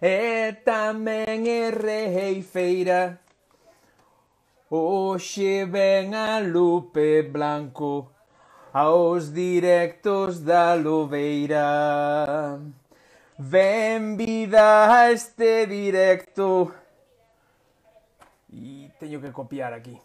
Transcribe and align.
e 0.00 0.54
tamén 0.64 1.42
é 1.46 1.70
reifeira. 1.74 3.18
A 6.14 6.38
Lupe 6.38 7.22
Blanco 7.22 8.12
aos 8.72 9.32
directos 9.32 10.44
da 10.44 10.74
Lobeira. 10.74 12.60
Ven 13.38 14.16
vida 14.16 14.92
a 14.92 15.10
este 15.10 15.66
directo. 15.66 16.72
E 18.52 18.90
teño 19.00 19.20
que 19.20 19.32
copiar 19.32 19.72
aquí. 19.72 19.98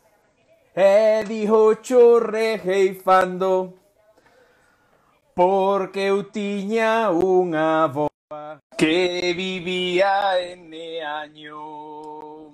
E 0.75 1.23
dijo 1.27 1.75
chorre 1.81 2.57
reifando 2.57 3.77
porque 5.35 6.09
eu 6.09 6.23
unha 7.13 7.87
boa 7.87 8.12
que 8.77 9.33
vivía 9.35 10.39
en 10.39 10.73
año. 11.03 12.51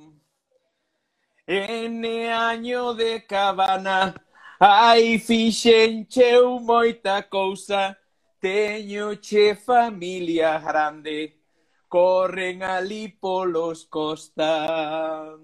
En 1.48 2.06
año 2.06 2.94
de 2.94 3.26
cabana, 3.26 4.14
ai 4.60 5.18
fixencheu 5.18 6.59
moita 6.59 7.23
cousa, 7.23 7.98
teño 8.40 9.16
che 9.18 9.56
familia 9.56 10.59
grande, 10.59 11.40
corren 11.88 12.62
ali 12.62 13.08
polos 13.08 13.86
costa. 13.86 15.36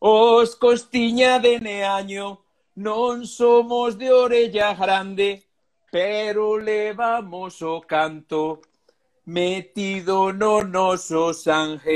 Os 0.00 0.56
costiña 0.56 1.38
de 1.38 1.60
neaño, 1.60 2.42
non 2.74 3.24
somos 3.24 3.94
de 3.96 4.10
orella 4.10 4.74
grande, 4.74 5.46
pero 5.92 6.58
levamos 6.58 7.62
o 7.62 7.80
canto 7.82 8.60
metido 9.24 10.32
no 10.32 10.62
noso 10.62 11.32
sangue. 11.32 11.92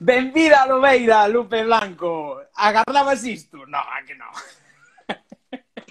Benvida 0.00 0.62
a 0.62 0.66
Lobeira, 0.66 1.28
Lupe 1.28 1.62
Blanco. 1.64 2.42
Agardabas 2.54 3.24
isto? 3.24 3.64
No, 3.66 3.78
a 3.78 4.02
que 4.06 4.14
no. 4.14 4.26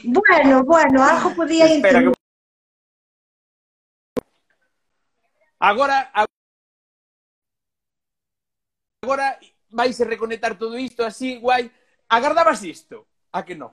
Bueno, 0.03 0.63
bueno, 0.63 1.03
algo 1.03 1.35
podía 1.35 1.65
Espera 1.65 2.01
que... 2.01 2.11
Agora, 5.59 6.11
agora 9.03 9.39
vais 9.69 10.01
a 10.01 10.05
reconectar 10.05 10.57
todo 10.57 10.77
isto 10.77 11.05
así, 11.05 11.37
guai. 11.37 11.71
Agardabas 12.09 12.63
isto? 12.63 13.07
A 13.31 13.45
que 13.45 13.55
non? 13.55 13.71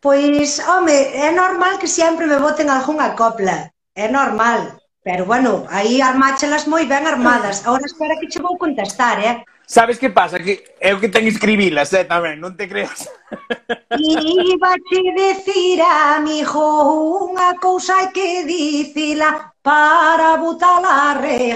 Pois, 0.00 0.58
home, 0.64 0.96
é 1.12 1.30
normal 1.30 1.76
que 1.80 1.86
sempre 1.86 2.24
me 2.26 2.40
boten 2.40 2.72
algunha 2.72 3.12
copla. 3.20 3.68
É 3.94 4.08
normal. 4.08 4.80
Pero, 5.02 5.24
bueno, 5.24 5.64
aí 5.68 6.00
armáchelas 6.00 6.64
moi 6.72 6.84
ben 6.88 7.04
armadas. 7.04 7.64
Ahora 7.68 7.84
espera 7.84 8.16
que 8.20 8.28
che 8.32 8.40
vou 8.40 8.56
contestar, 8.56 9.20
eh? 9.20 9.44
Sabes 9.66 9.98
que 9.98 10.10
pasa? 10.10 10.40
Que 10.40 10.64
é 10.80 10.92
o 10.92 11.00
que 11.00 11.08
ten 11.08 11.28
escribilas, 11.28 11.92
eh, 11.92 12.04
tamén, 12.04 12.40
non 12.40 12.56
te 12.56 12.68
creas. 12.68 13.08
Iba 13.96 14.72
che 14.88 15.02
decir 15.14 15.80
a 15.84 16.18
mi 16.18 16.42
hijo 16.42 17.30
unha 17.30 17.54
cousa 17.60 17.94
hai 17.96 18.08
que 18.10 18.44
dicila 18.44 19.52
para 19.62 20.36
botar 20.42 20.82
a 20.82 21.14
e 21.22 21.54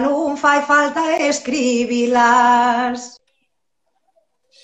non 0.00 0.36
fai 0.36 0.62
falta 0.62 1.16
escribilas 1.16 3.19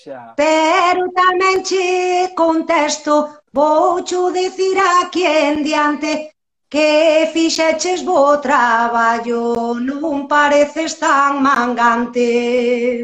xa. 0.07 0.33
Pero 0.39 1.11
tamén 1.11 1.59
che 1.67 2.31
contesto, 2.31 3.43
voucho 3.51 4.31
dicir 4.31 4.79
a 4.79 5.09
quen 5.11 5.63
diante 5.63 6.31
que 6.69 7.29
fixeches 7.33 8.03
bo 8.03 8.39
traballo, 8.39 9.75
non 9.79 10.27
pareces 10.27 10.95
tan 10.99 11.43
mangante. 11.43 13.01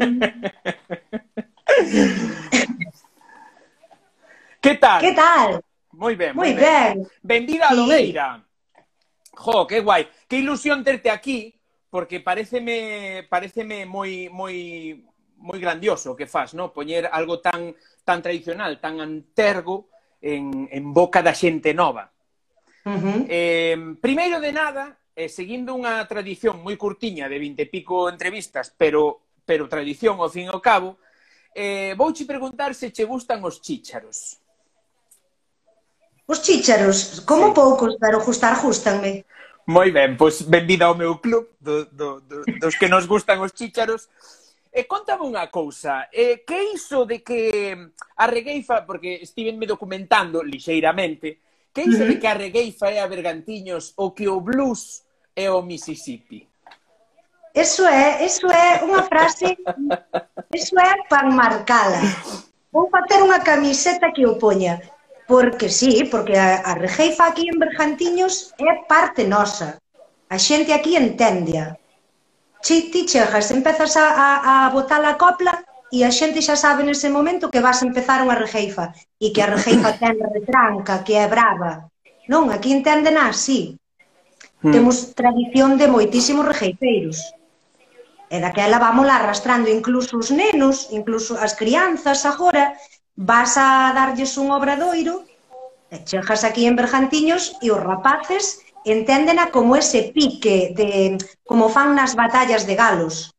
que 4.64 4.74
tal? 4.80 5.00
Que 5.00 5.12
tal? 5.12 5.60
Moi 5.92 6.16
ben, 6.16 6.34
moi 6.34 6.52
ben. 6.52 6.60
ben. 6.64 7.06
Bendida 7.22 7.68
a 7.68 7.74
Logueira. 7.74 8.36
Sí. 8.36 8.44
Jo, 9.34 9.66
que 9.66 9.80
guai. 9.80 10.08
Que 10.28 10.38
ilusión 10.38 10.84
terte 10.84 11.10
aquí, 11.10 11.54
porque 11.90 12.20
pareceme, 12.20 13.26
pareceme 13.30 13.86
moi, 13.86 14.28
moi, 14.30 14.54
moi 15.44 15.60
grandioso 15.60 16.12
o 16.12 16.18
que 16.18 16.26
faz, 16.26 16.56
no? 16.56 16.72
Poñer 16.72 17.04
algo 17.12 17.38
tan 17.44 17.76
tan 18.04 18.24
tradicional, 18.24 18.80
tan 18.80 19.00
antergo 19.00 19.92
en, 20.20 20.68
en 20.72 20.84
boca 20.92 21.20
da 21.20 21.36
xente 21.36 21.76
nova. 21.76 22.08
Uh 22.84 22.92
-huh. 22.92 23.18
eh, 23.28 23.76
primeiro 24.00 24.40
de 24.40 24.52
nada, 24.52 24.96
eh, 25.12 25.28
seguindo 25.28 25.76
unha 25.76 26.04
tradición 26.08 26.64
moi 26.64 26.76
curtiña 26.80 27.28
de 27.28 27.36
20 27.38 27.64
e 27.64 27.70
pico 27.70 28.08
entrevistas, 28.08 28.72
pero 28.72 29.24
pero 29.44 29.68
tradición 29.68 30.16
ao 30.18 30.32
fin 30.32 30.48
e 30.48 30.52
ao 30.52 30.64
cabo, 30.64 30.96
eh, 31.52 31.92
vouche 31.96 32.24
preguntar 32.24 32.72
se 32.72 32.88
che 32.90 33.04
gustan 33.04 33.44
os 33.44 33.60
chícharos. 33.60 34.40
Os 36.24 36.40
chícharos, 36.40 37.20
como 37.28 37.52
sí. 37.52 37.54
poucos, 37.54 38.00
pero 38.00 38.24
gustar 38.24 38.56
gustanme. 38.64 39.28
Moi 39.68 39.92
ben, 39.92 40.16
pois 40.16 40.40
benvida 40.44 40.88
ao 40.88 40.96
meu 40.96 41.20
club 41.20 41.52
do, 41.60 41.84
do, 41.92 42.20
do, 42.20 42.44
dos 42.60 42.76
que 42.76 42.88
nos 42.88 43.04
gustan 43.04 43.40
os 43.44 43.52
chícharos. 43.52 44.08
E 44.74 44.90
contame 44.90 45.22
unha 45.22 45.46
cousa, 45.54 46.10
eh, 46.10 46.42
que 46.42 46.74
iso 46.74 47.06
de 47.06 47.22
mm, 47.22 47.26
que 47.28 47.40
a 48.18 48.26
regueifa, 48.26 48.82
porque 48.82 49.22
estivenme 49.22 49.70
documentando 49.70 50.42
lixeiramente, 50.42 51.38
que 51.70 51.86
iso 51.86 52.02
de 52.02 52.18
que 52.18 52.26
a 52.26 52.34
regueifa 52.34 52.90
é 52.90 52.98
a 52.98 53.06
Bergantiños 53.06 53.94
o 53.94 54.10
que 54.10 54.26
o 54.26 54.42
blues 54.42 55.06
é 55.30 55.46
o 55.46 55.62
Mississippi? 55.62 56.42
Eso 57.54 57.86
é, 57.86 58.26
eso 58.26 58.50
é 58.50 58.82
unha 58.82 59.06
frase, 59.06 59.54
eso 60.50 60.74
é 60.74 61.06
para 61.06 61.30
marcala. 61.30 62.02
Vou 62.74 62.90
facer 62.90 63.22
unha 63.22 63.46
camiseta 63.46 64.10
que 64.10 64.26
o 64.26 64.42
poña, 64.42 64.82
porque 65.30 65.70
sí, 65.70 66.02
porque 66.10 66.34
a, 66.34 66.66
a 66.66 66.74
regeifa 66.74 67.30
aquí 67.30 67.46
en 67.46 67.62
Bergantiños 67.62 68.50
é 68.58 68.82
parte 68.90 69.22
nosa. 69.22 69.78
A 70.26 70.34
xente 70.34 70.74
aquí 70.74 70.98
entende 70.98 71.62
-a 71.62 71.78
che, 72.64 72.88
ti 72.90 73.04
chegas, 73.04 73.50
empezas 73.50 73.96
a, 73.96 74.06
a, 74.08 74.66
a 74.66 74.70
botar 74.70 75.04
a 75.04 75.16
copla 75.20 75.52
e 75.92 76.02
a 76.02 76.10
xente 76.10 76.40
xa 76.40 76.56
sabe 76.56 76.80
nese 76.82 77.12
momento 77.12 77.52
que 77.52 77.60
vas 77.60 77.78
a 77.84 77.86
empezar 77.86 78.24
unha 78.24 78.40
rejeifa 78.40 78.96
e 79.20 79.28
que 79.36 79.44
a 79.44 79.52
rejeifa 79.52 79.92
ten 80.00 80.16
retranca, 80.16 81.04
que 81.04 81.14
é 81.20 81.28
brava. 81.28 81.92
Non, 82.32 82.48
aquí 82.48 82.72
entenden 82.72 83.20
así. 83.20 83.76
Hmm. 84.64 84.72
Temos 84.72 85.12
tradición 85.12 85.76
de 85.76 85.92
moitísimos 85.92 86.48
rejeifeiros. 86.48 87.20
E 88.32 88.40
daquela 88.40 88.80
vamos 88.80 89.06
arrastrando 89.12 89.68
incluso 89.68 90.16
os 90.16 90.32
nenos, 90.32 90.88
incluso 90.88 91.36
as 91.36 91.52
crianzas 91.52 92.24
agora, 92.24 92.72
vas 93.12 93.60
a 93.60 93.92
darlles 93.92 94.40
un 94.40 94.48
obradoiro, 94.50 95.28
e 95.92 96.00
chegas 96.08 96.42
aquí 96.48 96.64
en 96.64 96.80
Bergantiños 96.80 97.60
e 97.60 97.68
os 97.68 97.78
rapaces 97.78 98.63
enténdena 98.84 99.50
como 99.50 99.76
ese 99.76 100.12
pique, 100.14 100.72
de, 100.76 101.18
como 101.48 101.68
fan 101.68 101.96
nas 101.96 102.14
batallas 102.14 102.68
de 102.68 102.74
galos. 102.76 103.32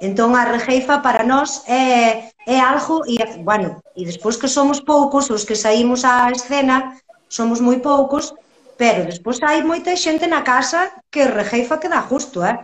Entón, 0.00 0.34
a 0.34 0.48
rejeifa 0.48 1.04
para 1.04 1.22
nós 1.22 1.62
é, 1.68 2.32
é 2.48 2.58
algo, 2.58 3.04
e, 3.06 3.20
bueno, 3.44 3.84
e 3.94 4.02
despois 4.08 4.40
que 4.40 4.48
somos 4.48 4.80
poucos, 4.80 5.28
os 5.28 5.44
que 5.44 5.54
saímos 5.54 6.02
á 6.08 6.32
escena, 6.32 6.96
somos 7.28 7.60
moi 7.60 7.78
poucos, 7.78 8.32
pero 8.80 9.04
despois 9.04 9.36
hai 9.44 9.60
moita 9.60 9.92
xente 9.92 10.24
na 10.26 10.40
casa 10.40 10.88
que 11.12 11.28
rejeifa 11.28 11.76
que 11.76 11.92
dá 11.92 12.00
justo, 12.00 12.40
eh? 12.40 12.56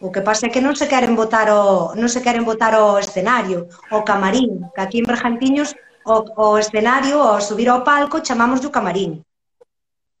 O 0.00 0.08
que 0.08 0.22
pasa 0.22 0.46
é 0.46 0.52
que 0.52 0.64
non 0.64 0.78
se 0.78 0.88
queren 0.88 1.12
botar 1.12 1.52
o, 1.52 1.92
non 1.92 2.08
se 2.08 2.24
queren 2.24 2.48
botar 2.48 2.72
o 2.80 2.96
escenario, 2.96 3.68
o 3.92 4.00
camarín, 4.00 4.64
que 4.72 4.80
aquí 4.80 4.98
en 5.04 5.06
Bergantiños 5.10 5.76
o, 6.08 6.24
o 6.40 6.46
escenario, 6.56 7.20
o 7.20 7.36
subir 7.44 7.68
ao 7.68 7.84
palco, 7.84 8.24
chamamos 8.24 8.64
do 8.64 8.72
camarín. 8.72 9.20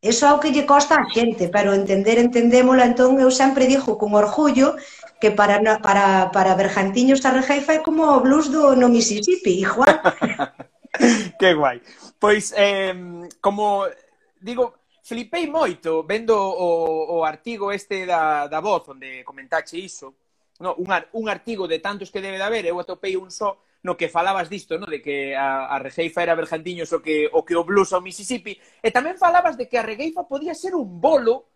Eso 0.00 0.26
é 0.26 0.32
o 0.32 0.38
que 0.38 0.54
lle 0.54 0.62
costa 0.62 0.94
a 0.94 1.08
xente, 1.10 1.50
pero 1.50 1.74
entender, 1.74 2.22
entendémola, 2.22 2.86
entón 2.86 3.18
eu 3.18 3.34
sempre 3.34 3.66
dixo 3.66 3.98
con 3.98 4.14
orgullo 4.14 4.78
que 5.18 5.34
para, 5.34 5.58
para, 5.82 6.30
para 6.30 6.54
Bergantiños 6.54 7.18
Tarrejaifa 7.18 7.72
é 7.74 7.80
como 7.82 8.06
o 8.06 8.22
blues 8.22 8.46
do 8.46 8.78
no 8.78 8.86
Mississippi, 8.86 9.66
igual. 9.66 9.98
que 11.40 11.50
guai. 11.50 11.82
Pois, 12.22 12.54
eh, 12.54 12.94
como 13.42 13.90
digo, 14.38 14.78
flipei 15.02 15.50
moito 15.50 16.06
vendo 16.06 16.38
o, 16.38 17.18
o 17.18 17.24
artigo 17.24 17.72
este 17.72 18.06
da, 18.06 18.46
da 18.46 18.60
voz, 18.60 18.86
onde 18.88 19.24
comentache 19.24 19.74
iso, 19.74 20.14
no, 20.60 20.74
un, 20.78 20.92
ar, 20.92 21.08
un 21.12 21.28
artigo 21.28 21.66
de 21.66 21.78
tantos 21.78 22.10
que 22.10 22.20
debe 22.20 22.38
de 22.38 22.46
haber, 22.46 22.66
eu 22.66 22.78
atopei 22.78 23.16
un 23.16 23.30
só, 23.30 23.58
no 23.82 23.96
que 23.96 24.08
falabas 24.08 24.48
disto, 24.50 24.78
no? 24.78 24.86
de 24.86 25.00
que 25.00 25.36
a, 25.36 25.66
a 25.70 25.78
regueifa 25.78 26.22
era 26.22 26.34
bergantiños 26.34 26.92
o 26.92 27.02
que 27.02 27.30
o 27.30 27.44
que 27.44 27.54
o 27.54 27.62
blues 27.62 27.92
ao 27.92 28.02
Mississippi, 28.02 28.58
e 28.82 28.88
tamén 28.90 29.20
falabas 29.20 29.54
de 29.54 29.70
que 29.70 29.78
a 29.78 29.86
regueifa 29.86 30.26
podía 30.26 30.54
ser 30.54 30.74
un 30.74 30.98
bolo 30.98 31.46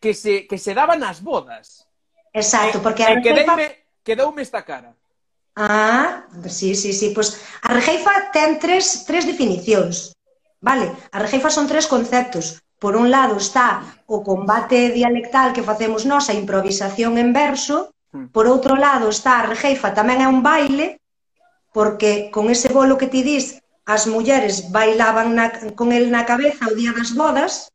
que 0.00 0.16
se 0.16 0.48
que 0.48 0.56
se 0.56 0.72
daba 0.72 0.96
nas 0.96 1.20
bodas. 1.20 1.84
Exacto, 2.32 2.80
porque 2.80 3.04
a 3.04 3.12
eh, 3.12 3.20
regueifa... 3.20 3.56
Quedoume, 3.56 3.66
quedoume 4.02 4.42
esta 4.42 4.64
cara. 4.64 4.96
Ah, 5.56 6.24
sí, 6.48 6.74
sí, 6.74 6.92
sí, 6.92 7.12
pois 7.12 7.36
pues 7.36 7.44
a 7.62 7.74
regueifa 7.74 8.32
ten 8.32 8.58
tres, 8.58 9.04
tres 9.04 9.26
definicións, 9.26 10.16
vale? 10.60 10.88
A 11.12 11.18
regueifa 11.20 11.50
son 11.50 11.66
tres 11.68 11.86
conceptos. 11.86 12.62
Por 12.80 12.96
un 12.96 13.10
lado 13.10 13.36
está 13.36 14.00
o 14.06 14.24
combate 14.24 14.88
dialectal 14.88 15.52
que 15.52 15.66
facemos 15.66 16.08
nós, 16.08 16.32
a 16.32 16.34
improvisación 16.34 17.18
en 17.20 17.36
verso, 17.36 17.92
hmm. 18.12 18.32
por 18.32 18.48
outro 18.48 18.72
lado 18.72 19.12
está 19.12 19.44
a 19.44 19.46
regueifa, 19.52 19.92
tamén 19.92 20.24
é 20.24 20.28
un 20.30 20.40
baile, 20.40 20.99
porque 21.72 22.30
con 22.34 22.50
ese 22.50 22.72
bolo 22.72 22.98
que 22.98 23.06
ti 23.06 23.22
dis, 23.22 23.62
as 23.86 24.06
mulleres 24.06 24.70
bailaban 24.70 25.34
na, 25.34 25.46
con 25.74 25.90
el 25.90 26.10
na 26.10 26.26
cabeza 26.26 26.70
o 26.70 26.76
día 26.76 26.92
das 26.94 27.14
bodas, 27.14 27.70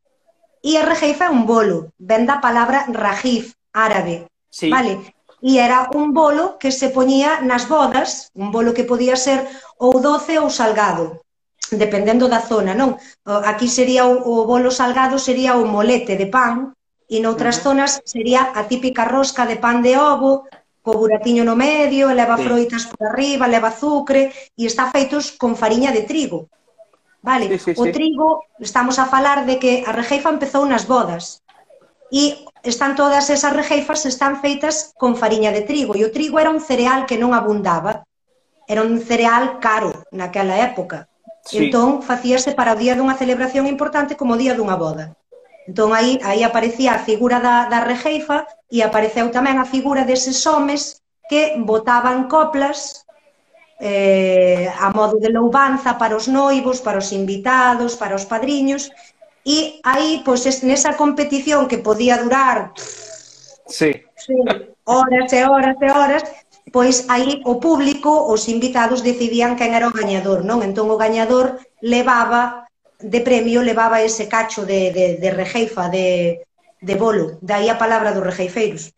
e 0.65 0.77
a 0.79 0.83
rejeifa 0.83 1.29
é 1.29 1.33
un 1.33 1.45
bolo, 1.45 1.93
ven 1.99 2.25
da 2.25 2.41
palabra 2.41 2.89
rajif, 2.89 3.53
árabe, 3.71 4.25
sí. 4.49 4.71
vale? 4.73 5.13
E 5.45 5.61
era 5.61 5.91
un 5.93 6.09
bolo 6.09 6.57
que 6.57 6.71
se 6.71 6.89
poñía 6.89 7.43
nas 7.45 7.69
bodas, 7.69 8.33
un 8.33 8.49
bolo 8.49 8.73
que 8.73 8.87
podía 8.87 9.13
ser 9.13 9.45
ou 9.77 10.01
doce 10.01 10.41
ou 10.41 10.49
salgado, 10.49 11.21
dependendo 11.69 12.25
da 12.25 12.41
zona, 12.41 12.73
non? 12.73 12.97
Aquí 13.45 13.69
sería 13.69 14.09
o, 14.09 14.17
o 14.17 14.47
bolo 14.49 14.73
salgado 14.73 15.21
sería 15.21 15.59
o 15.59 15.67
molete 15.69 16.17
de 16.17 16.25
pan, 16.25 16.73
e 17.05 17.21
noutras 17.21 17.57
uh 17.57 17.59
-huh. 17.59 17.65
zonas 17.65 17.91
sería 18.01 18.49
a 18.57 18.65
típica 18.65 19.05
rosca 19.05 19.45
de 19.45 19.61
pan 19.61 19.85
de 19.85 19.93
ovo, 19.97 20.49
co 20.85 20.93
buratiño 20.93 21.41
no 21.41 21.57
medio, 21.57 22.13
leva 22.13 22.37
sí. 22.37 22.45
froitas 22.45 22.85
por 22.85 23.09
arriba, 23.09 23.49
leva 23.49 23.73
azucre 23.73 24.29
e 24.53 24.69
está 24.69 24.93
feitos 24.93 25.33
con 25.33 25.57
fariña 25.57 25.89
de 25.89 26.05
trigo. 26.05 26.45
Vale, 27.25 27.49
sí, 27.57 27.57
sí, 27.57 27.71
o 27.73 27.89
sí. 27.89 27.91
trigo, 27.91 28.45
estamos 28.61 29.01
a 29.01 29.09
falar 29.09 29.49
de 29.49 29.57
que 29.57 29.81
a 29.81 29.89
rejeifa 29.89 30.29
empezou 30.29 30.61
nas 30.69 30.85
bodas. 30.85 31.41
E 32.13 32.45
están 32.61 32.93
todas 32.93 33.33
esas 33.33 33.49
rejeifas 33.49 34.05
están 34.05 34.37
feitas 34.45 34.93
con 34.93 35.17
fariña 35.17 35.49
de 35.49 35.65
trigo, 35.65 35.97
e 35.97 36.05
o 36.05 36.13
trigo 36.13 36.37
era 36.37 36.53
un 36.53 36.61
cereal 36.61 37.09
que 37.09 37.17
non 37.17 37.33
abundaba. 37.33 38.05
Era 38.69 38.85
un 38.85 39.01
cereal 39.01 39.57
caro 39.57 40.05
naquela 40.13 40.61
época. 40.61 41.09
Sí. 41.41 41.65
Entón, 41.65 42.05
facíase 42.05 42.53
para 42.53 42.77
o 42.77 42.79
día 42.79 42.93
dunha 42.93 43.17
celebración 43.17 43.65
importante 43.65 44.13
como 44.13 44.37
o 44.37 44.39
día 44.41 44.53
dunha 44.53 44.77
boda. 44.77 45.17
Entón, 45.65 45.93
aí, 45.97 46.21
aí 46.21 46.45
aparecía 46.45 46.93
a 46.93 47.01
figura 47.01 47.41
da, 47.41 47.65
da 47.65 47.81
rejeifa 47.81 48.45
e 48.69 48.85
apareceu 48.85 49.33
tamén 49.33 49.57
a 49.57 49.65
figura 49.65 50.05
deses 50.05 50.37
homes 50.45 51.01
que 51.25 51.57
botaban 51.57 52.29
coplas 52.29 53.05
eh, 53.81 54.69
a 54.69 54.93
modo 54.93 55.17
de 55.17 55.33
loubanza 55.33 55.97
para 55.97 56.15
os 56.15 56.29
noivos, 56.29 56.79
para 56.85 57.01
os 57.01 57.09
invitados, 57.11 57.97
para 57.97 58.15
os 58.15 58.23
padriños, 58.29 58.93
e 59.45 59.81
aí, 59.83 60.21
pois, 60.25 60.41
nesa 60.63 60.97
competición 60.97 61.67
que 61.69 61.77
podía 61.77 62.17
durar 62.17 62.73
sí. 63.67 64.05
Sí, 64.15 64.33
horas 64.85 65.33
e 65.33 65.43
horas 65.43 65.77
e 65.81 65.89
horas, 65.91 66.23
pois 66.71 67.05
aí 67.09 67.41
o 67.45 67.59
público, 67.61 68.09
os 68.25 68.49
invitados 68.49 69.05
decidían 69.05 69.53
quen 69.53 69.77
era 69.77 69.89
o 69.89 69.93
gañador, 69.93 70.41
non? 70.41 70.65
Entón 70.65 70.89
o 70.89 70.97
gañador 70.97 71.61
levaba 71.81 72.64
de 73.05 73.21
premio 73.21 73.61
levaba 73.61 74.01
ese 74.01 74.27
cacho 74.27 74.65
de, 74.65 74.89
de, 74.91 75.05
de 75.21 75.29
rejeifa, 75.31 75.89
de, 75.89 76.41
de 76.81 76.95
bolo. 76.95 77.37
Daí 77.41 77.69
a 77.69 77.77
palabra 77.77 78.11
dos 78.11 78.25
rejeifeiros. 78.25 78.93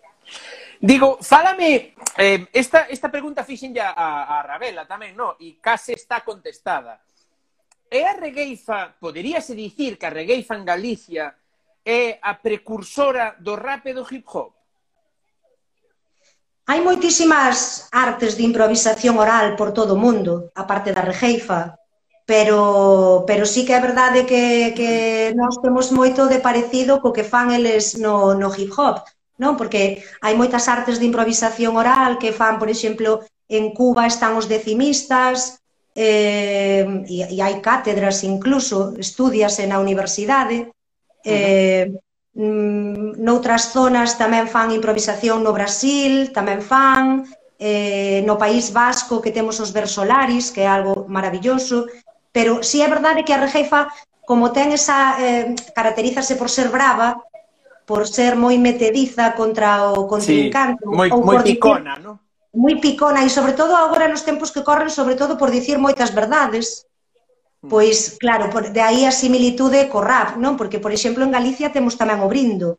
Digo, 0.79 1.17
fálame, 1.19 1.93
eh, 2.15 2.47
esta, 2.53 2.87
esta 2.87 3.11
pregunta 3.11 3.43
fixen 3.43 3.73
ya 3.73 3.91
a, 3.91 4.39
a 4.39 4.43
Ravela 4.43 4.87
tamén, 4.87 5.17
no? 5.17 5.35
E 5.41 5.59
case 5.59 5.97
está 5.97 6.23
contestada. 6.23 7.01
E 7.89 8.05
a 8.05 8.15
regueifa, 8.15 8.95
poderíase 8.95 9.57
dicir 9.57 9.97
que 9.99 10.07
a 10.07 10.13
regueifa 10.13 10.55
en 10.55 10.63
Galicia 10.63 11.35
é 11.83 12.19
a 12.21 12.37
precursora 12.39 13.35
do 13.39 13.55
rap 13.57 13.89
e 13.89 13.93
do 13.95 14.05
hip 14.07 14.27
hop? 14.29 14.53
Hai 16.67 16.83
moitísimas 16.83 17.87
artes 17.91 18.35
de 18.35 18.43
improvisación 18.43 19.17
oral 19.17 19.55
por 19.55 19.71
todo 19.71 19.95
o 19.95 20.01
mundo, 20.01 20.51
aparte 20.53 20.93
da 20.93 21.03
regueifa 21.03 21.79
pero, 22.27 23.23
pero 23.25 23.45
sí 23.45 23.63
que 23.65 23.73
é 23.73 23.79
verdade 23.79 24.27
que, 24.27 24.75
que 24.75 25.31
nós 25.39 25.55
temos 25.63 25.95
moito 25.95 26.27
de 26.27 26.43
parecido 26.43 26.99
co 26.99 27.15
que 27.15 27.23
fan 27.23 27.55
eles 27.55 27.95
no, 27.95 28.35
no 28.35 28.51
hip 28.51 28.75
hop, 28.75 29.07
non? 29.39 29.55
Porque 29.55 30.03
hai 30.19 30.35
moitas 30.35 30.67
artes 30.67 30.99
de 30.99 31.07
improvisación 31.07 31.79
oral 31.79 32.19
que 32.19 32.35
fan, 32.35 32.59
por 32.59 32.67
exemplo, 32.67 33.23
en 33.47 33.71
Cuba 33.71 34.03
están 34.11 34.35
os 34.35 34.51
decimistas, 34.51 35.63
eh, 35.95 36.83
e, 37.07 37.17
e 37.31 37.37
hai 37.39 37.63
cátedras 37.63 38.27
incluso, 38.27 38.91
estudiase 38.99 39.63
na 39.63 39.79
universidade, 39.79 40.67
eh, 41.23 41.95
mm, 42.35 43.23
noutras 43.23 43.71
zonas 43.71 44.19
tamén 44.19 44.51
fan 44.51 44.75
improvisación 44.75 45.39
no 45.39 45.55
Brasil, 45.55 46.35
tamén 46.35 46.59
fan, 46.59 47.23
eh, 47.55 48.19
no 48.27 48.35
País 48.35 48.75
Vasco 48.75 49.23
que 49.23 49.31
temos 49.31 49.63
os 49.63 49.71
versolaris, 49.71 50.51
que 50.51 50.67
é 50.67 50.69
algo 50.69 51.07
maravilloso, 51.07 51.87
Pero 52.37 52.61
si 52.61 52.77
sí 52.77 52.85
é 52.85 52.87
verdade 52.87 53.25
que 53.25 53.33
a 53.33 53.41
rejefa, 53.41 53.89
como 54.29 54.53
ten 54.53 54.69
esa, 54.69 55.17
eh, 55.17 55.57
caracterízase 55.73 56.37
por 56.37 56.53
ser 56.53 56.69
brava, 56.69 57.17
por 57.89 58.05
ser 58.05 58.37
moi 58.37 58.53
metediza 58.61 59.33
contra 59.33 59.89
o 59.97 60.05
contrincante. 60.05 60.85
Sí, 60.85 60.93
moi, 60.93 61.09
ou 61.09 61.25
moi 61.25 61.41
por 61.41 61.49
picona, 61.49 61.97
dicir, 61.97 62.05
non? 62.05 62.15
Moi 62.53 62.75
picona, 62.77 63.25
e 63.25 63.33
sobre 63.33 63.57
todo 63.57 63.73
agora 63.73 64.05
nos 64.05 64.21
tempos 64.21 64.53
que 64.53 64.61
corren, 64.61 64.93
sobre 64.93 65.17
todo 65.17 65.33
por 65.33 65.49
dicir 65.49 65.81
moitas 65.81 66.13
verdades. 66.13 66.85
Mm. 67.65 67.73
Pois, 67.73 68.21
claro, 68.21 68.53
por, 68.53 68.69
de 68.69 68.85
aí 68.85 69.01
a 69.09 69.09
similitude 69.09 69.89
co 69.89 70.05
rap, 70.05 70.37
non? 70.37 70.53
Porque, 70.61 70.77
por 70.77 70.93
exemplo, 70.93 71.25
en 71.25 71.33
Galicia 71.33 71.73
temos 71.73 71.97
tamén 71.97 72.21
o 72.21 72.29
brindo. 72.29 72.77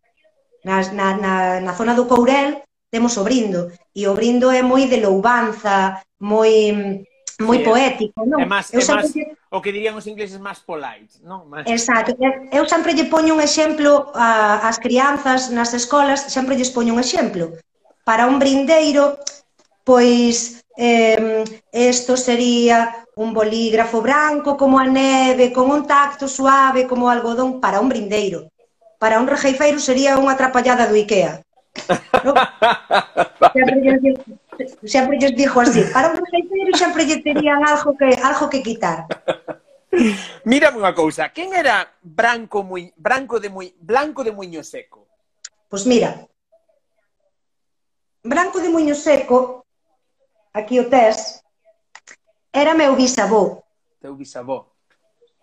Na, 0.62 0.86
na, 0.94 1.18
na, 1.18 1.34
na 1.58 1.72
zona 1.74 1.98
do 1.98 2.06
Courel 2.06 2.62
temos 2.94 3.18
o 3.18 3.26
brindo. 3.26 3.74
E 3.90 4.06
o 4.06 4.14
brindo 4.14 4.54
é 4.54 4.62
moi 4.62 4.86
de 4.86 5.02
loubanza, 5.02 5.98
moi 6.22 6.52
mm, 6.70 7.07
moi 7.38 7.62
sí, 7.62 7.64
poético, 7.64 8.26
non? 8.26 8.42
É 8.42 8.46
máis, 8.46 8.66
é 8.74 8.82
máis 8.82 9.14
o 9.48 9.62
que 9.62 9.70
dirían 9.70 9.94
os 9.94 10.10
ingleses 10.10 10.42
máis 10.42 10.58
polite, 10.58 11.22
non? 11.22 11.46
Más... 11.46 11.62
Exacto. 11.70 12.18
Eu 12.50 12.66
sempre 12.66 12.98
lle 12.98 13.06
poño 13.06 13.38
un 13.38 13.40
exemplo 13.40 14.10
a, 14.10 14.66
ás 14.66 14.82
crianzas 14.82 15.46
nas 15.54 15.70
escolas, 15.70 16.34
sempre 16.34 16.58
lles 16.58 16.74
poño 16.74 16.98
un 16.98 17.00
exemplo. 17.00 17.54
Para 18.02 18.26
un 18.26 18.42
brindeiro, 18.42 19.22
pois 19.86 20.66
eh, 20.74 21.46
esto 21.70 22.18
sería 22.18 23.06
un 23.14 23.30
bolígrafo 23.30 24.02
branco 24.02 24.58
como 24.58 24.82
a 24.82 24.86
neve, 24.86 25.54
con 25.54 25.70
un 25.70 25.86
tacto 25.86 26.26
suave 26.26 26.90
como 26.90 27.06
o 27.06 27.10
algodón 27.10 27.62
para 27.62 27.78
un 27.78 27.88
brindeiro. 27.88 28.50
Para 28.98 29.22
un 29.22 29.30
rejeifeiro 29.30 29.78
sería 29.78 30.18
unha 30.18 30.34
atrapallada 30.34 30.90
do 30.90 30.98
Ikea. 30.98 31.38
¿no? 32.26 32.34
vale. 33.38 34.42
Sempre 34.84 35.18
lles 35.18 35.34
dixo 35.36 35.60
así, 35.60 35.82
para 35.92 36.10
un 36.10 36.18
receiteiro 36.18 36.72
sempre 36.76 37.06
lle 37.06 37.22
terían 37.22 37.62
algo 37.62 37.94
que, 37.96 38.08
algo 38.22 38.50
que 38.50 38.62
quitar. 38.62 39.06
Mira 40.44 40.70
unha 40.70 40.92
cousa, 40.92 41.32
quen 41.32 41.56
era 41.56 41.88
Branco, 42.02 42.62
moi 42.62 42.92
Branco 42.94 43.40
de 43.40 43.48
moi 43.48 43.72
Blanco 43.80 44.20
de 44.22 44.30
Muño 44.30 44.60
Seco? 44.60 45.08
Pois 45.68 45.82
pues 45.82 45.90
mira, 45.90 46.28
Branco 48.22 48.60
de 48.60 48.68
Muño 48.68 48.94
Seco, 48.94 49.64
aquí 50.52 50.78
o 50.78 50.88
tes, 50.88 51.40
era 52.52 52.74
meu 52.74 52.96
bisavó. 52.96 53.64
Teu 54.00 54.14
bisavó. 54.14 54.74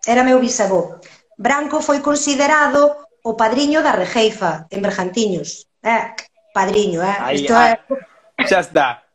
Era 0.06 0.22
meu 0.22 0.38
bisavó. 0.38 1.00
Branco 1.36 1.82
foi 1.82 2.00
considerado 2.00 2.96
o 3.22 3.34
padriño 3.34 3.82
da 3.82 3.92
Regeifa, 3.92 4.66
en 4.70 4.80
Bergantiños. 4.80 5.66
Eh, 5.82 6.14
padriño, 6.54 7.02
eh? 7.02 7.16
Aí, 7.20 7.42
Isto 7.42 7.54
ah, 7.54 7.74
é... 7.74 8.46
Xa 8.46 8.60
está 8.60 9.05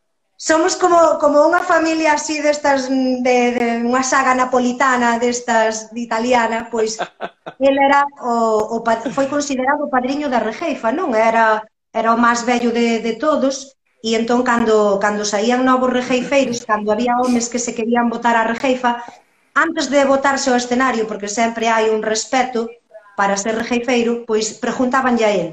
somos 0.42 0.76
como, 0.76 1.22
como 1.22 1.46
unha 1.46 1.62
familia 1.62 2.18
así 2.18 2.42
destas, 2.42 2.90
de, 2.90 3.38
de 3.54 3.68
unha 3.86 4.02
saga 4.02 4.34
napolitana 4.34 5.22
destas 5.22 5.94
de 5.94 6.02
italiana, 6.02 6.66
pois 6.74 6.98
el 7.62 7.78
era 7.78 8.02
o, 8.26 8.74
o, 8.74 8.78
foi 9.14 9.30
considerado 9.30 9.86
o 9.86 9.94
padriño 9.94 10.34
da 10.34 10.42
rejeifa, 10.42 10.90
non? 10.90 11.14
Era, 11.14 11.62
era 11.94 12.10
o 12.10 12.18
máis 12.18 12.42
vello 12.42 12.74
de, 12.74 13.06
de 13.06 13.22
todos, 13.22 13.78
e 14.02 14.18
entón 14.18 14.42
cando, 14.42 14.98
cando 14.98 15.30
saían 15.30 15.62
novos 15.62 15.94
rejeifeiros, 15.94 16.66
cando 16.66 16.90
había 16.90 17.22
homes 17.22 17.46
que 17.46 17.62
se 17.62 17.78
querían 17.78 18.10
votar 18.10 18.34
a 18.34 18.42
rejeifa, 18.42 18.98
antes 19.54 19.94
de 19.94 20.10
votarse 20.10 20.50
ao 20.50 20.58
escenario, 20.58 21.06
porque 21.06 21.30
sempre 21.30 21.70
hai 21.70 21.94
un 21.94 22.02
respeto 22.02 22.66
para 23.14 23.38
ser 23.38 23.62
rejeifeiro, 23.62 24.26
pois 24.26 24.58
preguntabanlle 24.58 25.26
a 25.30 25.34
él, 25.38 25.50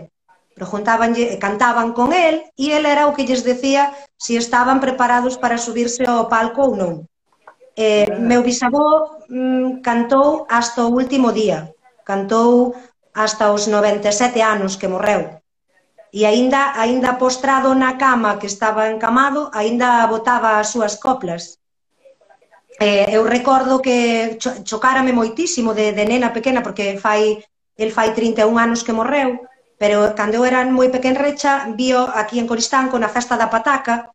preguntabanlle, 0.57 1.37
cantaban 1.37 1.93
con 1.93 2.17
el, 2.17 2.41
e 2.57 2.73
el 2.73 2.89
era 2.89 3.05
o 3.05 3.13
que 3.13 3.29
lles 3.29 3.45
decía 3.45 3.93
se 4.19 4.37
estaban 4.37 4.83
preparados 4.83 5.39
para 5.39 5.63
subirse 5.63 6.03
ao 6.05 6.27
palco 6.27 6.61
ou 6.67 6.73
non. 6.75 6.95
Eh, 7.79 8.11
meu 8.19 8.43
bisavó 8.43 9.23
mm, 9.31 9.79
cantou 9.87 10.43
hasta 10.51 10.83
o 10.83 10.91
último 10.91 11.31
día, 11.31 11.71
cantou 12.03 12.75
hasta 13.15 13.55
os 13.55 13.71
97 13.71 14.43
anos 14.43 14.75
que 14.75 14.91
morreu. 14.91 15.39
E 16.11 16.27
aínda 16.27 16.75
aínda 16.75 17.21
postrado 17.23 17.71
na 17.79 17.95
cama 17.95 18.43
que 18.43 18.51
estaba 18.51 18.91
encamado, 18.91 19.47
aínda 19.55 20.03
botaba 20.11 20.59
as 20.59 20.75
súas 20.75 20.99
coplas. 20.99 21.63
Eh, 22.83 23.07
eu 23.15 23.23
recordo 23.23 23.79
que 23.79 24.39
cho 24.43 24.51
chocárame 24.67 25.15
moitísimo 25.15 25.71
de, 25.79 25.95
de 25.95 26.05
nena 26.11 26.35
pequena, 26.35 26.63
porque 26.67 26.99
fai, 26.99 27.39
el 27.79 27.91
fai 27.95 28.11
31 28.15 28.59
anos 28.59 28.83
que 28.83 28.97
morreu, 28.99 29.39
pero 29.79 30.13
cando 30.19 30.43
eu 30.43 30.45
era 30.45 30.67
moi 30.67 30.91
pequenrecha, 30.91 31.71
vio 31.79 32.03
aquí 32.21 32.37
en 32.43 32.51
Coristanco 32.51 32.99
na 32.99 33.09
festa 33.09 33.39
da 33.39 33.47
pataca 33.47 34.11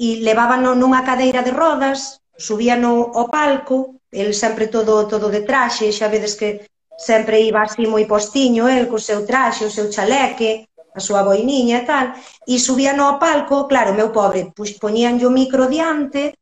e 0.00 0.24
levábano 0.24 0.72
nunha 0.74 1.04
cadeira 1.04 1.44
de 1.44 1.52
rodas, 1.52 2.24
subíano 2.34 3.12
ao 3.14 3.28
palco, 3.28 4.00
el 4.10 4.34
sempre 4.34 4.66
todo 4.66 5.06
todo 5.06 5.28
de 5.28 5.44
traxe, 5.44 5.92
xa 5.92 6.08
vedes 6.08 6.34
que 6.40 6.66
sempre 6.96 7.44
iba 7.44 7.62
así 7.62 7.84
moi 7.86 8.08
postiño, 8.08 8.64
el 8.66 8.88
co 8.90 8.98
seu 8.98 9.22
traxe, 9.28 9.68
o 9.68 9.74
seu 9.76 9.86
chaleque, 9.92 10.72
a 10.94 11.00
súa 11.02 11.26
boiniña 11.26 11.82
e 11.82 11.86
tal, 11.86 12.06
e 12.46 12.56
subíano 12.58 13.02
ao 13.04 13.18
palco, 13.18 13.66
claro, 13.66 13.92
meu 13.98 14.14
pobre, 14.14 14.54
pois 14.56 14.72
poñían 14.78 15.18
o 15.20 15.30
micro 15.30 15.66
diante 15.66 16.38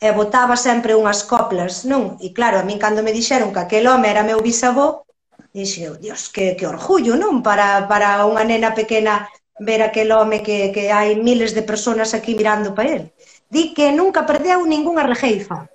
e 0.00 0.08
botaba 0.16 0.56
sempre 0.56 0.96
unhas 0.96 1.28
coplas, 1.28 1.84
non? 1.84 2.16
E 2.24 2.32
claro, 2.32 2.56
a 2.56 2.64
min 2.64 2.80
cando 2.80 3.04
me 3.04 3.12
dixeron 3.12 3.52
que 3.52 3.60
aquel 3.60 3.84
home 3.86 4.08
era 4.08 4.24
meu 4.24 4.40
bisavó, 4.40 5.04
Dixeu, 5.52 5.96
dios, 5.96 6.28
que, 6.28 6.56
que 6.56 6.66
orgullo, 6.66 7.16
non? 7.16 7.42
Para, 7.42 7.88
para 7.90 8.24
unha 8.26 8.44
nena 8.44 8.72
pequena 8.76 9.28
ver 9.60 9.82
aquel 9.82 10.12
home 10.12 10.40
que, 10.42 10.72
que 10.72 10.88
hai 10.92 11.16
miles 11.20 11.52
de 11.52 11.62
personas 11.62 12.14
aquí 12.16 12.34
mirando 12.34 12.72
para 12.72 12.88
él. 12.96 13.02
Di 13.50 13.74
que 13.74 13.92
nunca 13.92 14.24
perdeu 14.24 14.64
ningunha 14.64 15.04
rejeifa. 15.04 15.68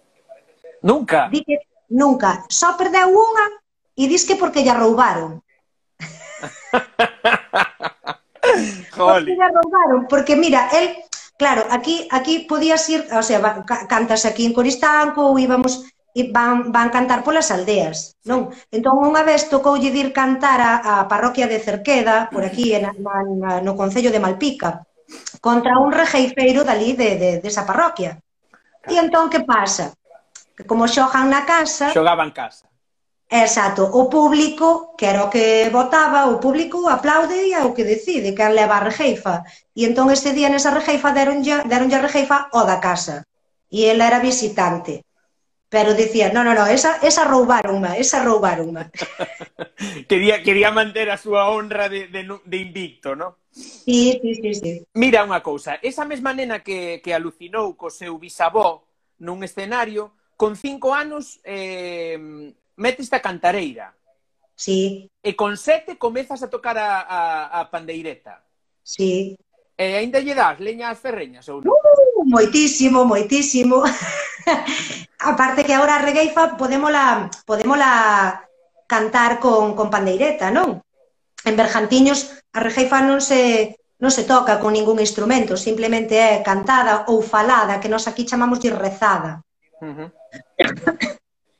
Nunca? 0.81 1.29
Di 1.29 1.43
que 1.43 1.61
nunca. 1.89 2.45
Só 2.49 2.73
perdeu 2.79 3.13
unha 3.13 3.45
e 3.95 4.09
dis 4.09 4.25
que 4.25 4.35
porque 4.35 4.63
lla 4.65 4.75
roubaron. 4.75 5.41
Porque 8.95 9.35
lla 9.35 9.49
roubaron, 9.49 10.07
porque 10.07 10.35
mira, 10.35 10.69
el, 10.71 10.95
claro, 11.37 11.65
aquí 11.71 12.07
aquí 12.11 12.45
podías 12.47 12.87
ir, 12.89 13.05
o 13.11 13.23
sea, 13.23 13.65
cantas 13.89 14.25
aquí 14.25 14.45
en 14.45 14.53
Coristanco 14.53 15.25
ou 15.25 15.39
íbamos 15.39 15.83
e 16.15 16.31
van, 16.31 16.71
van 16.71 16.89
cantar 16.95 17.27
polas 17.27 17.51
aldeas, 17.51 18.15
non? 18.23 18.47
Entón, 18.71 19.03
unha 19.03 19.27
vez 19.27 19.51
tocoulle 19.51 19.91
dir 19.91 20.15
cantar 20.15 20.63
a, 20.63 20.73
a 20.79 20.93
parroquia 21.11 21.43
de 21.43 21.59
Cerqueda, 21.59 22.31
por 22.31 22.47
aquí, 22.47 22.71
na, 22.79 22.95
na, 22.95 23.15
na, 23.27 23.51
no 23.59 23.75
Concello 23.75 24.15
de 24.15 24.23
Malpica, 24.23 24.87
contra 25.43 25.75
un 25.75 25.91
rejeifeiro 25.91 26.63
dali 26.63 26.95
de, 26.95 27.19
de, 27.19 27.29
desa 27.43 27.67
de 27.67 27.69
parroquia. 27.69 28.11
E 28.87 28.95
entón, 28.95 29.27
que 29.27 29.43
pasa? 29.43 29.91
Que 30.55 30.63
como 30.63 30.87
xogan 30.87 31.27
na 31.27 31.43
casa... 31.43 31.91
Xogaban 31.91 32.31
casa. 32.31 32.63
Exacto, 33.27 33.83
o 33.91 34.07
público, 34.07 34.95
que 34.95 35.11
era 35.11 35.27
o 35.27 35.29
que 35.33 35.67
votaba, 35.67 36.31
o 36.31 36.39
público 36.39 36.87
aplaude 36.87 37.35
e 37.35 37.57
é 37.57 37.61
o 37.67 37.75
que 37.75 37.83
decide, 37.83 38.31
que 38.31 38.45
leva 38.47 38.79
a 38.79 38.85
rejeifa. 38.87 39.43
E 39.75 39.83
entón 39.83 40.07
ese 40.15 40.31
día 40.31 40.47
nesa 40.47 40.71
rejeifa 40.71 41.11
deronlle, 41.11 41.65
deronlle 41.67 41.99
a 41.99 42.05
rejeifa 42.07 42.47
o 42.55 42.63
da 42.63 42.79
casa. 42.79 43.27
E 43.67 43.91
ela 43.91 44.07
era 44.07 44.23
visitante. 44.23 45.03
Pero 45.69 45.93
dicía, 45.93 46.31
no, 46.31 46.43
no, 46.43 46.53
no, 46.53 46.67
esa, 46.67 46.97
esa 46.97 47.25
roubaronma, 47.25 47.97
esa 47.97 48.23
roubaronma. 48.23 48.91
quería, 50.07 50.43
quería 50.43 50.71
manter 50.71 51.09
a 51.09 51.17
súa 51.17 51.49
honra 51.49 51.89
de, 51.89 52.07
de, 52.07 52.39
de 52.45 52.57
invicto, 52.57 53.15
¿no? 53.15 53.37
Sí, 53.49 54.19
sí, 54.21 54.35
sí, 54.35 54.53
sí. 54.55 54.71
Mira 54.93 55.23
unha 55.23 55.39
cousa, 55.39 55.79
esa 55.79 56.03
mesma 56.03 56.35
nena 56.35 56.59
que, 56.59 56.99
que 56.99 57.15
alucinou 57.15 57.73
co 57.79 57.87
seu 57.87 58.19
bisavó 58.19 58.83
nun 59.23 59.41
escenario, 59.47 60.11
con 60.35 60.59
cinco 60.59 60.91
anos 60.91 61.39
eh, 61.47 62.19
metes 62.75 63.09
a 63.15 63.23
cantareira. 63.23 63.95
Sí. 64.55 65.07
E 65.23 65.35
con 65.35 65.55
sete 65.55 65.95
comezas 65.95 66.43
a 66.43 66.51
tocar 66.51 66.77
a, 66.77 66.99
a, 67.01 67.19
a 67.59 67.71
pandeireta. 67.71 68.43
Sí. 68.83 69.39
E 69.75 69.85
aínda 69.97 70.19
lle 70.19 70.35
das 70.35 70.59
leña 70.59 70.91
ás 70.91 70.99
ferreñas 70.99 71.47
ou 71.47 71.63
non? 71.63 71.73
Uh! 71.73 72.04
moitísimo, 72.25 73.05
moitísimo. 73.05 73.83
Aparte 75.19 75.63
que 75.63 75.73
agora 75.73 75.95
a 75.97 76.05
regueifa 76.05 76.57
podémola, 76.57 77.29
podémola 77.45 78.43
cantar 78.85 79.39
con, 79.39 79.73
con 79.73 79.89
pandeireta, 79.89 80.51
non? 80.51 80.81
En 81.45 81.53
Berjantiños 81.57 82.41
a 82.53 82.59
regueifa 82.61 83.01
non 83.01 83.21
se, 83.21 83.73
non 84.01 84.11
se 84.13 84.25
toca 84.25 84.61
con 84.61 84.73
ningún 84.73 85.01
instrumento, 85.01 85.57
simplemente 85.57 86.17
é 86.17 86.41
cantada 86.45 87.05
ou 87.09 87.21
falada, 87.21 87.81
que 87.81 87.89
nós 87.89 88.05
aquí 88.05 88.25
chamamos 88.25 88.61
de 88.61 88.69
rezada. 88.73 89.41
Uh 89.81 89.93
-huh. 89.93 90.09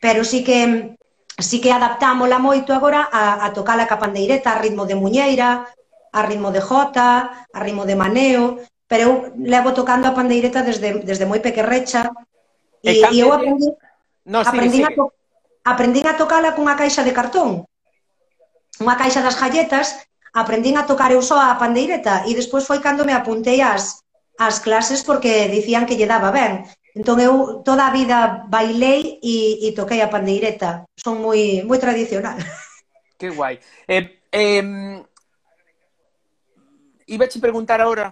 Pero 0.01 0.22
sí 0.22 0.45
que 0.45 0.93
sí 1.39 1.60
que 1.60 1.74
adaptámola 1.74 2.38
moito 2.38 2.72
agora 2.74 3.10
a, 3.12 3.45
a 3.45 3.48
tocar 3.53 3.81
ca 3.88 3.98
pandeireta, 3.98 4.53
a 4.53 4.62
ritmo 4.62 4.86
de 4.86 4.95
muñeira, 4.95 5.65
a 6.15 6.22
ritmo 6.24 6.51
de 6.51 6.62
jota, 6.62 7.45
a 7.51 7.60
ritmo 7.60 7.84
de 7.84 7.95
maneo, 7.95 8.62
pero 8.87 9.01
eu 9.03 9.11
levo 9.37 9.73
tocando 9.73 10.05
a 10.07 10.15
pandeireta 10.17 10.61
desde, 10.61 11.01
desde 11.01 11.25
moi 11.25 11.41
pequerrecha 11.41 12.09
e, 12.85 13.01
e, 13.01 13.13
e 13.13 13.17
eu 13.19 13.33
aprendi, 13.33 13.69
no, 14.25 14.39
sigue, 14.45 14.49
aprendín, 14.49 14.81
sigue. 14.85 14.93
A 14.93 14.95
to, 14.95 15.03
aprendín 15.65 16.05
a 16.05 16.13
tocala 16.17 16.53
cunha 16.53 16.77
caixa 16.77 17.01
de 17.01 17.13
cartón 17.13 17.65
unha 18.79 18.95
caixa 18.99 19.23
das 19.23 19.39
galletas 19.39 20.05
aprendín 20.35 20.75
a 20.75 20.83
tocar 20.83 21.15
eu 21.15 21.23
só 21.23 21.39
a 21.39 21.55
pandeireta 21.55 22.27
e 22.27 22.35
despois 22.35 22.67
foi 22.67 22.83
cando 22.83 23.07
me 23.07 23.15
apuntei 23.15 23.63
ás, 23.63 24.03
ás 24.35 24.59
clases 24.59 24.99
porque 25.07 25.47
dicían 25.47 25.87
que 25.87 25.95
lle 25.95 26.11
daba 26.11 26.29
ben. 26.29 26.67
Entón 26.91 27.23
eu 27.23 27.63
toda 27.63 27.87
a 27.87 27.95
vida 27.95 28.43
bailei 28.51 29.19
e, 29.23 29.63
e 29.63 29.71
toquei 29.71 30.03
a 30.03 30.11
pandeireta. 30.11 30.83
Son 30.99 31.23
moi, 31.23 31.63
moi 31.63 31.79
tradicional. 31.79 32.35
Que 33.15 33.31
guai. 33.31 33.63
Eh, 33.87 34.19
eh, 34.27 34.99
Iba 37.07 37.25
a 37.31 37.39
preguntar 37.39 37.79
ahora 37.79 38.11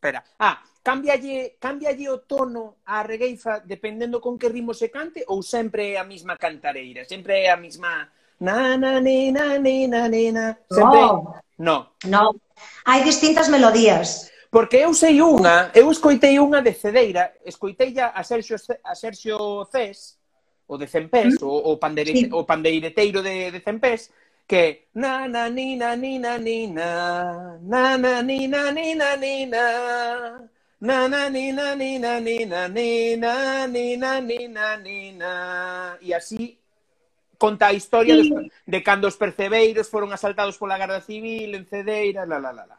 espera. 0.00 0.24
Ah, 0.40 0.64
cámbialle, 0.82 1.60
cámbialle 1.60 2.08
o 2.08 2.24
tono 2.24 2.80
á 2.88 3.04
regueifa 3.04 3.60
dependendo 3.60 4.16
con 4.16 4.40
que 4.40 4.48
ritmo 4.48 4.72
se 4.72 4.88
cante 4.88 5.20
ou 5.28 5.44
sempre 5.44 5.92
é 5.92 6.00
a 6.00 6.08
mesma 6.08 6.40
cantareira? 6.40 7.04
Sempre 7.04 7.44
é 7.44 7.52
a 7.52 7.60
mesma... 7.60 8.08
Na, 8.40 8.80
na, 8.80 8.96
ni, 9.04 9.28
na, 9.28 9.60
ni, 9.60 9.84
na, 9.84 10.08
ni, 10.08 10.32
na. 10.32 10.56
Sempre... 10.72 11.00
No. 11.04 11.36
No. 11.60 11.76
no. 12.08 12.40
Hai 12.88 13.04
distintas 13.04 13.52
melodías. 13.52 14.32
Porque 14.48 14.80
eu 14.80 14.96
sei 14.96 15.20
unha, 15.20 15.70
eu 15.76 15.92
escoitei 15.92 16.40
unha 16.40 16.64
de 16.64 16.72
Cedeira, 16.72 17.36
escoitei 17.44 17.94
a 18.00 18.18
Sergio, 18.24 18.56
a 18.82 18.94
Sergio 18.96 19.62
Cés, 19.70 20.18
o 20.66 20.74
de 20.74 20.88
Cempés, 20.88 21.38
mm. 21.38 21.46
o, 21.46 21.70
o, 21.70 21.76
pandeire, 21.76 22.16
sí. 22.16 22.28
o 22.32 22.42
pandeireteiro 22.42 23.22
de, 23.22 23.52
de 23.52 23.60
Cempés, 23.60 24.10
que 24.50 24.88
na 24.94 25.28
na 25.28 25.48
ni 25.48 25.76
na 25.76 25.94
ni 25.94 26.18
na 26.18 26.36
ni 26.36 26.66
na 26.66 27.56
na 27.62 27.96
na 27.96 28.20
ni 28.20 28.48
na 28.48 28.72
ni 28.74 28.94
na 28.98 29.14
ni 29.14 29.46
na 29.46 29.64
na 30.80 31.06
na 31.06 31.28
ni 31.30 31.52
na 31.52 31.74
ni 31.78 31.98
na 32.02 32.18
ni 32.18 32.44
na 32.44 32.66
ni 32.66 33.14
na 33.14 33.66
ni 33.70 33.96
na 33.96 34.20
ni 34.20 34.48
na 34.48 34.76
ni 34.76 35.12
na 35.12 35.32
e 36.02 36.10
así 36.12 36.58
conta 37.38 37.68
a 37.68 37.72
historia 37.72 38.16
sí. 38.16 38.50
de 38.66 38.82
cando 38.82 39.06
os 39.06 39.14
percebeiros 39.14 39.86
foron 39.86 40.10
asaltados 40.12 40.58
pola 40.58 40.80
Garda 40.82 41.00
Civil 41.00 41.54
en 41.54 41.64
Cedeira, 41.70 42.26
la 42.26 42.40
la 42.42 42.52
la 42.52 42.66
la. 42.66 42.76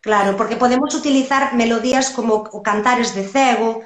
Claro, 0.00 0.36
porque 0.36 0.56
podemos 0.56 0.94
utilizar 0.94 1.54
melodías 1.54 2.10
como 2.16 2.34
o 2.56 2.62
Cantares 2.62 3.14
de 3.14 3.24
Cego, 3.24 3.84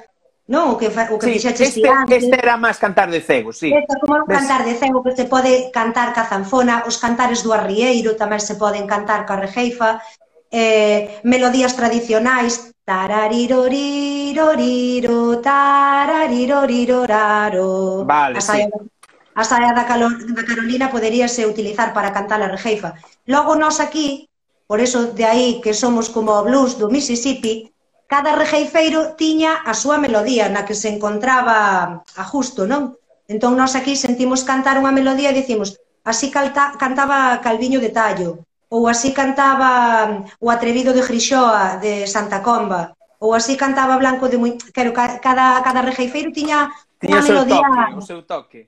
Non, 0.49 0.73
o 0.73 0.81
que, 0.81 0.89
o 0.89 1.21
que 1.21 1.29
sí, 1.29 1.37
fixaches 1.37 1.77
este, 1.77 1.85
antes. 1.85 2.25
Este 2.25 2.41
era 2.41 2.57
máis 2.57 2.81
cantar 2.81 3.13
de 3.13 3.21
cego, 3.21 3.53
sí. 3.53 3.69
Este 3.69 3.93
como 4.01 4.17
un 4.17 4.25
cantar 4.25 4.65
de 4.65 4.73
cego 4.73 5.05
que 5.05 5.13
se 5.13 5.29
pode 5.29 5.69
cantar 5.69 6.09
ca 6.09 6.25
zanfona, 6.25 6.89
os 6.89 6.97
cantares 6.97 7.45
do 7.45 7.53
arrieiro 7.53 8.17
tamén 8.17 8.41
se 8.41 8.57
poden 8.57 8.89
cantar 8.89 9.29
ca 9.29 9.37
rejeifa, 9.37 10.01
eh, 10.49 11.21
melodías 11.21 11.77
tradicionais, 11.77 12.73
tarariroriroriro, 12.81 15.37
tarariroriroraro. 15.37 18.09
Vale, 18.09 18.37
a 18.37 18.41
saia, 18.41 18.73
sí. 18.73 18.89
A 19.37 19.45
saia 19.45 19.69
da, 19.77 19.85
calor, 19.85 20.17
da 20.17 20.41
Carolina 20.41 20.89
poderíase 20.89 21.45
utilizar 21.45 21.93
para 21.93 22.09
cantar 22.09 22.41
a 22.41 22.49
rejeifa. 22.49 22.97
Logo 23.29 23.53
nós 23.53 23.77
aquí, 23.77 24.25
por 24.65 24.81
eso 24.81 25.13
de 25.13 25.29
aí 25.29 25.61
que 25.61 25.77
somos 25.77 26.09
como 26.09 26.33
o 26.33 26.41
blues 26.41 26.81
do 26.81 26.89
Mississippi, 26.89 27.69
cada 28.09 28.33
rejeifeiro 28.33 29.13
tiña 29.13 29.61
a 29.61 29.77
súa 29.77 30.01
melodía 30.01 30.49
na 30.49 30.65
que 30.65 30.73
se 30.73 30.89
encontraba 30.89 32.01
a 32.01 32.23
justo, 32.25 32.65
non? 32.65 32.97
Entón, 33.29 33.53
nós 33.53 33.77
aquí 33.77 33.93
sentimos 33.93 34.41
cantar 34.41 34.81
unha 34.81 34.89
melodía 34.89 35.29
e 35.29 35.37
dicimos 35.37 35.77
así 36.01 36.33
calta, 36.33 36.73
cantaba 36.81 37.37
Calviño 37.45 37.77
de 37.77 37.93
Tallo, 37.93 38.41
ou 38.73 38.89
así 38.89 39.13
cantaba 39.13 39.69
mm, 40.09 40.41
o 40.41 40.49
Atrevido 40.49 40.89
de 40.89 41.05
Grixoa 41.05 41.77
de 41.77 42.09
Santa 42.09 42.41
Comba, 42.41 42.97
ou 43.21 43.37
así 43.37 43.53
cantaba 43.53 44.01
Blanco 44.01 44.25
de 44.25 44.41
Muy... 44.41 44.57
Quero, 44.73 44.89
cada, 44.89 45.61
cada 45.61 45.81
rejeifeiro 45.85 46.33
tiña 46.33 46.73
unha 47.05 47.21
melodía... 47.21 47.61
Toque, 47.61 47.93
o 47.93 48.01
seu 48.01 48.21
toque. 48.25 48.61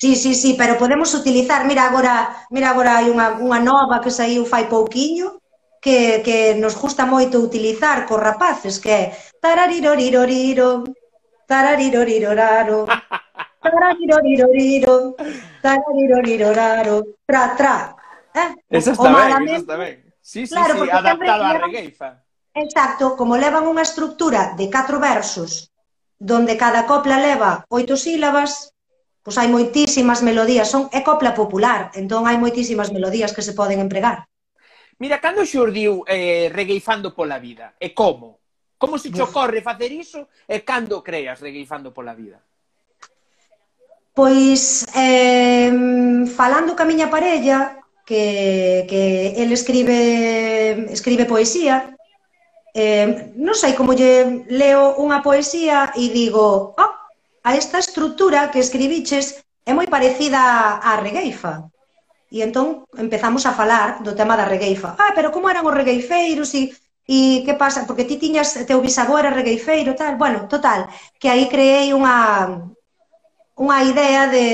Sí, 0.00 0.14
sí, 0.14 0.32
sí, 0.32 0.54
pero 0.56 0.78
podemos 0.78 1.12
utilizar, 1.12 1.66
mira 1.66 1.84
agora, 1.84 2.46
mira 2.48 2.70
agora 2.70 3.02
hai 3.02 3.12
unha, 3.12 3.36
unha 3.36 3.60
nova 3.60 4.00
que 4.00 4.14
saiu 4.14 4.46
fai 4.46 4.70
pouquiño, 4.70 5.36
que, 5.80 6.22
que 6.22 6.54
nos 6.54 6.74
gusta 6.74 7.06
moito 7.06 7.38
utilizar 7.38 8.06
cos 8.06 8.20
rapaces, 8.20 8.78
que 8.82 8.90
é 8.90 9.04
tarariroriroriro, 9.40 10.84
tarariroriroraro, 11.46 12.84
tarariroriroriro, 13.62 15.16
tarariroriroraro, 15.62 16.96
tra, 17.24 17.56
tra. 17.56 17.76
Eh? 18.34 18.50
Eso 18.70 18.92
está 18.92 19.08
ben, 19.08 19.48
eso 19.48 19.62
está 19.62 19.76
ben. 19.76 19.96
Sí, 20.20 20.46
sí, 20.46 20.52
claro, 20.54 20.84
sí, 20.84 20.90
adaptado 20.90 21.42
á 21.44 21.52
regueifa. 21.56 22.08
Exacto, 22.52 23.16
como 23.16 23.38
levan 23.38 23.64
unha 23.70 23.86
estructura 23.86 24.52
de 24.58 24.66
catro 24.68 24.98
versos, 24.98 25.70
donde 26.18 26.58
cada 26.58 26.84
copla 26.90 27.22
leva 27.22 27.62
oito 27.70 27.94
sílabas, 27.94 28.74
pois 29.22 29.38
hai 29.38 29.46
moitísimas 29.46 30.20
melodías, 30.20 30.66
son 30.66 30.90
é 30.90 31.00
copla 31.06 31.32
popular, 31.32 31.94
entón 31.94 32.26
hai 32.26 32.36
moitísimas 32.36 32.90
melodías 32.90 33.30
que 33.30 33.46
se 33.46 33.54
poden 33.54 33.78
empregar. 33.78 34.26
Mira, 34.98 35.22
cando 35.22 35.46
xurdiu 35.46 36.02
eh, 36.06 36.50
Regueifando 36.50 37.14
pola 37.14 37.38
vida? 37.38 37.74
E 37.78 37.94
como? 37.94 38.38
Como 38.78 38.98
se 38.98 39.10
te 39.10 39.22
ocorre 39.22 39.62
facer 39.62 39.90
iso 39.94 40.26
e 40.46 40.62
cando 40.66 41.02
creas 41.02 41.38
Regueifando 41.38 41.94
pola 41.94 42.14
vida? 42.14 42.38
Pois, 44.14 44.82
eh, 44.98 45.70
falando 46.26 46.74
ca 46.74 46.82
miña 46.82 47.06
parella, 47.06 47.78
que, 48.08 48.86
que 48.90 49.34
el 49.38 49.52
escribe, 49.52 50.90
escribe 50.90 51.24
poesía, 51.26 51.94
eh, 52.74 53.30
non 53.38 53.54
sei 53.54 53.78
como 53.78 53.94
lle 53.94 54.42
leo 54.50 54.98
unha 54.98 55.22
poesía 55.22 55.94
e 55.94 56.10
digo, 56.10 56.74
oh, 56.74 56.92
a 57.46 57.50
esta 57.54 57.78
estrutura 57.78 58.50
que 58.50 58.58
escribiches 58.58 59.44
é 59.62 59.76
moi 59.76 59.86
parecida 59.86 60.82
á 60.82 60.98
Regueifa. 60.98 61.70
E 62.28 62.44
entón 62.44 62.84
empezamos 62.96 63.48
a 63.48 63.56
falar 63.56 64.04
do 64.04 64.12
tema 64.12 64.36
da 64.36 64.44
regueifa. 64.44 64.94
Ah, 65.00 65.12
pero 65.16 65.32
como 65.32 65.48
eran 65.48 65.64
os 65.64 65.72
regueifeiros 65.80 66.52
e, 66.60 66.76
e 67.08 67.40
que 67.46 67.54
pasa? 67.56 67.88
Porque 67.88 68.04
ti 68.04 68.20
tiñas, 68.20 68.52
teu 68.68 68.84
bisavó 68.84 69.16
era 69.16 69.32
regueifeiro, 69.32 69.96
tal. 69.96 70.20
Bueno, 70.20 70.44
total, 70.44 70.92
que 71.20 71.32
aí 71.32 71.48
creei 71.48 71.96
unha, 71.96 72.68
unha 73.56 73.78
idea 73.80 74.28
de, 74.28 74.44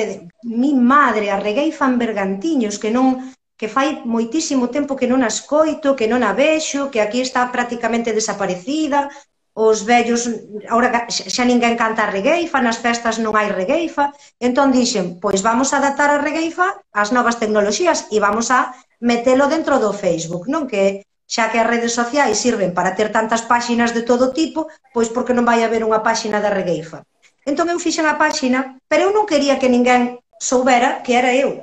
de 0.47 0.54
mi 0.62 0.73
madre, 0.73 1.35
a 1.35 1.43
regueifa 1.43 1.85
en 1.90 1.99
Bergantiños, 1.99 2.78
que 2.78 2.95
non 2.95 3.35
que 3.59 3.71
fai 3.71 4.02
moitísimo 4.04 4.66
tempo 4.69 4.99
que 4.99 5.07
non 5.07 5.23
a 5.23 5.31
escoito, 5.31 5.95
que 5.99 6.11
non 6.11 6.26
a 6.26 6.35
vexo, 6.35 6.90
que 6.90 7.00
aquí 7.02 7.23
está 7.23 7.50
prácticamente 7.54 8.11
desaparecida, 8.11 9.11
os 9.55 9.87
vellos, 9.87 10.27
ahora 10.67 11.07
xa 11.09 11.45
ninguén 11.47 11.79
canta 11.79 12.03
a 12.05 12.11
regueifa, 12.11 12.59
nas 12.59 12.83
festas 12.83 13.23
non 13.23 13.39
hai 13.39 13.47
regueifa, 13.55 14.11
entón 14.43 14.75
dixen, 14.75 15.23
pois 15.23 15.47
vamos 15.47 15.71
a 15.71 15.79
adaptar 15.79 16.11
a 16.11 16.19
regueifa 16.19 16.83
ás 16.91 17.15
novas 17.15 17.39
tecnoloxías 17.39 18.11
e 18.11 18.19
vamos 18.19 18.51
a 18.51 18.75
metelo 18.99 19.47
dentro 19.47 19.79
do 19.79 19.95
Facebook, 19.95 20.51
non? 20.51 20.67
Que 20.67 21.07
xa 21.31 21.55
que 21.55 21.63
as 21.63 21.71
redes 21.71 21.95
sociais 21.95 22.43
sirven 22.43 22.75
para 22.75 22.99
ter 22.99 23.15
tantas 23.15 23.47
páxinas 23.47 23.95
de 23.95 24.03
todo 24.03 24.35
tipo, 24.35 24.67
pois 24.91 25.07
porque 25.15 25.33
non 25.33 25.47
vai 25.47 25.63
haber 25.63 25.87
unha 25.87 26.03
páxina 26.03 26.43
da 26.43 26.51
regueifa. 26.51 27.07
Entón 27.47 27.71
eu 27.71 27.79
fixen 27.79 28.11
a 28.11 28.19
páxina, 28.19 28.83
pero 28.91 29.07
eu 29.07 29.11
non 29.15 29.29
quería 29.31 29.63
que 29.63 29.71
ninguén 29.71 30.19
soubera 30.43 30.99
que 31.07 31.15
era 31.15 31.31
eu 31.31 31.63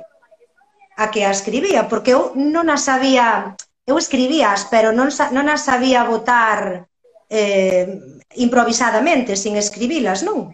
a 0.96 1.12
que 1.12 1.28
a 1.28 1.32
escribía, 1.36 1.92
porque 1.92 2.16
eu 2.16 2.32
non 2.36 2.72
a 2.72 2.80
sabía, 2.80 3.52
eu 3.84 4.00
escribías, 4.00 4.64
pero 4.72 4.96
non, 4.96 5.12
non 5.36 5.46
a 5.52 5.56
sabía 5.60 6.08
botar 6.08 6.88
eh, 7.32 8.20
improvisadamente, 8.36 9.40
sin 9.40 9.56
escribilas, 9.56 10.20
non? 10.20 10.52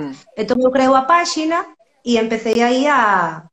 Hmm. 0.00 0.16
Entón 0.32 0.64
eu 0.64 0.72
creo 0.72 0.96
a 0.96 1.04
páxina 1.04 1.76
e 2.00 2.16
empecé 2.16 2.56
aí 2.64 2.88
a, 2.88 3.44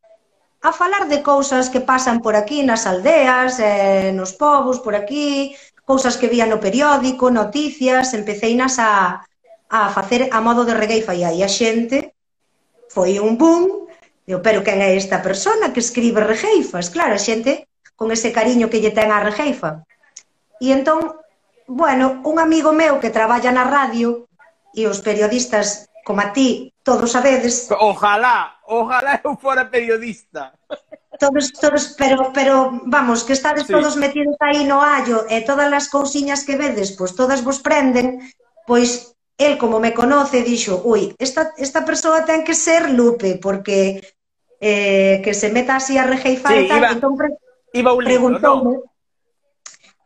a 0.64 0.72
falar 0.72 1.12
de 1.12 1.20
cousas 1.20 1.68
que 1.68 1.84
pasan 1.84 2.24
por 2.24 2.40
aquí 2.40 2.64
nas 2.64 2.88
aldeas, 2.88 3.60
eh, 3.60 4.16
nos 4.16 4.32
povos 4.32 4.80
por 4.80 4.96
aquí, 4.96 5.52
cousas 5.84 6.16
que 6.16 6.32
vía 6.32 6.48
no 6.48 6.64
periódico, 6.64 7.28
noticias, 7.28 8.16
empecé 8.16 8.56
nas 8.56 8.80
a, 8.80 9.28
a 9.68 9.92
facer 9.92 10.32
a 10.32 10.40
modo 10.40 10.64
de 10.64 10.80
regueifa 10.80 11.12
e 11.12 11.28
e 11.28 11.44
a 11.44 11.50
xente 11.52 12.16
foi 12.88 13.20
un 13.20 13.36
boom, 13.36 13.92
eu, 14.24 14.40
pero 14.40 14.64
quen 14.64 14.80
é 14.80 14.96
esta 14.96 15.20
persona 15.20 15.76
que 15.76 15.84
escribe 15.84 16.24
regeifas? 16.24 16.88
Claro, 16.88 17.12
a 17.12 17.20
xente 17.20 17.68
con 18.00 18.08
ese 18.16 18.32
cariño 18.32 18.72
que 18.72 18.80
lle 18.80 18.96
ten 18.96 19.12
a 19.12 19.20
regeifa. 19.20 19.84
E 20.64 20.72
entón 20.72 21.23
bueno, 21.68 22.22
un 22.24 22.40
amigo 22.40 22.72
meu 22.74 23.00
que 23.00 23.14
traballa 23.14 23.52
na 23.52 23.64
radio 23.64 24.28
e 24.74 24.88
os 24.88 25.00
periodistas 25.00 25.88
como 26.04 26.22
a 26.22 26.34
ti, 26.34 26.74
todos 26.84 27.12
sabedes... 27.12 27.72
Ojalá, 27.80 28.60
ojalá 28.68 29.22
eu 29.24 29.38
fora 29.40 29.70
periodista. 29.70 30.52
Todos, 31.20 31.54
todos, 31.54 31.96
pero, 31.96 32.34
pero 32.34 32.82
vamos, 32.86 33.24
que 33.24 33.34
estades 33.34 33.66
sí. 33.68 33.74
todos 33.74 33.96
metidos 33.96 34.36
aí 34.42 34.68
no 34.68 34.82
allo 34.82 35.24
e 35.30 35.42
todas 35.48 35.72
as 35.72 35.88
cousiñas 35.88 36.44
que 36.44 36.60
vedes, 36.60 36.92
pois 36.98 37.16
todas 37.16 37.40
vos 37.40 37.64
prenden, 37.64 38.20
pois 38.68 39.16
el 39.38 39.58
como 39.58 39.80
me 39.80 39.94
conoce 39.94 40.44
dixo, 40.44 40.84
ui, 40.84 41.16
esta, 41.18 41.54
esta 41.58 41.86
persoa 41.86 42.28
ten 42.28 42.44
que 42.44 42.54
ser 42.54 42.92
Lupe, 42.92 43.40
porque 43.40 44.04
eh, 44.60 45.22
que 45.24 45.34
se 45.34 45.50
meta 45.50 45.80
así 45.80 45.98
a 45.98 46.04
rejeifar 46.04 46.54
sí, 46.54 46.66
e 46.66 46.68
tal, 46.68 46.82
iba, 46.84 46.90
entón 46.92 47.14
pre 47.16 47.30
iba 47.74 47.94
un 47.94 48.04
libro, 48.04 48.28
preguntoume... 48.28 48.74
No? 48.78 48.93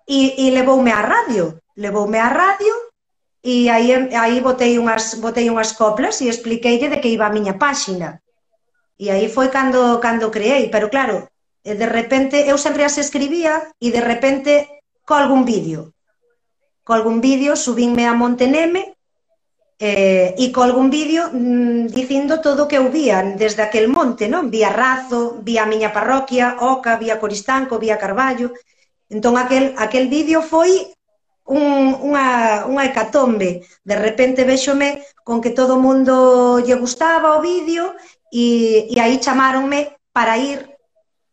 E, 0.08 0.48
e 0.48 0.56
levoume 0.56 0.92
á 0.96 1.04
radio, 1.04 1.60
levoume 1.76 2.18
á 2.18 2.32
radio 2.32 2.74
e 3.44 3.68
aí, 3.68 3.92
aí 4.16 4.40
botei, 4.40 4.80
unhas, 4.80 5.20
botei 5.20 5.52
unhas 5.52 5.76
coplas 5.76 6.24
e 6.24 6.32
expliqueille 6.32 6.88
de 6.88 7.00
que 7.02 7.12
iba 7.12 7.28
a 7.28 7.36
miña 7.36 7.60
páxina. 7.60 8.24
E 8.98 9.12
aí 9.12 9.28
foi 9.28 9.48
cando, 9.52 10.00
cando 10.00 10.32
creei, 10.32 10.72
pero 10.74 10.88
claro, 10.90 11.28
eh, 11.64 11.76
de 11.76 11.88
repente 11.98 12.36
eu 12.48 12.58
sempre 12.58 12.84
as 12.88 12.98
escribía 12.98 13.54
e 13.84 13.92
de 13.92 14.02
repente 14.02 14.52
co 15.04 15.14
algún 15.16 15.44
vídeo. 15.44 15.92
Co 16.88 16.96
algún 16.96 17.20
vídeo, 17.20 17.60
subínme 17.60 18.08
a 18.08 18.16
Monteneme 18.16 18.96
eh, 19.78 20.34
e 20.40 20.46
co 20.56 20.64
algún 20.64 20.90
vídeo 20.90 21.30
mmm, 21.30 21.92
dicindo 21.92 22.42
todo 22.42 22.66
o 22.66 22.68
que 22.72 22.80
eu 22.80 22.88
vía 22.90 23.22
desde 23.36 23.62
aquel 23.62 23.92
monte, 23.92 24.32
non? 24.32 24.50
Vía 24.50 24.72
Razo, 24.72 25.44
vía 25.44 25.68
a 25.68 25.72
miña 25.72 25.92
parroquia, 25.92 26.58
Oca, 26.64 26.96
vía 26.96 27.20
Coristanco, 27.22 27.78
vía 27.78 28.02
Carballo, 28.02 28.56
Entón 29.08 29.38
aquel, 29.40 29.76
aquel 29.80 30.12
vídeo 30.12 30.44
foi 30.44 30.92
un, 31.48 31.96
unha, 32.04 32.68
unha 32.68 32.84
hecatombe. 32.88 33.64
De 33.84 33.96
repente 33.96 34.44
véxome 34.44 35.00
con 35.24 35.40
que 35.40 35.56
todo 35.56 35.80
o 35.80 35.84
mundo 35.84 36.60
lle 36.60 36.76
gustaba 36.76 37.40
o 37.40 37.44
vídeo 37.44 37.96
e, 38.32 38.88
e 38.92 38.96
aí 39.00 39.16
chamáronme 39.24 39.96
para 40.12 40.36
ir 40.36 40.60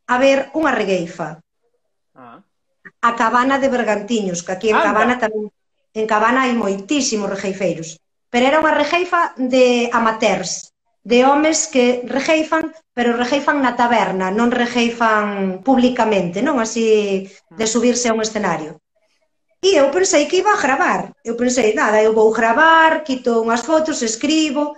a 0.06 0.16
ver 0.18 0.54
unha 0.54 0.70
regueifa. 0.70 1.42
Ah. 2.14 2.38
A 3.04 3.10
Cabana 3.18 3.58
de 3.58 3.68
Bergantiños, 3.68 4.46
que 4.46 4.52
aquí 4.54 4.68
en 4.70 4.78
Anda. 4.78 4.88
Cabana 4.94 5.14
tamén 5.18 5.50
en 5.94 6.06
Cabana 6.10 6.46
hai 6.46 6.54
moitísimos 6.54 7.30
regeifeiros. 7.30 7.98
Pero 8.30 8.50
era 8.50 8.62
unha 8.62 8.74
regeifa 8.74 9.34
de 9.38 9.90
amateurs 9.94 10.73
de 11.05 11.25
homes 11.25 11.69
que 11.69 12.03
regeifan, 12.09 12.73
pero 12.97 13.12
regeifan 13.12 13.61
na 13.61 13.77
taberna, 13.77 14.33
non 14.33 14.49
regeifan 14.49 15.61
publicamente, 15.61 16.40
non 16.40 16.57
así 16.57 17.29
de 17.53 17.67
subirse 17.69 18.09
a 18.09 18.17
un 18.17 18.25
escenario. 18.25 18.81
E 19.61 19.77
eu 19.77 19.93
pensei 19.93 20.25
que 20.25 20.40
iba 20.40 20.53
a 20.53 20.61
gravar. 20.61 21.12
Eu 21.25 21.37
pensei, 21.37 21.77
nada, 21.77 22.01
eu 22.01 22.12
vou 22.17 22.33
gravar, 22.33 23.05
quito 23.05 23.45
unhas 23.45 23.64
fotos, 23.64 24.01
escribo, 24.01 24.77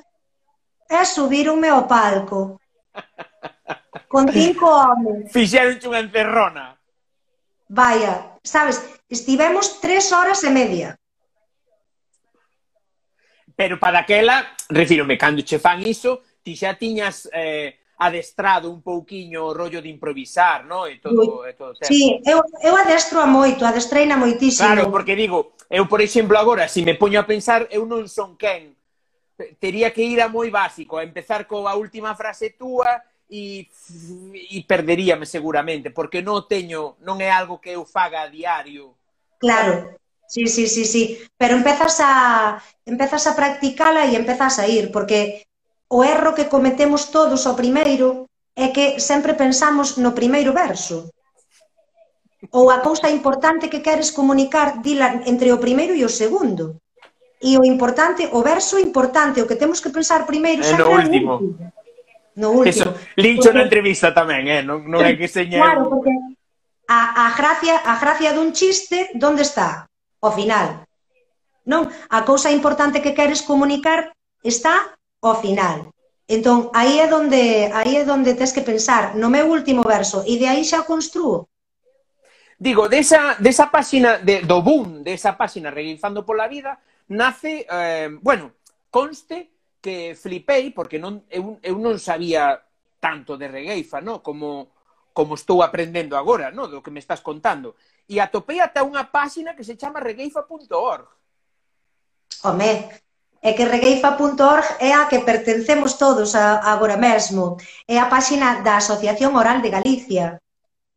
e 0.90 1.02
subironme 1.06 1.70
ao 1.70 1.86
palco. 1.86 2.58
Con 4.10 4.26
cinco 4.30 4.66
homens. 4.66 5.30
Fixeronche 5.30 5.86
unha 5.86 6.02
encerrona. 6.02 6.74
Vaya, 7.70 8.38
sabes, 8.42 8.82
estivemos 9.10 9.78
tres 9.82 10.10
horas 10.14 10.42
e 10.42 10.50
media. 10.50 10.98
Pero 13.56 13.80
para 13.80 14.00
aquela, 14.00 14.54
refírome, 14.68 15.16
cando 15.16 15.42
che 15.42 15.58
fan 15.58 15.80
iso, 15.80 16.22
ti 16.44 16.54
xa 16.54 16.76
tiñas 16.76 17.26
eh, 17.32 17.80
adestrado 17.96 18.70
un 18.70 18.82
pouquiño 18.82 19.46
o 19.46 19.54
rollo 19.54 19.80
de 19.80 19.88
improvisar, 19.88 20.68
no? 20.68 20.86
E 20.86 21.00
todo, 21.00 21.48
e 21.48 21.56
todo 21.56 21.72
certo. 21.72 21.88
Sí, 21.88 22.20
eu, 22.28 22.44
eu 22.60 22.76
adestro 22.76 23.18
a 23.18 23.26
moito, 23.26 23.64
adestreina 23.64 24.20
moitísimo. 24.20 24.68
Claro, 24.68 24.92
porque 24.92 25.16
digo, 25.16 25.56
eu, 25.70 25.88
por 25.88 26.04
exemplo, 26.04 26.36
agora, 26.36 26.68
se 26.68 26.80
si 26.80 26.84
me 26.84 26.94
poño 26.94 27.18
a 27.18 27.24
pensar, 27.24 27.66
eu 27.72 27.88
non 27.88 28.04
son 28.12 28.36
quen. 28.36 28.76
Tería 29.56 29.88
que 29.92 30.04
ir 30.04 30.20
a 30.20 30.28
moi 30.28 30.52
básico, 30.52 31.00
a 31.00 31.04
empezar 31.04 31.48
coa 31.48 31.72
última 31.76 32.12
frase 32.12 32.52
túa 32.52 33.00
e, 33.28 33.68
e 34.52 34.60
perderíame 34.68 35.24
seguramente, 35.24 35.88
porque 35.88 36.20
non 36.20 36.44
teño, 36.44 37.00
non 37.00 37.24
é 37.24 37.32
algo 37.32 37.56
que 37.56 37.72
eu 37.72 37.88
faga 37.88 38.28
a 38.28 38.32
diario. 38.32 38.92
Claro, 39.40 39.96
Sí, 40.28 40.46
sí, 40.46 40.66
sí, 40.66 40.84
sí. 40.84 41.02
Pero 41.38 41.54
empezas 41.54 42.00
a, 42.00 42.62
empezas 42.84 43.26
a 43.26 43.36
practicala 43.36 44.06
e 44.06 44.18
empezas 44.18 44.58
a 44.58 44.66
ir, 44.66 44.90
porque 44.90 45.46
o 45.88 46.02
erro 46.02 46.34
que 46.34 46.50
cometemos 46.50 47.14
todos 47.14 47.46
ao 47.46 47.54
primeiro 47.54 48.26
é 48.56 48.74
que 48.74 48.98
sempre 48.98 49.38
pensamos 49.38 49.96
no 50.02 50.16
primeiro 50.16 50.50
verso. 50.50 51.10
Ou 52.50 52.70
a 52.70 52.82
cousa 52.82 53.10
importante 53.10 53.70
que 53.70 53.82
queres 53.82 54.10
comunicar, 54.10 54.82
dila 54.82 55.22
entre 55.26 55.52
o 55.54 55.62
primeiro 55.62 55.94
e 55.94 56.02
o 56.02 56.10
segundo. 56.10 56.82
E 57.42 57.58
o 57.60 57.62
importante, 57.62 58.26
o 58.32 58.40
verso 58.42 58.80
importante, 58.80 59.42
o 59.42 59.46
que 59.46 59.60
temos 59.60 59.78
que 59.78 59.92
pensar 59.92 60.24
primeiro... 60.24 60.64
É 60.64 60.72
no 60.74 60.88
último. 60.88 61.32
último. 61.36 61.72
No 62.36 62.48
último. 62.52 62.68
Eso, 62.68 62.88
lincho 63.16 63.52
porque... 63.52 63.58
na 63.60 63.64
entrevista 63.64 64.08
tamén, 64.12 64.48
eh? 64.48 64.60
non, 64.64 64.84
non 64.88 65.04
é 65.04 65.16
que 65.16 65.28
señe... 65.28 65.60
Claro, 65.60 65.88
porque 65.88 66.12
a, 66.88 67.28
a, 67.28 67.36
gracia, 67.36 67.82
a 67.84 67.94
gracia 68.00 68.32
dun 68.32 68.52
chiste, 68.56 69.10
onde 69.20 69.44
está? 69.44 69.88
ao 70.26 70.34
final. 70.34 70.84
Non? 71.66 71.86
A 72.10 72.26
cousa 72.26 72.50
importante 72.50 72.98
que 72.98 73.14
queres 73.14 73.46
comunicar 73.46 74.10
está 74.42 74.98
ao 75.22 75.38
final. 75.38 75.94
Entón, 76.26 76.74
aí 76.74 76.98
é 76.98 77.06
donde 77.06 77.70
aí 77.70 78.02
é 78.02 78.04
donde 78.04 78.34
tes 78.34 78.50
que 78.50 78.66
pensar 78.66 79.14
no 79.14 79.30
meu 79.30 79.46
último 79.46 79.86
verso 79.86 80.26
e 80.26 80.34
de 80.38 80.46
aí 80.50 80.66
xa 80.66 80.82
construo. 80.82 81.46
Digo, 82.58 82.88
desa, 82.88 83.36
desa 83.38 83.70
páxina 83.70 84.18
de, 84.18 84.42
do 84.42 84.58
boom, 84.62 85.06
desa 85.06 85.38
páxina 85.38 85.70
Reguinzando 85.70 86.24
pola 86.24 86.48
Vida, 86.48 86.80
nace, 87.08 87.66
eh, 87.68 88.10
bueno, 88.22 88.58
conste 88.90 89.52
que 89.78 90.16
flipei, 90.18 90.72
porque 90.72 90.98
non, 90.98 91.22
eu, 91.30 91.62
eu 91.62 91.76
non 91.78 92.00
sabía 92.00 92.58
tanto 92.98 93.38
de 93.38 93.46
regueifa, 93.46 94.02
no? 94.02 94.18
como, 94.18 94.74
como 95.14 95.38
estou 95.38 95.62
aprendendo 95.62 96.18
agora, 96.18 96.50
no? 96.50 96.66
do 96.66 96.82
que 96.82 96.90
me 96.90 96.98
estás 96.98 97.22
contando 97.22 97.78
e 98.08 98.20
atopei 98.20 98.60
ata 98.60 98.86
unha 98.86 99.04
páxina 99.10 99.54
que 99.54 99.66
se 99.66 99.74
chama 99.74 100.00
regueifa.org. 100.00 101.06
Home, 102.44 102.72
é 103.42 103.50
que 103.52 103.64
regueifa.org 103.64 104.66
é 104.80 104.92
a 104.94 105.06
que 105.06 105.20
pertencemos 105.20 105.94
todos 105.94 106.34
a, 106.34 106.62
agora 106.72 106.96
mesmo. 106.96 107.56
É 107.86 107.98
a 107.98 108.10
páxina 108.10 108.62
da 108.62 108.78
Asociación 108.78 109.34
Oral 109.34 109.62
de 109.62 109.70
Galicia 109.70 110.40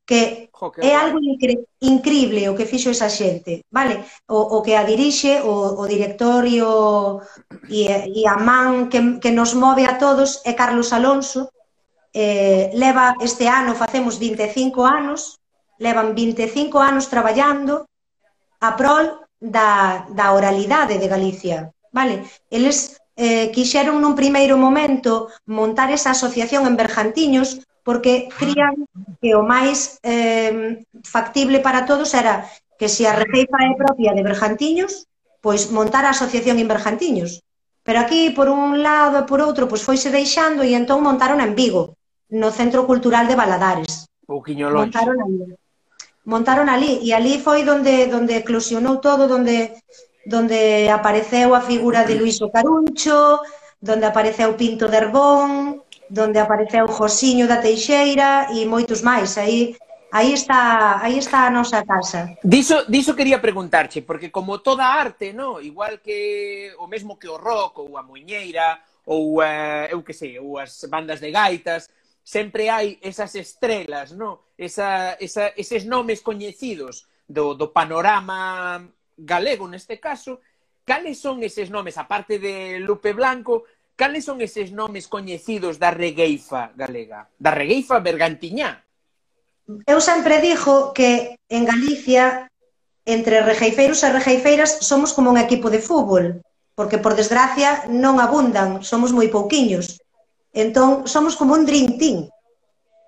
que 0.10 0.50
jo, 0.52 0.72
que 0.72 0.89
é 0.89 0.95
algo 0.98 1.19
incre 1.22 1.69
increíble 1.93 2.50
o 2.50 2.58
que 2.58 2.65
fixo 2.65 2.89
esa 2.89 3.13
xente, 3.13 3.62
vale? 3.69 4.02
O, 4.26 4.58
o 4.58 4.62
que 4.65 4.74
a 4.74 4.84
dirixe, 4.84 5.34
o, 5.45 5.78
o 5.82 5.86
director 5.86 6.41
e, 6.50 6.58
o, 6.65 7.22
e, 7.69 7.86
e 8.17 8.22
a 8.26 8.36
man 8.41 8.89
que, 8.89 9.22
que 9.22 9.30
nos 9.30 9.54
move 9.54 9.86
a 9.86 10.02
todos 10.02 10.41
é 10.50 10.58
Carlos 10.58 10.89
Alonso, 10.98 11.54
eh, 12.12 12.72
leva 12.74 13.13
este 13.22 13.45
ano, 13.45 13.78
facemos 13.78 14.17
25 14.17 14.82
anos, 14.82 15.38
levan 15.80 16.13
25 16.13 16.80
anos 16.80 17.10
traballando 17.10 17.88
a 18.60 18.76
prol 18.76 19.26
da, 19.39 20.06
da 20.12 20.36
oralidade 20.36 21.00
de 21.00 21.08
Galicia. 21.08 21.72
Vale? 21.92 22.28
Eles 22.52 23.00
eh, 23.15 23.50
quixeron 23.52 24.00
nun 24.00 24.13
primeiro 24.13 24.56
momento 24.56 25.32
montar 25.48 25.89
esa 25.92 26.12
asociación 26.13 26.68
en 26.68 26.78
Bergantiños 26.78 27.63
porque 27.84 28.30
crían 28.38 28.86
que 29.20 29.34
o 29.34 29.42
máis 29.42 29.98
eh, 30.06 30.84
factible 31.02 31.60
para 31.60 31.89
todos 31.89 32.13
era 32.13 32.46
que 32.80 32.88
se 32.88 33.08
a 33.10 33.18
receifa 33.18 33.60
é 33.65 33.74
propia 33.76 34.15
de 34.15 34.24
Bergantiños, 34.24 35.10
pois 35.44 35.68
montar 35.72 36.08
a 36.08 36.15
asociación 36.15 36.60
en 36.63 36.72
Bergantiños. 36.72 37.44
Pero 37.84 38.00
aquí, 38.00 38.30
por 38.32 38.48
un 38.48 38.84
lado 38.84 39.20
e 39.20 39.28
por 39.28 39.44
outro, 39.44 39.68
pois 39.68 39.84
foise 39.84 40.13
deixando 40.13 40.63
e 40.63 40.76
entón 40.78 41.04
montaron 41.04 41.44
en 41.44 41.56
Vigo, 41.60 42.00
no 42.30 42.56
Centro 42.56 42.86
Cultural 42.86 43.26
de 43.28 43.36
Baladares. 43.36 44.08
Pouquiño 44.24 44.70
longe. 44.70 44.94
Montaron 44.94 45.18
en 45.20 45.32
Vigo 45.36 45.56
montaron 46.30 46.70
ali 46.70 47.02
e 47.02 47.10
ali 47.18 47.42
foi 47.42 47.65
donde 47.65 48.06
donde 48.13 48.38
eclosionou 48.38 49.02
todo, 49.02 49.26
donde 49.26 49.74
donde 50.34 50.88
apareceu 50.94 51.58
a 51.58 51.62
figura 51.62 52.06
de 52.06 52.13
Luís 52.20 52.38
Caruncho, 52.54 53.42
donde 53.82 54.06
apareceu 54.06 54.54
Pinto 54.54 54.86
de 54.88 54.98
Herbón, 55.02 55.82
donde 56.08 56.39
apareceu 56.39 56.86
Josiño 56.86 57.50
da 57.50 57.58
Teixeira 57.58 58.54
e 58.54 58.65
moitos 58.70 59.02
máis. 59.02 59.38
Aí 59.42 59.74
aí 60.12 60.34
está, 60.34 61.02
aí 61.02 61.18
está 61.18 61.48
a 61.48 61.54
nosa 61.54 61.82
casa. 61.86 62.38
Diso, 62.44 62.86
diso 62.86 63.18
quería 63.18 63.42
preguntarche, 63.42 64.02
porque 64.02 64.30
como 64.30 64.62
toda 64.62 64.86
arte, 64.86 65.34
no, 65.34 65.62
igual 65.62 65.98
que 66.06 66.74
o 66.78 66.86
mesmo 66.86 67.18
que 67.18 67.30
o 67.30 67.38
rock 67.38 67.82
ou 67.82 67.98
a 67.98 68.04
muñeira 68.04 68.78
ou 69.06 69.42
eh, 69.42 69.89
eu 69.89 70.06
que 70.06 70.13
sei, 70.13 70.38
ou 70.38 70.62
as 70.62 70.86
bandas 70.86 71.20
de 71.20 71.32
gaitas, 71.34 71.89
sempre 72.23 72.69
hai 72.69 72.99
esas 73.01 73.34
estrelas, 73.36 74.13
no? 74.13 74.53
Esa, 74.58 75.17
esa, 75.17 75.49
eses 75.55 75.86
nomes 75.86 76.21
coñecidos 76.21 77.10
do, 77.27 77.53
do 77.53 77.71
panorama 77.73 78.86
galego 79.17 79.67
neste 79.67 79.99
caso, 79.99 80.39
cales 80.86 81.19
son 81.19 81.43
eses 81.43 81.69
nomes, 81.69 81.97
aparte 81.97 82.39
de 82.39 82.79
Lupe 82.79 83.13
Blanco, 83.13 83.65
cales 83.95 84.25
son 84.25 84.41
eses 84.41 84.71
nomes 84.71 85.05
coñecidos 85.12 85.77
da 85.77 85.91
regueifa 85.91 86.71
galega, 86.73 87.27
da 87.38 87.51
regueifa 87.51 87.99
bergantiñá? 87.99 88.82
Eu 89.86 90.01
sempre 90.01 90.41
dixo 90.41 90.95
que 90.97 91.38
en 91.45 91.63
Galicia, 91.67 92.49
entre 93.05 93.45
regeifeiros 93.45 94.01
e 94.01 94.10
regeifeiras, 94.10 94.82
somos 94.82 95.13
como 95.13 95.29
un 95.29 95.38
equipo 95.38 95.69
de 95.69 95.77
fútbol, 95.77 96.41
porque, 96.73 96.97
por 96.97 97.13
desgracia, 97.13 97.86
non 97.91 98.17
abundan, 98.17 98.82
somos 98.82 99.13
moi 99.13 99.29
pouquiños 99.29 100.01
Entón, 100.53 101.05
somos 101.05 101.35
como 101.35 101.53
un 101.53 101.65
dream 101.65 101.97
team. 101.97 102.29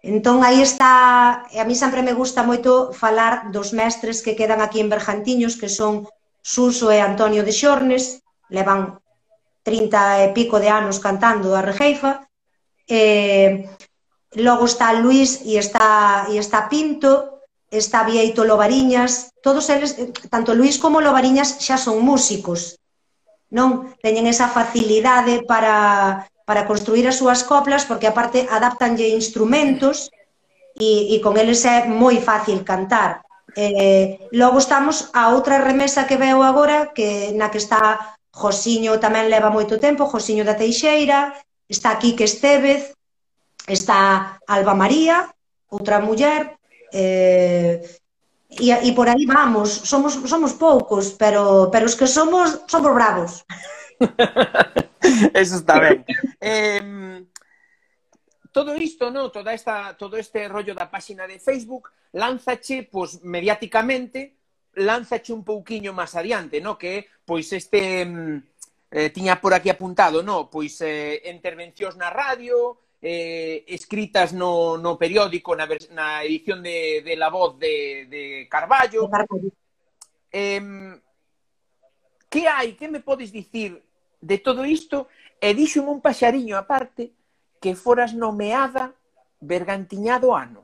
Entón, 0.01 0.41
aí 0.41 0.61
está, 0.61 1.45
e 1.53 1.61
a 1.61 1.65
mí 1.65 1.77
sempre 1.77 2.01
me 2.01 2.17
gusta 2.17 2.41
moito 2.41 2.89
falar 2.89 3.53
dos 3.53 3.69
mestres 3.69 4.25
que 4.25 4.33
quedan 4.33 4.61
aquí 4.61 4.81
en 4.81 4.89
Bergantiños, 4.89 5.57
que 5.57 5.69
son 5.69 6.09
Suso 6.41 6.89
e 6.89 6.97
Antonio 6.97 7.45
de 7.45 7.53
Xornes, 7.53 8.25
levan 8.49 8.97
30 9.61 10.25
e 10.25 10.33
pico 10.33 10.57
de 10.57 10.73
anos 10.73 10.97
cantando 10.97 11.53
a 11.53 11.61
Regeifa, 11.61 12.25
e 12.89 13.69
logo 14.41 14.65
está 14.65 14.89
Luis 14.97 15.45
e 15.45 15.61
está, 15.61 16.25
e 16.33 16.41
está 16.41 16.65
Pinto, 16.65 17.45
está 17.69 18.01
Vieito 18.03 18.41
Lobariñas, 18.41 19.29
todos 19.45 19.69
eles, 19.69 19.95
tanto 20.33 20.57
Luis 20.57 20.81
como 20.81 20.97
Lobariñas 20.97 21.61
xa 21.61 21.77
son 21.77 22.01
músicos, 22.01 22.81
non? 23.53 23.93
Teñen 24.01 24.25
esa 24.25 24.49
facilidade 24.49 25.45
para, 25.45 26.25
para 26.51 26.67
construir 26.67 27.07
as 27.07 27.15
súas 27.15 27.47
coplas, 27.47 27.87
porque 27.87 28.11
aparte 28.11 28.43
adaptanlle 28.51 29.15
instrumentos 29.15 30.11
e, 30.75 31.15
e 31.15 31.23
con 31.23 31.39
eles 31.39 31.63
é 31.63 31.87
moi 31.87 32.19
fácil 32.19 32.67
cantar. 32.67 33.23
Eh, 33.55 34.27
logo 34.35 34.59
estamos 34.59 35.07
a 35.15 35.31
outra 35.31 35.63
remesa 35.63 36.03
que 36.03 36.19
veo 36.19 36.43
agora, 36.43 36.91
que 36.91 37.31
na 37.39 37.47
que 37.47 37.63
está 37.63 38.19
Josiño 38.35 38.99
tamén 38.99 39.31
leva 39.31 39.47
moito 39.47 39.79
tempo, 39.79 40.11
Josiño 40.11 40.43
da 40.43 40.59
Teixeira, 40.59 41.31
está 41.71 41.95
Quique 41.95 42.27
Estevez, 42.27 42.99
está 43.63 44.35
Alba 44.43 44.75
María, 44.75 45.31
outra 45.71 46.03
muller, 46.03 46.59
eh, 46.91 47.79
e, 48.51 48.75
e 48.75 48.91
por 48.91 49.07
aí 49.07 49.23
vamos, 49.23 49.87
somos, 49.87 50.19
somos 50.27 50.51
poucos, 50.59 51.15
pero, 51.15 51.71
pero 51.71 51.87
os 51.87 51.95
que 51.95 52.11
somos, 52.11 52.67
somos 52.67 52.91
bravos. 52.91 53.47
Eso 55.33 55.55
está 55.55 55.79
ben. 55.79 56.05
Eh, 56.39 57.25
todo 58.51 58.75
isto, 58.75 59.11
no, 59.11 59.31
Toda 59.31 59.53
esta, 59.53 59.95
todo 59.97 60.17
este 60.17 60.47
rollo 60.47 60.75
da 60.75 60.91
páxina 60.91 61.27
de 61.27 61.39
Facebook 61.39 61.89
lánzache, 62.13 62.83
pois, 62.83 63.17
pues, 63.17 63.23
mediáticamente, 63.23 64.35
lánzache 64.75 65.31
un 65.31 65.43
pouquiño 65.43 65.93
máis 65.93 66.15
adiante, 66.15 66.59
no, 66.59 66.77
Que, 66.77 67.07
pois, 67.25 67.51
este... 67.53 68.07
Eh, 68.91 69.09
tiña 69.09 69.39
por 69.39 69.53
aquí 69.53 69.69
apuntado, 69.69 70.21
no, 70.21 70.51
Pois, 70.51 70.75
eh, 70.83 71.23
intervencións 71.31 71.95
na 71.95 72.11
radio, 72.11 72.75
eh, 73.01 73.63
escritas 73.67 74.33
no, 74.33 74.75
no 74.77 74.99
periódico, 74.99 75.55
na, 75.55 75.63
na 75.95 76.23
edición 76.27 76.61
de, 76.61 77.01
de 77.01 77.15
La 77.15 77.29
Voz 77.29 77.57
de. 77.57 78.05
De 78.11 78.47
Carballo. 78.51 79.09
Eh, 80.31 80.99
que 82.29 82.47
hai? 82.47 82.75
Que 82.75 82.87
me 82.87 82.99
podes 82.99 83.31
dicir 83.31 83.81
de 84.21 84.37
todo 84.37 84.63
isto 84.63 85.09
e 85.41 85.57
dixo 85.57 85.81
un 85.81 85.99
paxariño 85.99 86.55
aparte 86.55 87.11
que 87.61 87.73
foras 87.73 88.13
nomeada 88.13 88.93
bergantiñado 89.41 90.37
ano. 90.37 90.61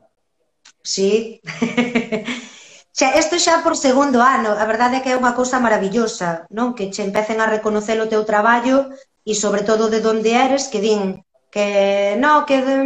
Sí. 0.82 1.42
xa, 2.98 3.18
isto 3.18 3.36
xa 3.38 3.62
por 3.66 3.74
segundo 3.76 4.22
ano, 4.22 4.54
a 4.54 4.64
verdade 4.64 4.98
é 4.98 5.02
que 5.02 5.10
é 5.10 5.18
unha 5.18 5.34
cousa 5.34 5.58
maravillosa, 5.58 6.46
non? 6.54 6.74
Que 6.74 6.90
che 6.94 7.02
empecen 7.02 7.42
a 7.42 7.50
reconocer 7.50 7.98
o 7.98 8.10
teu 8.10 8.22
traballo 8.22 8.90
e 9.26 9.34
sobre 9.34 9.66
todo 9.66 9.90
de 9.90 9.98
onde 10.02 10.30
eres, 10.32 10.70
que 10.70 10.80
din 10.80 11.22
que 11.50 12.14
no, 12.22 12.46
que 12.46 12.62
de, 12.62 12.76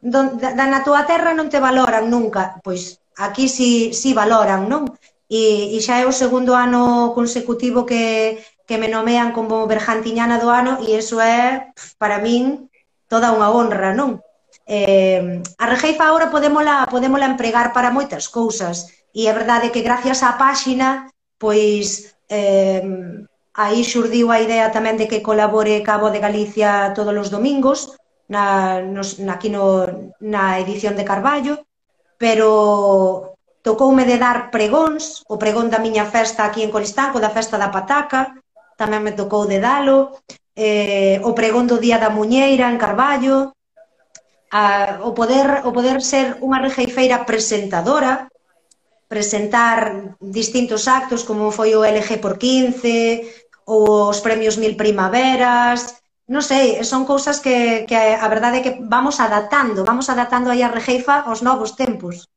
don, 0.00 0.36
da, 0.36 0.52
na 0.52 0.84
tua 0.84 1.08
terra 1.08 1.32
non 1.32 1.48
te 1.48 1.58
valoran 1.58 2.12
nunca. 2.12 2.60
Pois 2.60 3.00
aquí 3.16 3.48
si, 3.48 3.92
si 3.96 4.12
valoran, 4.12 4.68
non? 4.68 4.84
E, 5.28 5.76
e 5.76 5.78
xa 5.84 6.00
é 6.00 6.04
o 6.08 6.14
segundo 6.14 6.56
ano 6.56 7.12
consecutivo 7.12 7.84
que, 7.84 8.38
que 8.68 8.76
me 8.76 8.92
nomean 8.92 9.32
como 9.32 9.64
Bergantiñana 9.64 10.36
do 10.36 10.52
ano 10.52 10.84
e 10.84 11.00
iso 11.00 11.16
é, 11.24 11.72
para 11.96 12.20
min, 12.20 12.68
toda 13.08 13.32
unha 13.32 13.48
honra, 13.48 13.96
non? 13.96 14.20
Eh, 14.68 15.40
a 15.56 15.64
rexeifa 15.64 16.04
agora 16.04 16.28
podémola, 16.28 16.84
podémola 16.92 17.24
empregar 17.24 17.72
para 17.72 17.88
moitas 17.88 18.28
cousas 18.28 18.92
e 19.16 19.24
é 19.24 19.32
verdade 19.32 19.72
que 19.72 19.80
gracias 19.80 20.20
á 20.20 20.36
páxina 20.36 21.08
pois 21.40 22.12
eh, 22.28 22.84
aí 23.56 23.80
xurdiu 23.80 24.28
a 24.28 24.44
idea 24.44 24.68
tamén 24.68 25.00
de 25.00 25.08
que 25.08 25.24
colabore 25.24 25.80
Cabo 25.80 26.12
de 26.12 26.20
Galicia 26.20 26.92
todos 26.92 27.16
os 27.16 27.32
domingos 27.32 27.96
na, 28.28 28.84
nos, 28.84 29.16
na, 29.16 29.40
aquí 29.40 29.48
no, 29.48 29.88
na 30.20 30.60
edición 30.60 30.92
de 31.00 31.08
Carballo 31.08 31.64
pero 32.20 33.38
tocoume 33.64 34.04
de 34.04 34.20
dar 34.20 34.52
pregóns, 34.52 35.24
o 35.32 35.40
pregón 35.40 35.72
da 35.72 35.80
miña 35.80 36.04
festa 36.04 36.44
aquí 36.44 36.60
en 36.60 36.72
Coristanco, 36.74 37.20
da 37.20 37.32
festa 37.32 37.56
da 37.56 37.72
Pataca, 37.72 38.36
tamén 38.78 39.02
me 39.02 39.12
tocou 39.18 39.42
de 39.50 39.58
dalo, 39.58 40.22
eh, 40.54 41.18
o 41.26 41.34
pregón 41.34 41.66
do 41.66 41.82
Día 41.82 41.98
da 41.98 42.14
Muñeira 42.14 42.70
en 42.70 42.78
Carballo, 42.78 43.58
a, 44.54 45.02
o, 45.02 45.10
poder, 45.18 45.66
o 45.66 45.70
poder 45.74 45.98
ser 46.00 46.38
unha 46.38 46.62
regeifeira 46.62 47.26
presentadora, 47.26 48.30
presentar 49.10 50.14
distintos 50.22 50.86
actos 50.86 51.26
como 51.26 51.50
foi 51.50 51.74
o 51.74 51.82
LG 51.82 52.22
por 52.22 52.38
15, 52.38 53.26
ou 53.66 54.08
os 54.08 54.22
premios 54.22 54.56
Mil 54.56 54.78
Primaveras, 54.78 55.98
non 56.28 56.44
sei, 56.44 56.84
son 56.84 57.08
cousas 57.08 57.40
que, 57.40 57.88
que 57.88 57.96
a 57.96 58.28
verdade 58.28 58.60
é 58.60 58.64
que 58.64 58.76
vamos 58.84 59.16
adaptando, 59.16 59.80
vamos 59.82 60.12
adaptando 60.12 60.52
aí 60.52 60.60
a 60.60 60.68
Regeifa 60.68 61.24
aos 61.24 61.40
novos 61.40 61.72
tempos. 61.72 62.28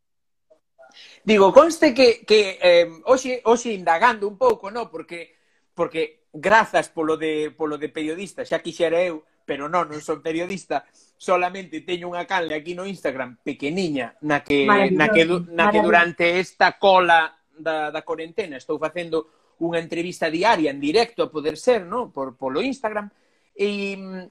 Digo, 1.27 1.53
conste 1.53 1.93
que, 1.93 2.23
que 2.25 2.57
eh, 2.63 2.87
hoxe, 3.05 3.43
hoxe 3.43 3.75
indagando 3.75 4.31
un 4.31 4.39
pouco, 4.39 4.71
no? 4.71 4.89
porque, 4.89 5.35
porque 5.75 6.20
grazas 6.33 6.89
polo 6.89 7.17
de, 7.17 7.51
polo 7.51 7.77
de 7.77 7.89
periodista, 7.89 8.47
xa 8.47 8.63
quixera 8.63 9.03
eu, 9.03 9.23
pero 9.43 9.67
non, 9.67 9.91
non 9.91 9.99
son 9.99 10.23
periodista, 10.23 10.87
solamente 11.19 11.83
teño 11.83 12.07
unha 12.07 12.23
canle 12.23 12.55
aquí 12.55 12.73
no 12.73 12.87
Instagram 12.87 13.43
pequeniña 13.43 14.15
na 14.23 14.41
que 14.41 14.65
na 14.65 15.11
que 15.11 15.23
na 15.27 15.69
que 15.69 15.83
durante 15.83 16.39
esta 16.39 16.79
cola 16.79 17.35
da 17.51 17.91
da 17.91 18.01
cuarentena 18.01 18.57
estou 18.57 18.79
facendo 18.79 19.55
unha 19.61 19.77
entrevista 19.77 20.31
diaria 20.31 20.73
en 20.73 20.81
directo 20.81 21.21
a 21.21 21.29
poder 21.29 21.53
ser, 21.53 21.85
no, 21.85 22.09
por 22.09 22.33
polo 22.33 22.65
Instagram. 22.65 23.13
E 23.53 23.93
mm, 23.93 24.25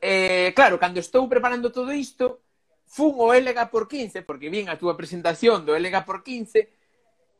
eh 0.00 0.50
claro, 0.56 0.80
cando 0.80 1.02
estou 1.02 1.28
preparando 1.28 1.68
todo 1.68 1.92
isto, 1.92 2.40
fun 2.88 3.14
o 3.20 3.30
Elega 3.36 3.68
por 3.68 3.86
15 3.86 4.22
porque 4.24 4.48
vin 4.48 4.72
a 4.72 4.80
túa 4.80 4.96
presentación 4.96 5.62
do 5.68 5.76
Elega 5.76 6.02
por 6.02 6.24
15 6.24 6.79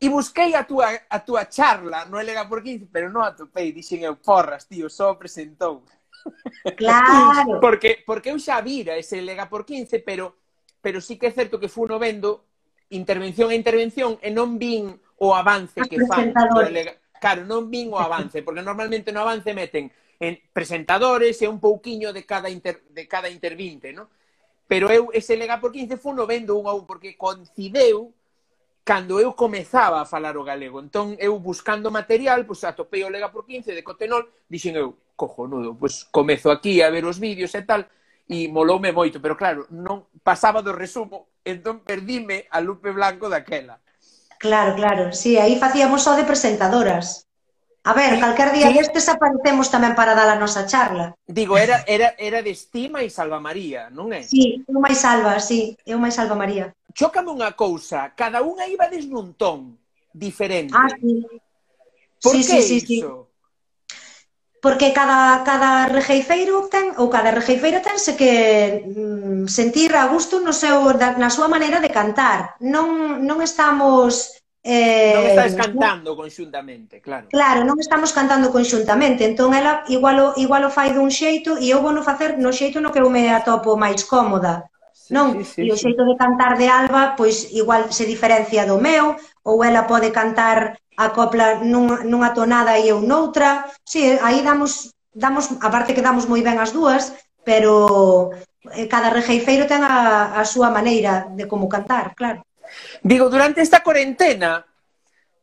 E 0.01 0.09
busquei 0.09 0.57
a 0.57 0.65
túa, 0.65 0.97
a 1.13 1.19
túa 1.21 1.45
charla 1.45 2.09
no 2.09 2.17
Elega 2.17 2.49
por 2.49 2.65
15, 2.65 2.89
pero 2.89 3.13
non 3.13 3.21
atopei. 3.21 3.69
Dixen 3.69 4.01
eu, 4.01 4.17
porras, 4.17 4.65
tío, 4.65 4.89
só 4.89 5.15
presentou. 5.15 5.85
Claro. 6.77 7.57
porque, 7.65 8.05
porque 8.05 8.29
eu 8.29 8.37
xa 8.37 8.61
vira 8.61 8.93
ese 8.97 9.21
Elega 9.21 9.49
por 9.49 9.65
15, 9.65 10.05
pero, 10.05 10.37
pero 10.81 11.01
sí 11.01 11.17
que 11.17 11.29
é 11.29 11.33
certo 11.33 11.57
que 11.57 11.73
funo 11.73 11.97
vendo 11.97 12.45
intervención 12.93 13.49
a 13.49 13.57
intervención 13.57 14.21
e 14.21 14.29
non 14.29 14.61
vin 14.61 15.01
o 15.21 15.33
avance 15.33 15.81
que 15.85 16.01
fan. 16.05 16.33
Elega... 16.65 16.97
Claro, 17.21 17.45
non 17.45 17.69
vin 17.69 17.93
o 17.93 18.01
avance, 18.01 18.41
porque 18.41 18.65
normalmente 18.65 19.13
no 19.13 19.21
avance 19.25 19.53
meten 19.53 19.93
en 20.21 20.37
presentadores 20.53 21.41
e 21.41 21.49
un 21.49 21.61
pouquiño 21.61 22.13
de 22.13 22.25
cada, 22.25 22.49
inter, 22.49 22.85
de 22.89 23.05
cada 23.09 23.29
intervinte, 23.33 23.93
non? 23.93 24.09
Pero 24.69 24.89
eu 24.93 25.09
ese 25.13 25.37
Lega 25.37 25.61
por 25.61 25.73
15 25.73 25.97
funo 25.97 26.29
vendo 26.29 26.57
un 26.57 26.69
a 26.69 26.77
un, 26.77 26.85
porque 26.85 27.17
coincideu 27.17 28.13
cando 28.85 29.21
eu 29.21 29.33
comezaba 29.35 30.01
a 30.01 30.09
falar 30.09 30.37
o 30.37 30.45
galego. 30.45 30.81
Entón, 30.81 31.17
eu 31.21 31.39
buscando 31.39 31.91
material, 31.91 32.45
pois 32.45 32.65
atopei 32.65 33.05
o 33.05 33.13
Lega 33.13 33.31
por 33.31 33.47
15 33.47 33.75
de 33.75 33.83
Cotenol, 33.83 34.29
dixen 34.49 34.77
eu, 34.77 34.97
cojonudo, 35.17 35.77
pois 35.77 36.09
comezo 36.09 36.51
aquí 36.51 36.81
a 36.81 36.91
ver 36.91 37.05
os 37.05 37.21
vídeos 37.21 37.53
e 37.55 37.63
tal, 37.63 37.85
e 38.31 38.49
moloume 38.49 38.95
moito, 38.95 39.21
pero 39.21 39.37
claro, 39.37 39.67
non 39.69 40.09
pasaba 40.23 40.63
do 40.63 40.73
resumo, 40.73 41.35
entón 41.45 41.83
perdime 41.85 42.49
a 42.49 42.63
Lupe 42.63 42.95
Blanco 42.95 43.29
daquela. 43.29 43.83
Claro, 44.41 44.73
claro, 44.73 45.13
sí, 45.13 45.37
aí 45.37 45.61
facíamos 45.61 46.01
só 46.01 46.17
de 46.17 46.25
presentadoras. 46.25 47.29
A 47.83 47.93
ver, 47.93 48.21
calquer 48.21 48.53
día 48.53 48.69
sí. 48.69 48.77
destes 48.77 49.09
aparecemos 49.09 49.73
tamén 49.73 49.97
para 49.97 50.13
dar 50.13 50.29
a 50.29 50.37
nosa 50.37 50.69
charla. 50.69 51.17
Digo, 51.25 51.57
era, 51.57 51.81
era, 51.89 52.13
era 52.21 52.45
de 52.45 52.53
Estima 52.53 53.01
e 53.01 53.09
Salva 53.09 53.41
María, 53.41 53.89
non 53.89 54.13
é? 54.13 54.21
Sí, 54.21 54.61
eu 54.69 54.79
máis 54.81 55.01
Salva, 55.01 55.41
sí, 55.41 55.77
eu 55.89 55.97
máis 55.97 56.13
Salva 56.13 56.37
María 56.37 56.77
chócame 56.95 57.31
unha 57.31 57.55
cousa, 57.55 58.13
cada 58.17 58.43
unha 58.43 58.67
iba 58.67 58.87
nun 59.07 59.35
ton 59.35 59.79
diferente. 60.13 60.75
Ah, 60.77 60.89
sí. 60.91 61.27
Por 62.23 62.37
sí, 62.37 62.41
que 62.45 62.63
sí, 62.63 62.81
sí, 62.81 62.99
iso? 62.99 63.25
Sí. 63.25 63.31
Porque 64.61 64.93
cada, 64.93 65.43
cada 65.43 65.89
rejeifeiro 65.89 66.69
ten, 66.69 66.93
ou 67.01 67.09
cada 67.09 67.33
regeifeira 67.33 67.81
tense 67.81 68.13
que 68.13 68.85
mm, 68.85 69.49
sentir 69.49 69.97
a 69.97 70.05
gusto 70.13 70.37
no 70.37 70.53
seu, 70.53 70.85
na 71.17 71.33
súa 71.33 71.49
maneira 71.49 71.81
de 71.81 71.89
cantar. 71.89 72.61
Non, 72.61 73.25
non 73.25 73.41
estamos... 73.41 74.37
Eh, 74.61 75.17
non 75.17 75.25
estás 75.33 75.57
cantando 75.57 76.13
conxuntamente, 76.13 77.01
claro. 77.01 77.33
Claro, 77.33 77.65
non 77.65 77.81
estamos 77.81 78.13
cantando 78.13 78.53
conxuntamente. 78.53 79.25
Entón, 79.25 79.57
ela 79.57 79.81
igual 79.89 80.21
o, 80.21 80.29
igual 80.37 80.69
o 80.69 80.75
fai 80.77 80.93
dun 80.93 81.09
xeito 81.09 81.57
e 81.57 81.73
eu 81.73 81.81
vou 81.81 81.97
no 81.97 82.05
facer 82.05 82.37
no 82.37 82.53
xeito 82.53 82.85
no 82.85 82.93
que 82.93 83.01
eu 83.01 83.09
me 83.09 83.33
atopo 83.33 83.81
máis 83.81 84.05
cómoda 84.05 84.69
sí, 85.11 85.15
non? 85.15 85.43
Sí, 85.43 85.43
sí, 85.43 85.61
e 85.67 85.75
o 85.75 85.77
xeito 85.77 86.07
de 86.07 86.15
cantar 86.15 86.55
de 86.55 86.71
Alba, 86.71 87.19
pois 87.19 87.51
igual 87.51 87.91
se 87.91 88.07
diferencia 88.07 88.63
do 88.63 88.79
meu, 88.79 89.19
ou 89.43 89.67
ela 89.67 89.91
pode 89.91 90.15
cantar 90.15 90.79
a 90.95 91.11
copla 91.11 91.59
nunha, 91.59 92.07
nunha 92.07 92.31
tonada 92.31 92.79
e 92.79 92.87
eu 92.87 93.03
noutra. 93.03 93.67
Sí, 93.83 94.07
aí 94.23 94.47
damos, 94.47 94.95
damos 95.11 95.51
aparte 95.59 95.93
que 95.93 96.07
damos 96.07 96.31
moi 96.31 96.41
ben 96.47 96.63
as 96.63 96.71
dúas, 96.71 97.11
pero 97.43 98.31
eh, 98.71 98.87
cada 98.87 99.11
rejeifeiro 99.11 99.67
ten 99.67 99.83
a, 99.83 100.39
a 100.39 100.43
súa 100.47 100.71
maneira 100.71 101.27
de 101.35 101.51
como 101.51 101.67
cantar, 101.67 102.15
claro. 102.15 102.47
Digo, 103.03 103.27
durante 103.27 103.59
esta 103.59 103.83
cuarentena 103.83 104.63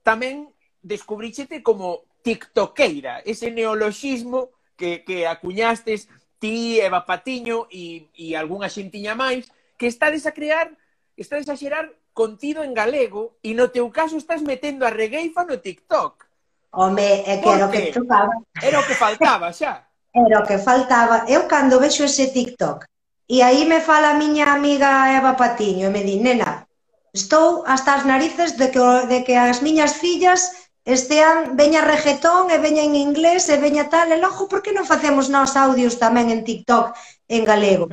tamén 0.07 0.47
descubríchete 0.79 1.59
como 1.59 2.07
tiktokeira, 2.23 3.19
ese 3.27 3.51
neoloxismo 3.51 4.55
que, 4.79 5.03
que 5.03 5.27
acuñastes 5.27 6.07
ti, 6.39 6.79
Eva 6.79 7.03
Patiño 7.03 7.67
e, 7.73 8.07
e 8.13 8.37
algunha 8.37 8.69
xentiña 8.69 9.17
máis, 9.17 9.49
que 9.77 9.87
estades 9.87 10.25
a 10.25 10.33
crear, 10.33 10.73
estades 11.15 11.47
a 11.49 11.55
xerar 11.55 11.93
contido 12.17 12.65
en 12.65 12.73
galego 12.73 13.37
e 13.45 13.53
no 13.53 13.69
teu 13.69 13.87
caso 13.93 14.17
estás 14.17 14.41
metendo 14.41 14.83
a 14.83 14.91
regueifa 14.91 15.45
no 15.45 15.61
TikTok. 15.61 16.25
Home, 16.73 17.23
é 17.29 17.37
que 17.37 17.49
era 17.49 17.65
o 17.65 17.71
que 17.71 17.93
chocaba. 17.93 18.33
Era 18.57 18.77
o 18.81 18.85
que 18.85 18.95
faltaba 18.97 19.53
xa. 19.53 19.85
Era 20.13 20.41
o 20.41 20.45
que 20.49 20.57
faltaba. 20.57 21.29
Eu 21.29 21.45
cando 21.45 21.79
vexo 21.79 22.03
ese 22.03 22.33
TikTok 22.33 22.89
e 23.29 23.41
aí 23.45 23.65
me 23.65 23.79
fala 23.81 24.11
a 24.11 24.19
miña 24.19 24.49
amiga 24.49 25.13
Eva 25.13 25.35
Patiño 25.35 25.87
e 25.87 25.93
me 25.93 26.01
di, 26.01 26.17
nena, 26.17 26.65
estou 27.13 27.61
hasta 27.67 27.99
as 27.99 28.03
narices 28.07 28.57
de 28.57 28.71
que, 28.73 28.81
de 29.11 29.19
que 29.25 29.35
as 29.35 29.59
miñas 29.61 29.99
fillas 30.01 30.71
estean, 30.87 31.59
veña 31.59 31.83
reggaetón 31.83 32.47
e 32.49 32.57
veña 32.63 32.87
en 32.87 32.95
inglés 32.95 33.51
e 33.51 33.59
veña 33.59 33.91
tal, 33.91 34.07
e 34.15 34.17
logo, 34.17 34.47
por 34.47 34.63
que 34.63 34.71
non 34.71 34.87
facemos 34.87 35.27
nós 35.27 35.59
audios 35.59 35.99
tamén 35.99 36.31
en 36.31 36.47
TikTok 36.47 36.95
en 37.27 37.43
galego. 37.43 37.91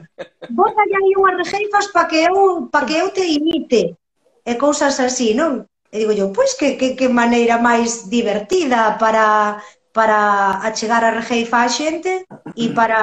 Bota 0.51 0.83
aí 0.83 1.13
unhas 1.19 1.39
rexeifas 1.43 1.87
para 1.91 2.09
que 2.09 2.19
eu, 2.23 2.69
para 2.71 2.87
que 2.87 2.97
eu 2.99 3.11
te 3.11 3.25
imite. 3.27 3.99
E 4.45 4.53
cousas 4.55 5.01
así, 5.01 5.35
non? 5.35 5.67
E 5.91 5.97
digo 6.03 6.13
yo, 6.13 6.31
pois 6.31 6.55
que, 6.59 6.77
que, 6.79 6.95
que 6.99 7.09
maneira 7.09 7.57
máis 7.59 8.07
divertida 8.11 8.99
para 8.99 9.59
para 9.95 10.59
achegar 10.67 11.07
a 11.07 11.15
Regeifa 11.15 11.63
á 11.63 11.71
xente 11.71 12.27
e 12.59 12.67
para, 12.75 12.99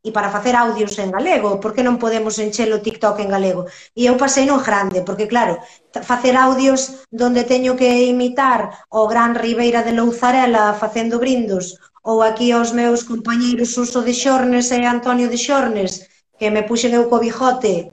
e 0.00 0.08
para 0.16 0.32
facer 0.32 0.56
audios 0.56 0.96
en 0.96 1.12
galego, 1.12 1.60
porque 1.60 1.84
non 1.84 2.00
podemos 2.00 2.40
enchelo 2.40 2.80
TikTok 2.80 3.20
en 3.20 3.28
galego. 3.28 3.68
E 3.92 4.08
eu 4.08 4.16
pasei 4.16 4.48
non 4.48 4.64
grande, 4.64 5.04
porque 5.04 5.28
claro, 5.28 5.60
facer 6.00 6.32
audios 6.40 7.04
donde 7.12 7.44
teño 7.44 7.76
que 7.76 8.08
imitar 8.08 8.72
o 8.88 9.04
gran 9.12 9.36
Ribeira 9.36 9.84
de 9.84 9.92
Louzarela 9.92 10.72
facendo 10.72 11.20
brindos 11.20 11.76
ou 12.02 12.22
aquí 12.22 12.50
aos 12.50 12.74
meus 12.74 13.06
compañeiros 13.06 13.74
Suso 13.74 14.02
de 14.02 14.14
Xornes 14.14 14.70
e 14.74 14.82
Antonio 14.84 15.30
de 15.30 15.38
Xornes, 15.38 16.06
que 16.38 16.50
me 16.50 16.66
puxen 16.66 16.92
eu 16.98 17.06
co 17.06 17.22
bigote, 17.22 17.90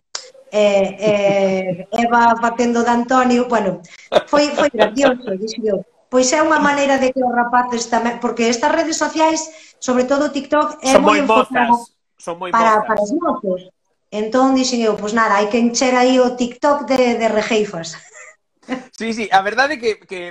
e, 0.49 0.65
e 0.97 1.13
Eva 1.93 2.33
facendo 2.41 2.81
de 2.81 2.89
Antonio, 2.89 3.45
bueno, 3.45 3.81
foi, 4.25 4.49
foi 4.57 4.69
gracioso, 4.73 5.37
dixo 5.37 5.85
Pois 6.09 6.33
é 6.33 6.41
unha 6.41 6.57
maneira 6.57 6.97
de 6.97 7.13
que 7.13 7.21
os 7.21 7.29
rapaces 7.29 7.85
tamén, 7.85 8.17
porque 8.17 8.49
estas 8.49 8.73
redes 8.73 8.97
sociais, 8.97 9.45
sobre 9.77 10.09
todo 10.09 10.33
TikTok, 10.33 10.81
é 10.81 10.97
son 10.97 11.05
moi 11.05 11.21
enfocada 11.21 11.77
son 12.17 12.35
moi 12.41 12.49
para, 12.49 12.81
mozas. 12.81 12.87
para 12.89 13.01
os 13.05 13.11
mozos. 13.13 13.61
Entón 14.09 14.57
dixen 14.57 14.81
eu, 14.81 14.97
pois 14.97 15.13
nada, 15.13 15.37
hai 15.37 15.53
que 15.53 15.61
encher 15.61 15.93
aí 15.93 16.17
o 16.17 16.33
TikTok 16.33 16.89
de, 16.89 17.21
de 17.21 17.27
rejeifas. 17.29 17.93
Sí, 18.97 19.13
sí, 19.13 19.25
a 19.29 19.45
verdade 19.45 19.77
é 19.77 19.79
que, 19.81 20.01
que 20.01 20.21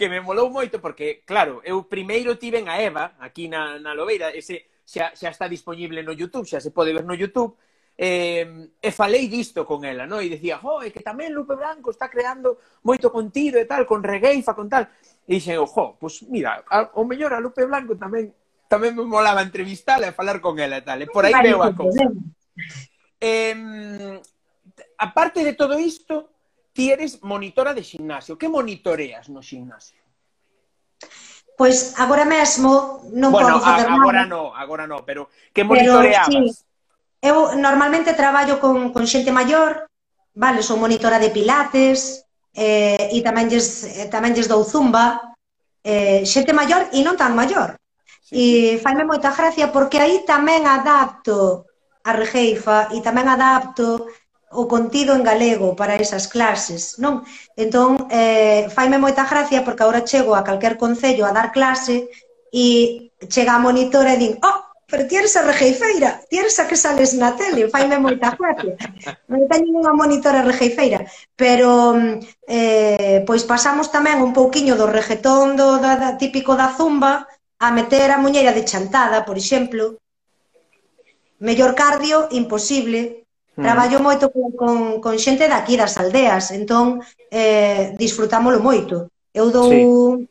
que 0.00 0.08
me 0.08 0.24
molou 0.24 0.48
moito 0.48 0.80
porque, 0.80 1.20
claro, 1.28 1.60
eu 1.60 1.84
primeiro 1.84 2.40
tiven 2.40 2.72
a 2.72 2.80
Eva 2.80 3.20
aquí 3.20 3.52
na, 3.52 3.76
na 3.76 3.92
Lobeira, 3.92 4.32
ese 4.32 4.80
xa, 4.88 5.12
xa 5.12 5.28
está 5.28 5.44
disponible 5.44 6.00
no 6.00 6.16
YouTube, 6.16 6.48
xa 6.48 6.56
se 6.56 6.72
pode 6.72 6.96
ver 6.96 7.04
no 7.04 7.12
YouTube, 7.12 7.52
eh, 8.00 8.72
e 8.80 8.90
falei 8.96 9.28
disto 9.28 9.68
con 9.68 9.84
ela, 9.84 10.08
no? 10.08 10.24
e 10.24 10.32
dicía, 10.32 10.56
jo, 10.56 10.80
é 10.80 10.88
que 10.88 11.04
tamén 11.04 11.36
Lupe 11.36 11.52
Branco 11.52 11.92
está 11.92 12.08
creando 12.08 12.56
moito 12.80 13.12
contido 13.12 13.60
e 13.60 13.68
tal, 13.68 13.84
con 13.84 14.00
regueifa, 14.00 14.56
con 14.56 14.72
tal. 14.72 14.88
E 15.28 15.36
dixen, 15.36 15.60
jo, 15.60 16.00
pois 16.00 16.24
pues 16.24 16.32
mira, 16.32 16.64
a, 16.64 16.96
o 16.96 17.04
mellor 17.04 17.36
a 17.36 17.44
Lupe 17.44 17.68
Blanco 17.68 17.92
tamén 18.00 18.32
tamén 18.72 18.96
me 18.96 19.04
molaba 19.04 19.44
entrevistala 19.44 20.08
e 20.08 20.16
falar 20.16 20.40
con 20.40 20.56
ela 20.56 20.80
e 20.80 20.84
tal. 20.86 20.96
E 21.04 21.12
por 21.12 21.28
aí 21.28 21.36
veo 21.44 21.60
a 21.60 21.76
cousa. 21.76 22.08
Eh, 23.20 24.16
aparte 24.96 25.44
de 25.44 25.52
todo 25.52 25.76
isto, 25.76 26.39
Ti 26.80 26.88
eres 26.88 27.20
monitora 27.20 27.76
de 27.76 27.84
gimnasio. 27.84 28.40
Que 28.40 28.48
monitoreas 28.48 29.28
no 29.28 29.44
gimnasio? 29.44 30.00
Pois 31.52 31.92
agora 32.00 32.24
mesmo 32.24 33.04
non 33.12 33.36
bueno, 33.36 33.60
podo 33.60 33.68
facer 33.68 33.84
nada. 33.84 34.00
agora 34.00 34.24
non, 34.24 34.56
agora 34.56 34.88
non, 34.88 35.04
pero 35.04 35.28
que 35.52 35.60
monitoreabas? 35.60 36.32
Pero, 36.32 36.48
sí, 36.48 36.64
eu 37.20 37.52
normalmente 37.60 38.16
traballo 38.16 38.56
con, 38.56 38.96
con 38.96 39.04
xente 39.04 39.28
maior, 39.28 39.92
vale, 40.32 40.64
son 40.64 40.80
monitora 40.80 41.20
de 41.20 41.28
pilates, 41.28 42.24
eh, 42.56 43.12
e 43.12 43.20
tamén 43.20 43.52
lles, 43.52 43.84
eh, 43.84 44.08
tamén 44.08 44.32
lles 44.32 44.48
dou 44.48 44.64
zumba, 44.64 45.36
eh, 45.84 46.24
xente 46.24 46.56
maior 46.56 46.88
e 46.96 47.04
non 47.04 47.12
tan 47.12 47.36
maior. 47.36 47.76
Sí. 48.24 48.40
E 48.40 48.80
faime 48.80 49.04
moita 49.04 49.36
gracia 49.36 49.68
porque 49.68 50.00
aí 50.00 50.24
tamén 50.24 50.64
adapto 50.64 51.68
a 52.08 52.16
Regeifa 52.16 52.88
e 52.96 53.04
tamén 53.04 53.28
adapto 53.28 54.08
o 54.50 54.66
contido 54.66 55.14
en 55.14 55.22
galego 55.22 55.76
para 55.76 55.94
esas 55.94 56.26
clases, 56.26 56.98
non? 56.98 57.22
Entón, 57.54 58.10
eh, 58.10 58.66
faime 58.74 58.98
moita 58.98 59.22
gracia 59.22 59.62
porque 59.62 59.86
agora 59.86 60.02
chego 60.02 60.34
a 60.34 60.42
calquer 60.42 60.74
concello 60.74 61.22
a 61.22 61.30
dar 61.30 61.54
clase 61.54 62.10
e 62.50 62.66
chega 63.30 63.54
a 63.54 63.62
monitora 63.62 64.18
e 64.18 64.18
din, 64.18 64.34
oh, 64.42 64.58
pero 64.90 65.06
ti 65.06 65.14
eres 65.14 65.38
a 65.38 65.46
rejeifeira, 65.46 66.18
ti 66.26 66.42
eres 66.42 66.58
a 66.58 66.66
que 66.66 66.74
sales 66.74 67.14
na 67.14 67.38
tele, 67.38 67.70
faime 67.70 68.02
moita 68.02 68.34
gracia. 68.34 68.74
Non 69.30 69.46
teño 69.46 69.78
unha 69.78 69.94
monitora 69.94 70.42
rejeifeira, 70.42 71.06
pero 71.38 71.94
eh, 72.50 73.22
pois 73.22 73.46
pasamos 73.46 73.94
tamén 73.94 74.18
un 74.18 74.34
pouquiño 74.34 74.74
do 74.74 74.90
regetón 74.90 75.54
do, 75.54 75.78
da, 75.78 75.94
da, 75.94 76.18
típico 76.18 76.58
da 76.58 76.74
zumba 76.74 77.30
a 77.62 77.68
meter 77.70 78.10
a 78.10 78.18
muñeira 78.18 78.50
de 78.50 78.66
chantada, 78.66 79.22
por 79.22 79.38
exemplo, 79.38 80.02
mellor 81.38 81.78
cardio, 81.78 82.26
imposible, 82.34 83.29
Mm. 83.60 83.64
Traballo 83.68 84.00
moito 84.00 84.32
con, 84.32 84.56
con, 84.56 84.76
con 85.04 85.14
xente 85.20 85.44
daqui 85.44 85.76
das 85.76 86.00
aldeas, 86.00 86.48
entón 86.48 87.04
eh, 87.28 87.92
disfrutámolo 88.00 88.56
moito. 88.56 89.12
Eu 89.36 89.52
dou, 89.52 89.68
sí. 89.68 89.84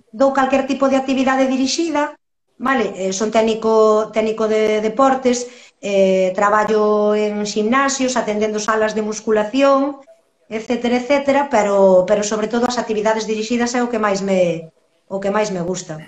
dou 0.09 0.33
calquer 0.33 0.65
tipo 0.65 0.89
de 0.89 0.97
actividade 0.97 1.45
dirixida, 1.45 2.17
vale? 2.57 2.89
Eh, 2.97 3.13
son 3.13 3.29
técnico, 3.29 4.09
técnico 4.09 4.49
de 4.49 4.81
deportes, 4.81 5.45
eh, 5.77 6.33
traballo 6.33 7.13
en 7.13 7.45
gimnasios, 7.45 8.17
atendendo 8.17 8.57
salas 8.57 8.97
de 8.97 9.05
musculación, 9.05 10.01
etcétera, 10.49 10.97
etcétera, 10.97 11.41
pero, 11.53 12.09
pero 12.09 12.25
sobre 12.25 12.49
todo 12.49 12.65
as 12.65 12.81
actividades 12.81 13.29
dirixidas 13.29 13.77
é 13.77 13.85
o 13.85 13.93
que 13.93 14.01
máis 14.01 14.25
me, 14.25 14.73
o 15.05 15.21
que 15.21 15.29
máis 15.29 15.53
me 15.53 15.61
gusta. 15.61 16.01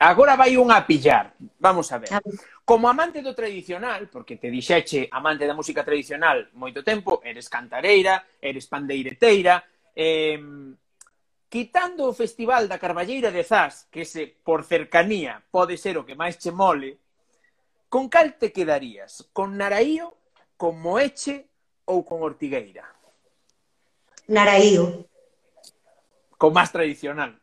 Agora 0.00 0.40
vai 0.40 0.56
unha 0.56 0.80
a 0.80 0.86
pillar, 0.88 1.36
vamos 1.60 1.92
a 1.92 2.00
ver. 2.00 2.08
A 2.16 2.18
ver. 2.24 2.32
Como 2.64 2.86
amante 2.88 3.22
do 3.22 3.34
tradicional, 3.34 4.06
porque 4.06 4.38
te 4.38 4.46
dixeche 4.46 5.10
amante 5.10 5.50
da 5.50 5.58
música 5.58 5.82
tradicional 5.82 6.46
moito 6.54 6.86
tempo, 6.86 7.18
eres 7.26 7.50
cantareira, 7.50 8.38
eres 8.38 8.70
pandeireteira, 8.70 9.66
eh, 9.98 10.38
quitando 11.50 12.06
o 12.06 12.14
Festival 12.14 12.70
da 12.70 12.78
Carballeira 12.78 13.34
de 13.34 13.42
Zas, 13.42 13.90
que 13.90 14.06
se, 14.06 14.30
por 14.46 14.64
cercanía, 14.64 15.42
pode 15.50 15.76
ser 15.76 15.98
o 15.98 16.06
que 16.06 16.14
máis 16.14 16.38
che 16.38 16.54
mole, 16.54 17.02
con 17.90 18.08
cal 18.08 18.38
te 18.40 18.54
quedarías? 18.54 19.28
Con 19.34 19.58
Naraío, 19.58 20.16
con 20.56 20.80
Moeche 20.80 21.50
ou 21.84 22.06
con 22.06 22.22
Ortigueira? 22.22 22.88
Naraío. 24.30 25.04
Con 26.40 26.54
máis 26.56 26.70
tradicional. 26.70 27.36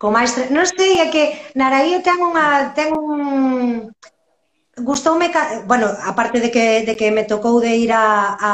Con 0.00 0.16
máis, 0.16 0.32
non 0.48 0.64
sei, 0.64 1.02
é 1.04 1.12
que 1.12 1.52
Naraío 1.58 2.00
ten 2.00 2.16
unha 2.16 2.72
ten 2.72 2.94
un 2.96 3.92
gustoume, 4.76 5.32
bueno, 5.66 5.88
aparte 6.04 6.40
de 6.40 6.50
que, 6.50 6.82
de 6.84 6.96
que 6.96 7.10
me 7.10 7.24
tocou 7.24 7.60
de 7.60 7.76
ir 7.76 7.92
a, 7.92 8.36
a, 8.36 8.52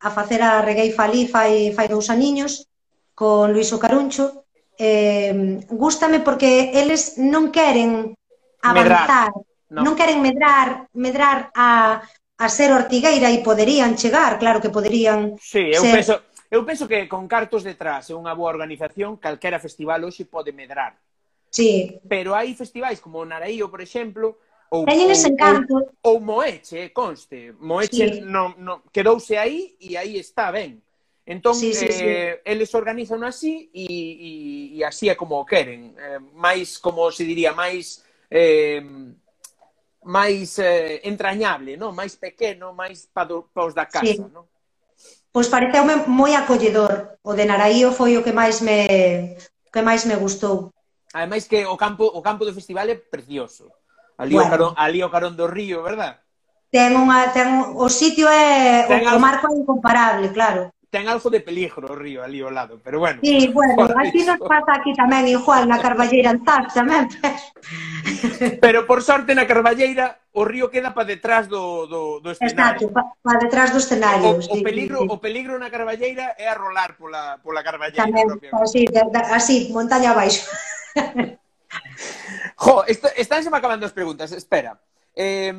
a 0.00 0.08
facer 0.10 0.42
a 0.42 0.62
Reguei 0.62 0.90
Falí 0.90 1.30
fai, 1.30 1.70
fai 1.70 1.86
dous 1.86 2.10
aniños 2.10 2.66
con 3.14 3.52
Luis 3.52 3.70
Caruncho, 3.78 4.44
eh, 4.78 5.60
gústame 5.70 6.20
porque 6.20 6.72
eles 6.74 7.18
non 7.20 7.54
queren 7.54 8.16
avanzar, 8.64 9.30
medrar. 9.30 9.70
no. 9.70 9.80
non 9.86 9.94
queren 9.94 10.18
medrar, 10.18 10.88
medrar 10.96 11.54
a, 11.54 12.02
a 12.40 12.46
ser 12.48 12.72
ortigueira 12.74 13.30
e 13.30 13.44
poderían 13.44 13.94
chegar, 13.94 14.40
claro 14.42 14.58
que 14.58 14.74
poderían 14.74 15.38
Sí, 15.38 15.70
eu 15.70 15.84
ser... 15.86 15.94
penso, 15.94 16.14
eu 16.50 16.66
penso 16.66 16.88
que 16.90 17.06
con 17.06 17.30
cartos 17.30 17.62
detrás 17.62 18.10
e 18.10 18.16
unha 18.16 18.34
boa 18.34 18.50
organización, 18.50 19.22
calquera 19.22 19.62
festival 19.62 20.02
hoxe 20.02 20.26
pode 20.26 20.50
medrar. 20.50 20.98
Sí. 21.52 22.00
Pero 22.08 22.34
hai 22.34 22.50
festivais 22.58 22.98
como 22.98 23.22
o 23.22 23.28
Naraío, 23.28 23.70
por 23.70 23.84
exemplo, 23.84 24.40
ou, 24.70 24.86
Teñen 24.86 25.10
ese 25.10 25.28
encanto. 25.28 25.74
Ou, 26.02 26.14
ou 26.14 26.20
Moeche, 26.22 26.90
conste. 26.94 27.52
Moeche 27.58 28.06
sí. 28.06 28.20
non, 28.22 28.54
non, 28.58 28.86
quedouse 28.94 29.36
aí 29.36 29.74
e 29.82 29.98
aí 29.98 30.16
está 30.16 30.50
ben. 30.54 30.78
Entón, 31.26 31.54
sí, 31.54 31.74
sí, 31.74 31.86
eh, 31.86 31.92
sí. 31.94 32.06
eles 32.46 32.74
organizan 32.74 33.22
así 33.22 33.70
e, 33.74 33.86
e, 33.86 34.30
e 34.78 34.84
así 34.86 35.10
é 35.10 35.14
como 35.14 35.38
o 35.38 35.44
queren. 35.44 35.94
Eh, 35.98 36.18
máis, 36.34 36.78
como 36.78 37.10
se 37.10 37.26
diría, 37.26 37.52
máis... 37.52 38.02
Eh, 38.30 38.82
máis 40.00 40.58
eh, 40.58 41.04
entrañable, 41.04 41.76
no? 41.76 41.92
máis 41.92 42.16
pequeno, 42.16 42.72
máis 42.72 43.04
pa, 43.12 43.28
do, 43.28 43.44
pa 43.52 43.68
os 43.68 43.76
da 43.76 43.84
casa. 43.84 44.06
Sí. 44.06 44.16
No? 44.16 44.48
Pois 45.30 45.46
pareceume 45.46 46.08
moi 46.08 46.34
acolledor. 46.34 47.20
O 47.22 47.36
de 47.36 47.44
Naraío 47.44 47.92
foi 47.92 48.16
o 48.16 48.24
que 48.24 48.32
máis 48.32 48.64
me 48.64 49.36
o 49.38 49.70
que 49.70 49.82
máis 49.84 50.02
me 50.08 50.16
gustou. 50.16 50.72
Ademais 51.12 51.46
que 51.46 51.66
o 51.66 51.76
campo 51.76 52.08
o 52.08 52.22
campo 52.22 52.42
do 52.48 52.56
festival 52.56 52.88
é 52.88 52.96
precioso. 52.96 53.70
Ali, 54.20 54.34
bueno. 54.34 54.48
o 54.48 54.50
carón, 54.52 54.72
ali 54.76 55.00
o 55.02 55.08
carón 55.10 55.34
do 55.34 55.48
río, 55.48 55.80
verdad? 55.80 56.20
Ten 56.68 56.92
unha, 56.92 57.32
ten, 57.32 57.72
o 57.72 57.88
sitio 57.88 58.28
é, 58.28 58.84
ten 58.84 59.00
o, 59.08 59.16
algo, 59.16 59.16
o 59.16 59.24
marco 59.24 59.44
é 59.48 59.56
incomparable, 59.56 60.28
claro. 60.28 60.68
Ten 60.92 61.08
algo 61.08 61.32
de 61.32 61.40
peligro 61.40 61.88
o 61.88 61.96
río 61.96 62.20
ali 62.20 62.44
ao 62.44 62.52
lado, 62.52 62.76
pero 62.84 63.00
bueno. 63.00 63.24
Sí, 63.24 63.48
bueno, 63.48 63.88
así 63.96 64.20
nos 64.28 64.36
pasa 64.44 64.76
aquí 64.76 64.92
tamén 64.92 65.24
igual, 65.24 65.64
na 65.64 65.80
Carballeira 65.80 66.36
Antás 66.36 66.68
tamén. 66.76 67.08
Pero 68.60 68.84
por 68.84 69.00
sorte 69.00 69.32
na 69.32 69.48
Carballeira 69.48 70.20
o 70.36 70.44
río 70.44 70.68
queda 70.68 70.92
para 70.92 71.08
detrás 71.08 71.48
do, 71.48 71.88
do, 71.88 72.20
do 72.20 72.28
escenario. 72.36 72.92
Exacto, 72.92 72.92
para 72.92 73.08
pa 73.24 73.40
detrás 73.40 73.72
do 73.72 73.80
escenario. 73.80 74.36
O, 74.36 74.44
sí, 74.44 74.52
o, 74.52 74.60
peligro, 74.60 74.98
sí, 75.00 75.04
sí. 75.08 75.10
o 75.10 75.16
peligro 75.16 75.54
na 75.56 75.72
Carballeira 75.72 76.36
é 76.36 76.44
a 76.44 76.60
rolar 76.60 77.00
pola, 77.00 77.40
pola 77.40 77.64
Carballeira. 77.64 78.04
Tamén, 78.04 78.36
así, 78.60 78.84
así, 79.32 79.56
montaña 79.72 80.12
abaixo. 80.12 80.44
jo, 82.56 82.84
está, 82.86 83.08
estánse 83.16 83.50
me 83.50 83.58
acabando 83.58 83.86
as 83.86 83.92
preguntas, 83.92 84.32
espera. 84.32 84.80
Eh, 85.14 85.52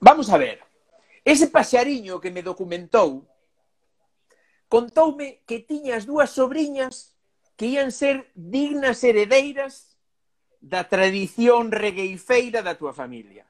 vamos 0.00 0.28
a 0.30 0.36
ver. 0.36 0.60
Ese 1.24 1.46
paxariño 1.46 2.20
que 2.20 2.30
me 2.30 2.42
documentou 2.42 3.26
contoume 4.66 5.44
que 5.46 5.60
tiña 5.60 6.00
as 6.00 6.08
dúas 6.08 6.32
sobrinhas 6.32 7.12
que 7.56 7.68
ian 7.76 7.92
ser 7.92 8.32
dignas 8.34 9.04
heredeiras 9.04 9.92
da 10.58 10.88
tradición 10.88 11.70
regueifeira 11.70 12.64
da 12.64 12.74
túa 12.74 12.96
familia. 12.96 13.44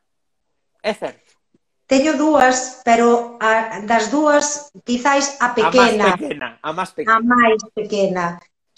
É 0.82 0.92
certo? 0.92 1.38
Teño 1.86 2.16
dúas, 2.16 2.80
pero 2.84 3.36
a, 3.38 3.80
das 3.84 4.10
dúas, 4.10 4.72
quizáis 4.82 5.36
a 5.44 5.52
pequena. 5.54 6.08
A 6.08 6.16
máis 6.16 6.20
pequena, 6.20 6.48
a 6.58 6.70
máis 6.72 6.90
pequena. 6.90 7.14
A 7.14 7.20
máis 7.20 7.60
pequena 7.76 8.24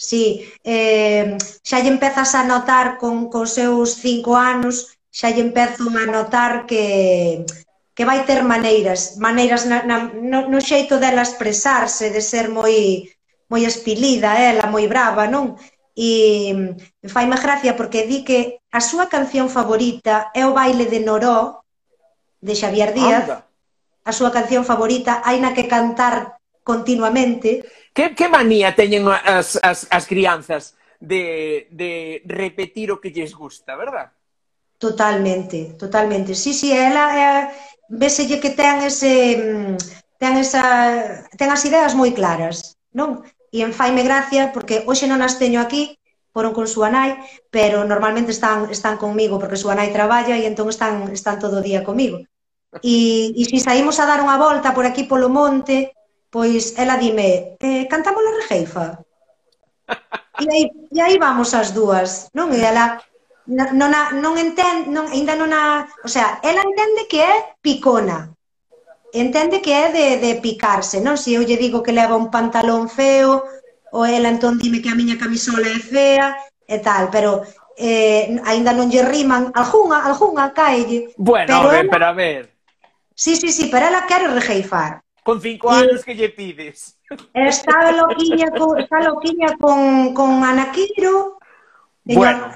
sí, 0.08 0.24
eh, 0.62 1.36
xa 1.68 1.78
lle 1.80 1.90
empezas 1.96 2.30
a 2.36 2.42
notar 2.44 2.86
con, 3.00 3.32
con 3.32 3.48
seus 3.48 3.96
cinco 4.04 4.36
anos, 4.36 4.92
xa 5.08 5.32
lle 5.32 5.42
empezo 5.48 5.88
a 5.88 6.04
notar 6.04 6.52
que, 6.68 6.84
que 7.96 8.04
vai 8.04 8.20
ter 8.28 8.44
maneiras, 8.44 9.16
maneiras 9.16 9.64
na, 9.70 9.78
na, 9.88 9.96
no, 10.12 10.38
no 10.52 10.58
xeito 10.60 11.00
dela 11.00 11.24
expresarse, 11.24 12.12
de 12.12 12.20
ser 12.20 12.52
moi 12.52 13.08
moi 13.48 13.62
espilida, 13.68 14.40
ela 14.40 14.66
moi 14.66 14.84
brava, 14.88 15.30
non? 15.30 15.54
E 15.94 16.74
faime 17.06 17.38
gracia 17.38 17.78
porque 17.78 18.02
di 18.08 18.26
que 18.26 18.58
a 18.74 18.80
súa 18.82 19.06
canción 19.06 19.46
favorita 19.46 20.34
é 20.34 20.42
o 20.42 20.56
baile 20.56 20.90
de 20.90 21.00
Noró 21.06 21.62
de 22.42 22.54
Xavier 22.58 22.90
Díaz. 22.92 23.24
Anda. 23.30 23.38
A 24.04 24.12
súa 24.12 24.34
canción 24.34 24.68
favorita, 24.68 25.22
aina 25.24 25.54
que 25.56 25.70
cantar 25.70 26.36
continuamente, 26.66 27.64
Que, 27.94 28.14
que 28.18 28.26
manía 28.28 28.74
teñen 28.74 29.06
as, 29.06 29.54
as, 29.62 29.86
as 29.86 30.04
crianzas 30.10 30.74
de, 30.98 31.70
de 31.70 32.22
repetir 32.26 32.90
o 32.90 33.00
que 33.00 33.14
lles 33.14 33.32
gusta, 33.32 33.78
verdad? 33.78 34.10
Totalmente, 34.78 35.78
totalmente. 35.78 36.34
Sí, 36.34 36.52
sí, 36.52 36.72
ela 36.74 37.14
é, 37.14 37.54
veselle 37.88 38.40
que 38.40 38.50
ten 38.50 38.82
ese 38.82 39.38
mm, 39.38 39.76
ten 40.18 40.34
esa 40.36 41.24
ten 41.38 41.48
as 41.54 41.62
ideas 41.64 41.94
moi 41.94 42.10
claras, 42.10 42.76
non? 42.90 43.22
E 43.54 43.62
en 43.62 43.70
faime 43.70 44.02
gracia 44.02 44.50
porque 44.50 44.82
hoxe 44.88 45.06
non 45.06 45.22
as 45.22 45.38
teño 45.38 45.62
aquí, 45.62 45.94
foron 46.34 46.56
con 46.56 46.66
súa 46.66 46.90
nai, 46.90 47.14
pero 47.54 47.86
normalmente 47.86 48.34
están 48.34 48.66
están 48.74 48.98
comigo 48.98 49.38
porque 49.38 49.60
súa 49.60 49.78
nai 49.78 49.94
traballa 49.94 50.34
e 50.34 50.48
entón 50.50 50.66
están 50.66 51.06
están 51.14 51.38
todo 51.38 51.62
o 51.62 51.66
día 51.66 51.86
comigo. 51.86 52.18
E, 52.82 53.30
e 53.38 53.42
se 53.46 53.62
saímos 53.62 54.02
a 54.02 54.08
dar 54.10 54.18
unha 54.18 54.34
volta 54.34 54.74
por 54.74 54.82
aquí 54.82 55.06
polo 55.06 55.30
monte, 55.30 55.94
Pois 56.34 56.74
ela 56.82 56.98
dime, 56.98 57.54
eh, 57.62 57.86
cantamos 57.86 58.26
a 58.26 58.34
Regeifa? 58.42 58.86
e, 60.42 60.46
aí, 60.50 60.64
e 60.90 60.98
aí 60.98 61.14
vamos 61.14 61.54
as 61.54 61.70
dúas, 61.70 62.26
non? 62.34 62.50
E 62.50 62.58
ela 62.58 62.98
non, 63.46 63.94
a, 63.94 64.10
non 64.18 64.34
entende, 64.34 64.90
non, 64.90 65.06
ainda 65.14 65.38
non 65.38 65.54
a, 65.54 65.86
o 66.02 66.10
sea, 66.10 66.42
ela 66.42 66.66
entende 66.66 67.06
que 67.06 67.22
é 67.22 67.54
picona, 67.62 68.34
entende 69.14 69.62
que 69.62 69.70
é 69.70 69.94
de, 69.94 70.06
de 70.18 70.42
picarse, 70.42 70.98
non? 70.98 71.14
Se 71.14 71.38
eu 71.38 71.46
lle 71.46 71.54
digo 71.54 71.86
que 71.86 71.94
leva 71.94 72.18
un 72.18 72.34
pantalón 72.34 72.90
feo, 72.90 73.46
ou 73.94 74.02
ela 74.02 74.26
entón 74.26 74.58
dime 74.58 74.82
que 74.82 74.90
a 74.90 74.98
miña 74.98 75.14
camisola 75.14 75.70
é 75.70 75.78
fea, 75.78 76.34
e 76.66 76.82
tal, 76.82 77.14
pero 77.14 77.46
eh, 77.78 78.42
aínda 78.42 78.74
non 78.74 78.90
lle 78.90 79.06
riman, 79.06 79.54
algunha, 79.54 80.02
algunha 80.02 80.50
caelle. 80.50 81.14
Bueno, 81.14 81.46
pero, 81.46 81.70
a 81.70 81.70
ver, 81.70 81.84
ela... 81.86 81.92
pero 81.94 82.06
a 82.10 82.14
ver, 82.18 82.42
Sí, 83.14 83.36
sí, 83.36 83.52
sí, 83.52 83.68
pero 83.70 83.86
ela 83.86 84.06
quere 84.06 84.26
rejeifar 84.26 85.03
con 85.24 85.40
cinco 85.40 85.72
anos 85.72 86.04
que 86.04 86.14
lle 86.14 86.28
pides. 86.28 87.00
Está 87.34 87.90
loquiña 87.90 88.50
con, 88.52 88.78
está 88.78 89.00
loquiña 89.00 89.56
con, 89.58 90.14
con 90.14 90.44
Anaquiro, 90.44 91.38
Bueno. 92.04 92.52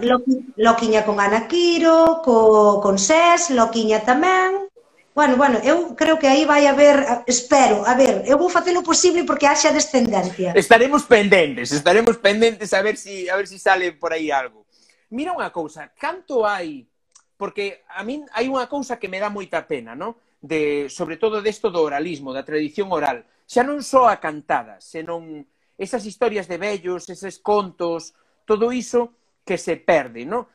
Loquiña 0.57 1.07
con 1.07 1.21
Anaquiro, 1.21 2.21
co, 2.23 2.81
con 2.83 2.99
Ses, 2.99 3.49
loquiña 3.51 4.05
tamén. 4.05 4.69
Bueno, 5.17 5.35
bueno, 5.35 5.59
eu 5.65 5.97
creo 5.97 6.21
que 6.21 6.29
aí 6.29 6.45
vai 6.45 6.69
haber, 6.69 7.25
espero, 7.27 7.83
a 7.83 7.97
ver, 7.97 8.23
eu 8.29 8.39
vou 8.39 8.53
facer 8.53 8.77
o 8.77 8.87
posible 8.87 9.25
porque 9.25 9.49
haxa 9.49 9.75
descendencia. 9.75 10.53
Estaremos 10.55 11.03
pendentes, 11.09 11.73
estaremos 11.73 12.21
pendentes 12.23 12.71
a 12.71 12.83
ver 12.87 12.95
si 12.95 13.27
a 13.27 13.35
ver 13.35 13.49
si 13.49 13.59
sale 13.59 13.91
por 13.97 14.13
aí 14.13 14.31
algo. 14.31 14.63
Mira 15.11 15.35
unha 15.35 15.51
cousa, 15.51 15.91
canto 15.97 16.47
hai 16.47 16.87
porque 17.35 17.83
a 17.89 18.05
min 18.05 18.29
hai 18.37 18.47
unha 18.47 18.69
cousa 18.71 19.01
que 19.01 19.11
me 19.11 19.19
dá 19.19 19.33
moita 19.33 19.65
pena, 19.67 19.97
non? 19.97 20.15
de, 20.41 20.89
sobre 20.89 21.17
todo 21.17 21.43
desto 21.43 21.71
do 21.71 21.83
oralismo, 21.83 22.33
da 22.33 22.47
tradición 22.47 22.91
oral. 22.95 23.27
Xa 23.49 23.65
non 23.65 23.83
só 23.83 24.07
a 24.07 24.21
cantada, 24.23 24.79
senón 24.79 25.47
esas 25.79 26.05
historias 26.05 26.47
de 26.47 26.59
vellos, 26.59 27.09
eses 27.09 27.39
contos, 27.39 28.15
todo 28.45 28.73
iso 28.73 29.15
que 29.45 29.57
se 29.57 29.79
perde, 29.79 30.27
non? 30.27 30.47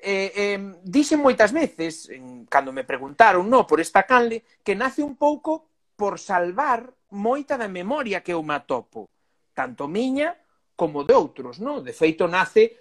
Eh, 0.00 0.32
eh, 0.32 0.58
dixen 0.80 1.20
moitas 1.20 1.52
veces, 1.52 2.08
en, 2.08 2.48
cando 2.48 2.72
me 2.72 2.88
preguntaron 2.88 3.44
no, 3.46 3.68
por 3.68 3.84
esta 3.84 4.08
canle, 4.08 4.42
que 4.64 4.72
nace 4.72 5.04
un 5.04 5.14
pouco 5.20 5.68
por 5.94 6.16
salvar 6.16 6.88
moita 7.12 7.60
da 7.60 7.68
memoria 7.68 8.24
que 8.24 8.32
eu 8.32 8.40
me 8.40 8.56
atopo, 8.56 9.12
tanto 9.52 9.84
miña 9.84 10.32
como 10.72 11.04
de 11.04 11.12
outros, 11.12 11.60
non? 11.60 11.84
De 11.84 11.92
feito, 11.92 12.24
nace 12.24 12.80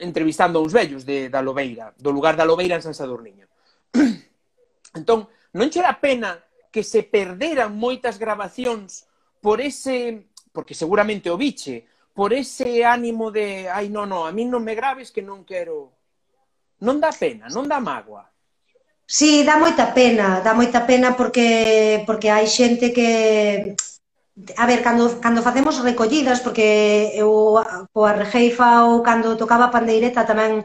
entrevistando 0.00 0.64
uns 0.64 0.72
vellos 0.72 1.04
de, 1.04 1.28
da 1.28 1.44
Lobeira, 1.44 1.92
do 2.00 2.08
lugar 2.08 2.36
da 2.36 2.48
Lobeira 2.48 2.80
en 2.80 2.84
San 2.84 2.96
Sadurniño. 2.96 3.44
entón, 4.96 5.28
non 5.52 5.70
che 5.70 5.78
era 5.78 6.00
pena 6.00 6.40
que 6.72 6.82
se 6.82 7.06
perderan 7.06 7.76
moitas 7.76 8.18
grabacións 8.18 9.06
por 9.38 9.62
ese, 9.62 10.26
porque 10.50 10.74
seguramente 10.74 11.30
o 11.30 11.36
biche, 11.38 11.86
por 12.16 12.32
ese 12.32 12.82
ánimo 12.82 13.30
de, 13.30 13.68
ai, 13.68 13.92
non, 13.92 14.08
non, 14.08 14.26
a 14.26 14.32
mí 14.32 14.48
non 14.48 14.64
me 14.64 14.74
graves 14.74 15.12
que 15.12 15.22
non 15.22 15.44
quero. 15.44 15.92
Non 16.82 16.98
dá 16.98 17.12
pena, 17.12 17.46
non 17.52 17.68
dá 17.68 17.78
mágoa. 17.80 18.26
Sí, 19.06 19.46
dá 19.46 19.54
moita 19.56 19.94
pena, 19.94 20.42
dá 20.42 20.50
moita 20.50 20.82
pena 20.82 21.14
porque 21.14 22.02
porque 22.08 22.28
hai 22.32 22.50
xente 22.50 22.90
que 22.90 23.76
A 24.62 24.66
ver, 24.66 24.82
cando, 24.82 25.16
cando 25.24 25.40
facemos 25.40 25.80
recollidas, 25.80 26.44
porque 26.44 26.68
eu 27.16 27.56
coa 27.94 28.12
Regeifa 28.12 28.84
ou 28.84 29.00
cando 29.00 29.38
tocaba 29.40 29.72
pandeireta 29.72 30.28
tamén 30.28 30.60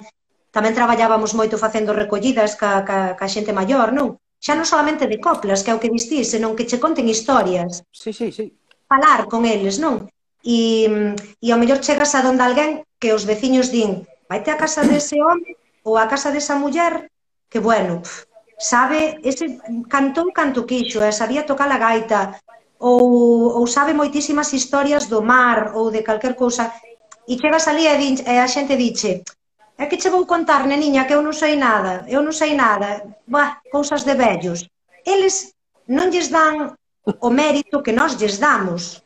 tamén 0.51 0.75
traballábamos 0.75 1.31
moito 1.39 1.55
facendo 1.55 1.95
recollidas 1.95 2.59
ca, 2.59 2.83
ca, 2.83 3.15
ca 3.15 3.27
xente 3.31 3.55
maior, 3.55 3.95
non? 3.95 4.19
xa 4.41 4.57
non 4.57 4.65
solamente 4.65 5.05
de 5.05 5.21
coplas, 5.21 5.61
que 5.61 5.69
é 5.69 5.77
o 5.77 5.81
que 5.81 5.93
distís, 5.93 6.33
senón 6.33 6.57
que 6.57 6.65
che 6.65 6.81
conten 6.81 7.05
historias. 7.05 7.85
Sí, 7.93 8.09
sí, 8.09 8.33
sí. 8.33 8.57
Falar 8.89 9.29
con 9.29 9.45
eles, 9.45 9.77
non? 9.77 10.09
E, 10.41 10.89
e 10.89 10.89
mm, 10.89 11.53
ao 11.53 11.61
mellor 11.61 11.79
chegas 11.85 12.17
a 12.17 12.25
donde 12.25 12.41
alguén 12.41 12.81
que 12.97 13.13
os 13.13 13.29
veciños 13.29 13.69
din 13.69 14.01
vaite 14.25 14.49
a 14.49 14.57
casa 14.57 14.81
dese 14.81 15.21
home 15.21 15.45
ou 15.85 15.93
a 16.01 16.09
casa 16.09 16.33
desa 16.33 16.57
muller, 16.57 17.13
que 17.51 17.61
bueno, 17.61 18.01
pf, 18.01 18.25
sabe, 18.57 19.21
ese 19.21 19.61
cantou 19.93 20.33
canto 20.33 20.65
quixo, 20.65 20.97
e 21.05 21.11
sabía 21.13 21.45
tocar 21.45 21.69
a 21.69 21.77
gaita, 21.77 22.41
ou, 22.81 23.61
ou 23.61 23.65
sabe 23.69 23.93
moitísimas 23.93 24.49
historias 24.57 25.05
do 25.05 25.21
mar 25.21 25.77
ou 25.77 25.93
de 25.93 26.01
calquer 26.01 26.33
cousa, 26.33 26.73
e 27.29 27.37
chegas 27.37 27.69
ali 27.69 27.85
e, 27.85 27.95
din, 28.01 28.15
e 28.25 28.41
a 28.41 28.47
xente 28.49 28.73
diche, 28.73 29.21
É 29.81 29.87
que 29.89 29.97
che 29.97 30.13
vou 30.13 30.29
contar, 30.33 30.61
neniña, 30.69 31.07
que 31.07 31.15
eu 31.17 31.25
non 31.25 31.33
sei 31.33 31.57
nada, 31.57 32.05
eu 32.05 32.21
non 32.21 32.35
sei 32.41 32.53
nada, 32.53 33.01
bah, 33.25 33.57
cousas 33.73 34.05
de 34.05 34.13
vellos. 34.13 34.59
Eles 35.13 35.57
non 35.97 36.13
lles 36.13 36.29
dan 36.29 36.77
o 37.01 37.29
mérito 37.33 37.81
que 37.81 37.89
nós 37.99 38.13
lles 38.19 38.37
damos. 38.37 39.01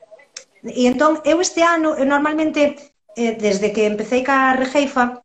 E 0.67 0.83
entón, 0.91 1.23
eu 1.23 1.39
este 1.39 1.63
ano, 1.63 1.95
eu 1.95 2.03
normalmente, 2.03 2.75
eh, 3.15 3.33
desde 3.39 3.71
que 3.71 3.87
empecé 3.87 4.19
ca 4.19 4.59
Regeifa, 4.59 5.23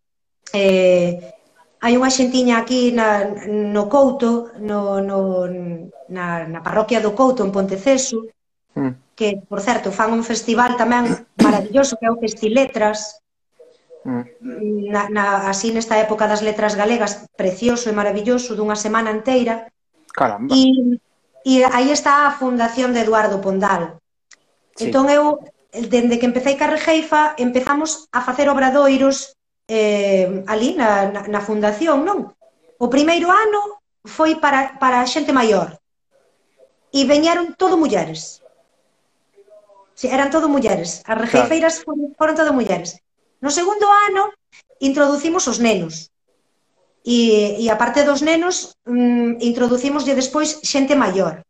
eh, 0.54 1.18
hai 1.82 1.92
unha 1.98 2.14
xentiña 2.14 2.62
aquí 2.62 2.94
na, 2.94 3.26
no 3.74 3.90
Couto, 3.90 4.54
no, 4.62 5.02
no, 5.02 5.50
na, 6.14 6.46
na 6.46 6.60
parroquia 6.62 7.02
do 7.02 7.10
Couto, 7.18 7.42
en 7.42 7.50
Ponteceso, 7.50 8.22
hmm. 8.78 9.18
que, 9.18 9.42
por 9.50 9.58
certo, 9.58 9.90
fan 9.90 10.14
un 10.14 10.22
festival 10.22 10.78
tamén 10.78 11.10
maravilloso, 11.42 11.98
que 11.98 12.06
é 12.06 12.10
o 12.14 12.22
Festiletras, 12.22 13.18
na, 14.04 15.08
na, 15.12 15.24
así 15.52 15.72
nesta 15.72 16.00
época 16.00 16.24
das 16.26 16.40
letras 16.40 16.74
galegas, 16.74 17.28
precioso 17.36 17.92
e 17.92 17.96
maravilloso, 17.96 18.56
dunha 18.56 18.76
semana 18.76 19.12
inteira. 19.12 19.68
Caramba. 20.12 20.52
E, 20.54 20.96
e 21.44 21.52
aí 21.64 21.92
está 21.92 22.26
a 22.26 22.34
fundación 22.36 22.92
de 22.92 23.04
Eduardo 23.04 23.40
Pondal. 23.44 24.00
Sí. 24.76 24.88
Entón 24.88 25.12
eu, 25.12 25.38
dende 25.72 26.18
que 26.18 26.26
empecé 26.26 26.56
Carrejeifa, 26.56 27.36
empezamos 27.36 28.08
a 28.12 28.20
facer 28.24 28.48
obradoiros 28.48 29.36
eh, 29.68 30.42
ali 30.48 30.74
na, 30.74 31.12
na, 31.12 31.20
na 31.28 31.40
fundación, 31.44 32.02
non? 32.02 32.32
O 32.80 32.88
primeiro 32.88 33.28
ano 33.28 33.84
foi 34.08 34.40
para, 34.40 34.80
para 34.80 35.04
a 35.04 35.06
xente 35.06 35.36
maior. 35.36 35.76
E 36.90 37.04
veñeron 37.04 37.54
todo 37.54 37.76
mulleres. 37.76 38.40
Si, 39.94 40.08
eran 40.08 40.32
todo 40.32 40.48
mulleres. 40.48 41.04
As 41.04 41.20
rejeifeiras 41.20 41.84
claro. 41.84 41.84
foron, 41.86 42.06
foron 42.16 42.34
todo 42.40 42.56
mulleres. 42.56 42.98
No 43.40 43.50
segundo 43.50 43.88
ano, 43.88 44.32
introducimos 44.80 45.48
os 45.48 45.58
nenos. 45.58 46.12
E, 47.00 47.56
e 47.56 47.64
a 47.72 47.80
parte 47.80 48.04
dos 48.04 48.20
nenos, 48.20 48.76
mmm, 48.84 49.40
introducimoslle 49.40 50.12
despois 50.12 50.60
xente 50.60 50.92
maior. 50.92 51.40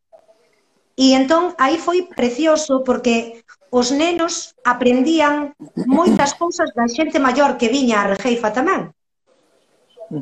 E 0.95 1.19
entón, 1.19 1.59
aí 1.59 1.83
foi 1.83 2.07
precioso, 2.07 2.87
porque 2.87 3.43
os 3.75 3.91
nenos 3.91 4.55
aprendían 4.63 5.59
moitas 5.91 6.39
cousas 6.39 6.71
da 6.71 6.87
xente 6.87 7.19
maior 7.19 7.59
que 7.59 7.73
viña 7.73 8.07
a 8.07 8.15
Regeifa 8.15 8.55
tamén. 8.55 8.95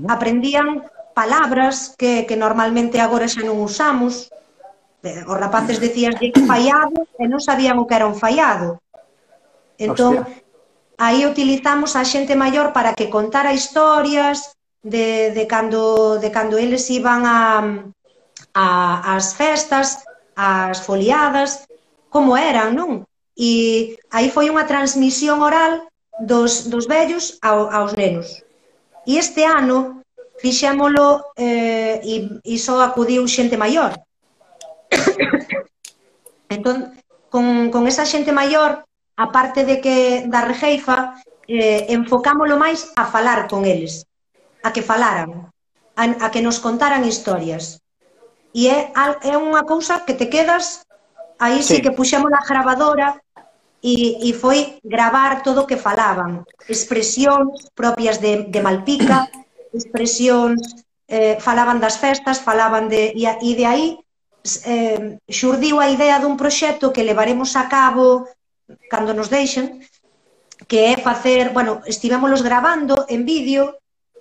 Aprendían 0.08 0.88
palabras 1.12 1.92
que, 2.00 2.24
que 2.24 2.36
normalmente 2.36 2.96
agora 2.96 3.28
xa 3.28 3.44
non 3.44 3.60
usamos. 3.60 4.32
Eh, 5.04 5.24
os 5.28 5.36
rapaces 5.36 5.76
decían 5.76 6.16
que 6.16 6.32
fallado 6.48 7.04
e 7.20 7.28
non 7.28 7.44
sabían 7.44 7.76
o 7.76 7.84
que 7.84 7.96
era 7.96 8.08
un 8.08 8.16
fallado. 8.16 8.80
Entón, 9.76 10.24
Hostia 10.24 10.47
aí 10.98 11.24
utilizamos 11.24 11.94
a 11.94 12.02
xente 12.02 12.34
maior 12.34 12.74
para 12.74 12.92
que 12.92 13.06
contara 13.06 13.54
historias 13.54 14.58
de, 14.82 15.30
de, 15.30 15.46
cando, 15.46 16.18
de 16.18 16.30
cando 16.30 16.58
eles 16.58 16.90
iban 16.90 17.22
a, 17.24 17.40
a, 18.52 18.66
as 19.14 19.34
festas, 19.38 20.02
as 20.34 20.82
foliadas, 20.82 21.70
como 22.10 22.36
eran, 22.36 22.74
non? 22.74 23.06
E 23.38 23.94
aí 24.10 24.26
foi 24.34 24.50
unha 24.50 24.66
transmisión 24.66 25.38
oral 25.38 25.86
dos, 26.18 26.66
dos 26.66 26.90
vellos 26.90 27.38
ao, 27.46 27.70
aos 27.70 27.94
nenos. 27.94 28.42
E 29.06 29.22
este 29.22 29.46
ano 29.46 30.02
fixémolo 30.42 31.30
eh, 31.38 32.02
e, 32.02 32.14
e 32.42 32.54
só 32.58 32.82
acudiu 32.82 33.22
xente 33.30 33.54
maior. 33.54 33.94
entón, 36.50 36.98
con, 37.30 37.70
con 37.70 37.86
esa 37.86 38.02
xente 38.02 38.34
maior 38.34 38.87
a 39.18 39.26
parte 39.34 39.66
de 39.66 39.82
que 39.82 40.30
da 40.30 40.46
rejeifa, 40.46 41.18
eh, 41.50 41.90
enfocámolo 41.90 42.54
máis 42.54 42.94
a 42.94 43.04
falar 43.10 43.50
con 43.50 43.66
eles, 43.66 44.06
a 44.62 44.70
que 44.70 44.86
falaran, 44.86 45.50
a, 45.98 46.04
a 46.22 46.26
que 46.30 46.38
nos 46.38 46.62
contaran 46.62 47.02
historias. 47.02 47.82
E 48.54 48.70
é, 48.70 48.94
é 49.26 49.34
unha 49.34 49.66
cousa 49.66 50.06
que 50.06 50.14
te 50.14 50.30
quedas, 50.30 50.86
aí 51.42 51.66
sí, 51.66 51.78
sí 51.78 51.82
que 51.82 51.90
puxemos 51.90 52.30
a 52.30 52.46
gravadora 52.46 53.18
e, 53.82 54.22
e 54.22 54.30
foi 54.30 54.78
gravar 54.86 55.42
todo 55.42 55.66
o 55.66 55.68
que 55.68 55.78
falaban, 55.78 56.46
expresións 56.70 57.74
propias 57.74 58.22
de, 58.22 58.46
de 58.46 58.60
Malpica, 58.62 59.26
expresións, 59.74 60.86
eh, 61.10 61.42
falaban 61.42 61.82
das 61.82 61.98
festas, 61.98 62.38
falaban 62.38 62.86
de... 62.86 63.18
E, 63.18 63.26
e 63.26 63.50
de 63.58 63.64
aí 63.66 63.98
eh, 64.62 65.18
xurdiu 65.26 65.82
a 65.82 65.90
idea 65.90 66.22
dun 66.22 66.38
proxecto 66.38 66.94
que 66.94 67.02
levaremos 67.02 67.58
a 67.58 67.66
cabo 67.66 68.30
cando 68.90 69.14
nos 69.14 69.28
deixen, 69.28 69.80
que 70.66 70.92
é 70.92 70.94
facer, 70.98 71.50
bueno, 71.50 71.80
estivémolos 71.86 72.42
gravando 72.42 73.06
en 73.08 73.24
vídeo, 73.24 73.78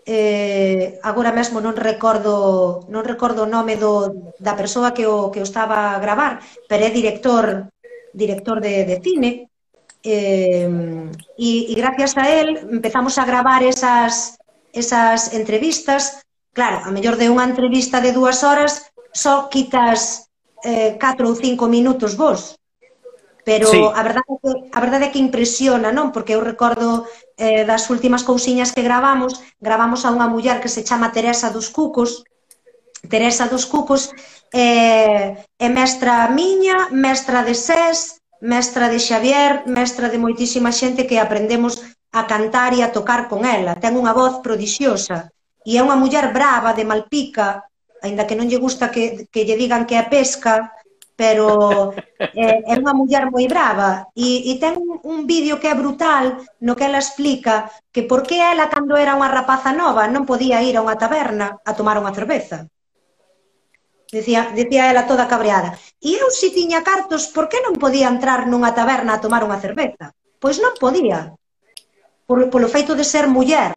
eh, 0.08 1.00
agora 1.04 1.36
mesmo 1.36 1.60
non 1.60 1.76
recordo 1.76 2.88
non 2.88 3.04
recordo 3.04 3.44
o 3.44 3.52
nome 3.52 3.76
do, 3.76 4.34
da 4.40 4.56
persoa 4.56 4.96
que 4.96 5.04
o, 5.04 5.28
que 5.34 5.44
o 5.44 5.48
estaba 5.48 5.98
a 5.98 6.00
gravar, 6.00 6.40
pero 6.70 6.88
é 6.88 6.92
director 6.94 7.68
director 8.16 8.64
de, 8.64 8.88
de 8.88 8.96
cine, 9.04 9.52
eh, 10.04 10.70
e, 11.38 11.50
e 11.72 11.74
gracias 11.76 12.16
a 12.16 12.32
él 12.32 12.56
empezamos 12.72 13.18
a 13.18 13.28
gravar 13.28 13.62
esas, 13.64 14.40
esas 14.74 15.34
entrevistas. 15.34 16.24
Claro, 16.54 16.82
a 16.88 16.90
mellor 16.90 17.22
de 17.22 17.30
unha 17.30 17.46
entrevista 17.46 18.02
de 18.02 18.16
dúas 18.16 18.42
horas, 18.42 18.90
só 19.14 19.46
quitas 19.52 20.32
eh, 20.64 20.98
4 20.98 21.30
ou 21.30 21.36
5 21.38 21.68
minutos 21.70 22.18
vos, 22.18 22.57
pero 23.48 23.72
sí. 23.72 23.80
a 23.80 24.04
verdade 24.04 24.28
é 24.28 24.38
que, 24.44 24.52
a 24.76 24.80
verdade 24.84 25.06
é 25.08 25.12
que 25.16 25.24
impresiona, 25.24 25.96
non? 25.96 26.12
Porque 26.12 26.36
eu 26.36 26.44
recordo 26.44 27.08
eh, 27.40 27.64
das 27.64 27.88
últimas 27.88 28.28
cousiñas 28.28 28.76
que 28.76 28.84
gravamos, 28.84 29.40
gravamos 29.64 30.04
a 30.04 30.12
unha 30.12 30.28
muller 30.28 30.60
que 30.60 30.68
se 30.68 30.84
chama 30.84 31.16
Teresa 31.16 31.48
dos 31.48 31.72
Cucos, 31.72 32.28
Teresa 33.08 33.48
dos 33.48 33.64
Cucos 33.64 34.12
eh, 34.52 35.40
é 35.40 35.70
mestra 35.72 36.28
miña, 36.28 36.92
mestra 36.92 37.40
de 37.48 37.56
SES, 37.56 38.20
mestra 38.44 38.92
de 38.92 39.00
Xavier, 39.00 39.64
mestra 39.64 40.12
de 40.12 40.20
moitísima 40.20 40.76
xente 40.76 41.08
que 41.08 41.16
aprendemos 41.16 41.88
a 42.12 42.28
cantar 42.28 42.76
e 42.76 42.84
a 42.84 42.92
tocar 42.92 43.32
con 43.32 43.48
ela. 43.48 43.80
Ten 43.80 43.96
unha 43.96 44.12
voz 44.12 44.44
prodixiosa 44.44 45.32
e 45.64 45.80
é 45.80 45.82
unha 45.82 45.96
muller 45.96 46.36
brava 46.36 46.76
de 46.76 46.84
Malpica, 46.84 47.64
aínda 48.04 48.28
que 48.28 48.36
non 48.36 48.52
lle 48.52 48.60
gusta 48.60 48.92
que, 48.92 49.32
que 49.32 49.48
lle 49.48 49.56
digan 49.56 49.88
que 49.88 49.96
é 49.96 50.04
pesca, 50.04 50.76
pero 51.18 51.98
é, 52.38 52.62
é 52.62 52.74
unha 52.78 52.94
muller 52.94 53.26
moi 53.34 53.50
brava 53.50 54.06
e, 54.14 54.54
e 54.54 54.54
ten 54.62 54.78
un, 54.78 55.02
un 55.02 55.20
vídeo 55.26 55.58
que 55.58 55.68
é 55.68 55.76
brutal 55.76 56.46
no 56.62 56.78
que 56.78 56.86
ela 56.86 57.02
explica 57.02 57.68
que 57.90 58.06
por 58.06 58.22
que 58.22 58.38
ela 58.38 58.70
cando 58.70 58.94
era 58.94 59.18
unha 59.18 59.34
rapaza 59.34 59.74
nova 59.74 60.06
non 60.06 60.30
podía 60.30 60.62
ir 60.62 60.78
a 60.78 60.86
unha 60.86 60.96
taberna 60.96 61.58
a 61.66 61.72
tomar 61.74 61.98
unha 61.98 62.14
cerveza 62.14 62.70
Dicía, 64.08 64.52
dicía 64.56 64.90
ela 64.90 65.04
toda 65.04 65.28
cabreada. 65.28 65.76
E 66.00 66.16
eu 66.16 66.32
si 66.32 66.56
tiña 66.56 66.80
cartos, 66.80 67.28
por 67.28 67.52
que 67.52 67.60
non 67.60 67.76
podía 67.76 68.08
entrar 68.08 68.48
nunha 68.48 68.72
taberna 68.72 69.20
a 69.20 69.22
tomar 69.24 69.44
unha 69.44 69.60
cerveza? 69.60 70.16
Pois 70.40 70.64
non 70.64 70.80
podía. 70.80 71.36
Por, 72.24 72.48
polo 72.48 72.72
feito 72.72 72.96
de 72.96 73.04
ser 73.04 73.28
muller. 73.28 73.76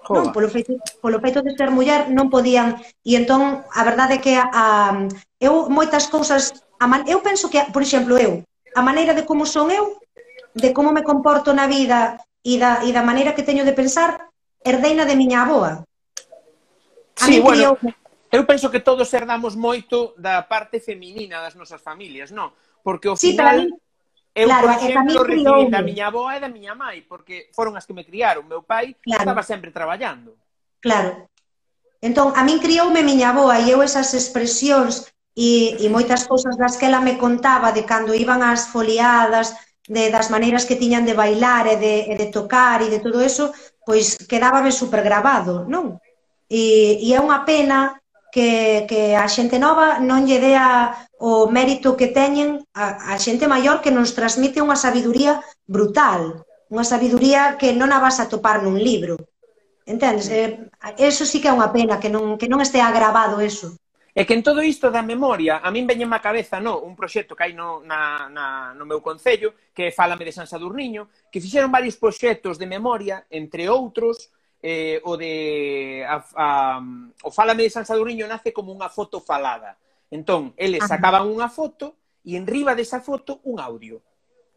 Joder. 0.00 0.24
Non, 0.24 0.32
polo 0.32 0.48
feito, 0.48 0.72
polo 1.00 1.20
feito 1.20 1.44
de 1.44 1.52
ser 1.52 1.68
muller 1.68 2.08
non 2.08 2.32
podían 2.32 2.80
e 3.04 3.20
entón 3.20 3.60
a 3.68 3.82
verdade 3.84 4.16
é 4.16 4.22
que 4.24 4.34
a, 4.34 4.96
eu 5.36 5.68
moitas 5.68 6.08
cousas 6.08 6.64
a 6.80 6.88
man, 6.88 7.04
eu 7.04 7.20
penso 7.20 7.52
que, 7.52 7.60
por 7.68 7.84
exemplo, 7.84 8.16
eu 8.16 8.40
a 8.72 8.82
maneira 8.82 9.12
de 9.12 9.28
como 9.28 9.44
son 9.44 9.68
eu 9.68 10.00
de 10.56 10.72
como 10.72 10.90
me 10.90 11.04
comporto 11.04 11.52
na 11.52 11.68
vida 11.68 12.16
e 12.40 12.56
da, 12.56 12.80
e 12.80 12.90
da 12.96 13.04
maneira 13.04 13.36
que 13.36 13.44
teño 13.44 13.68
de 13.68 13.76
pensar 13.76 14.32
herdeina 14.64 15.04
de 15.04 15.16
miña 15.20 15.44
aboa 15.44 15.84
a 17.20 17.24
sí, 17.28 17.36
bueno, 17.44 17.76
criou... 17.76 17.94
eu 18.32 18.42
penso 18.48 18.72
que 18.72 18.80
todos 18.80 19.12
herdamos 19.12 19.52
moito 19.52 20.16
da 20.16 20.40
parte 20.48 20.80
feminina 20.80 21.44
das 21.44 21.52
nosas 21.52 21.84
familias, 21.84 22.32
non? 22.32 22.56
Porque 22.80 23.12
ao 23.12 23.20
sí, 23.20 23.36
final... 23.36 23.68
Tamén 23.68 23.89
Eu, 24.34 24.46
claro, 24.46 24.66
por 24.66 24.78
exemplo, 24.78 25.24
recibí 25.24 25.70
da 25.70 25.82
miña 25.82 26.06
avoa 26.06 26.38
e 26.38 26.40
da 26.40 26.48
miña 26.48 26.74
mãe, 26.78 27.02
porque 27.02 27.50
foron 27.50 27.74
as 27.74 27.84
que 27.84 27.96
me 27.96 28.06
criaron. 28.06 28.46
Meu 28.46 28.62
pai 28.62 28.94
claro. 29.02 29.26
estaba 29.26 29.42
sempre 29.42 29.74
traballando. 29.74 30.38
Claro. 30.78 31.26
Entón, 32.00 32.32
a 32.32 32.42
min 32.46 32.62
crioume 32.62 33.02
miña 33.02 33.34
avoa 33.34 33.60
e 33.60 33.68
eu 33.68 33.82
esas 33.82 34.14
expresións 34.14 35.10
e, 35.36 35.76
e 35.82 35.86
moitas 35.92 36.24
cousas 36.24 36.56
das 36.56 36.78
que 36.78 36.86
ela 36.86 37.02
me 37.02 37.18
contaba 37.18 37.74
de 37.74 37.84
cando 37.84 38.16
iban 38.16 38.40
as 38.40 38.70
foliadas, 38.72 39.52
de, 39.84 40.08
das 40.08 40.30
maneiras 40.30 40.64
que 40.64 40.78
tiñan 40.78 41.04
de 41.04 41.18
bailar 41.18 41.66
e 41.66 41.76
de, 41.76 41.94
e 42.08 42.14
de 42.16 42.30
tocar 42.30 42.80
e 42.80 42.88
de 42.88 43.02
todo 43.02 43.20
eso, 43.20 43.52
pois 43.84 44.16
quedábame 44.30 44.70
supergrabado, 44.72 45.66
non? 45.66 45.98
E, 46.48 47.02
e 47.02 47.12
é 47.12 47.20
unha 47.20 47.42
pena 47.44 47.99
que, 48.32 48.86
que 48.88 49.14
a 49.14 49.26
xente 49.26 49.58
nova 49.58 49.98
non 49.98 50.24
lle 50.24 50.38
dea 50.38 50.94
o 51.20 51.50
mérito 51.50 51.98
que 51.98 52.08
teñen 52.08 52.64
a, 52.72 53.12
a 53.12 53.14
xente 53.18 53.50
maior 53.50 53.82
que 53.84 53.92
nos 53.92 54.14
transmite 54.16 54.62
unha 54.64 54.78
sabiduría 54.78 55.42
brutal, 55.66 56.46
unha 56.70 56.86
sabiduría 56.86 57.58
que 57.60 57.74
non 57.74 57.90
a 57.90 57.98
vas 57.98 58.22
a 58.22 58.30
topar 58.30 58.62
nun 58.62 58.78
libro. 58.78 59.18
Entendes? 59.84 60.30
Eh, 60.30 60.70
eso 60.96 61.26
sí 61.26 61.42
que 61.42 61.50
é 61.50 61.56
unha 61.56 61.74
pena 61.74 61.98
que 61.98 62.08
non, 62.08 62.38
que 62.38 62.46
non 62.46 62.62
estea 62.62 62.86
agravado 62.86 63.42
eso. 63.42 63.74
É 64.14 64.26
que 64.26 64.34
en 64.34 64.42
todo 64.42 64.62
isto 64.62 64.90
da 64.90 65.06
memoria, 65.06 65.62
a 65.62 65.70
min 65.70 65.86
veñen 65.86 66.10
má 66.10 66.18
cabeza 66.18 66.58
no, 66.58 66.82
un 66.82 66.98
proxecto 66.98 67.38
que 67.38 67.46
hai 67.46 67.54
no, 67.54 67.82
na, 67.86 68.26
na, 68.26 68.74
no 68.74 68.84
meu 68.86 68.98
concello, 68.98 69.54
que 69.70 69.90
é 69.90 69.94
Fálame 69.94 70.26
de 70.26 70.34
San 70.34 70.50
Sadurniño, 70.50 71.10
que 71.30 71.38
fixeron 71.38 71.70
varios 71.70 71.94
proxectos 71.94 72.58
de 72.58 72.66
memoria, 72.66 73.26
entre 73.30 73.70
outros, 73.70 74.34
eh, 74.62 75.00
o 75.04 75.16
de 75.16 76.04
a, 76.04 76.24
a, 76.36 76.48
o 77.24 77.30
Fálame 77.32 77.64
de 77.64 77.70
San 77.70 77.86
Sadurniño 77.88 78.28
nace 78.28 78.52
como 78.52 78.72
unha 78.72 78.92
foto 78.92 79.20
falada. 79.20 79.80
Entón, 80.12 80.52
eles 80.58 80.84
sacaban 80.84 81.28
unha 81.30 81.48
foto 81.48 81.96
e 82.26 82.36
enriba 82.36 82.76
desa 82.76 83.00
foto 83.00 83.40
un 83.48 83.56
audio 83.58 84.02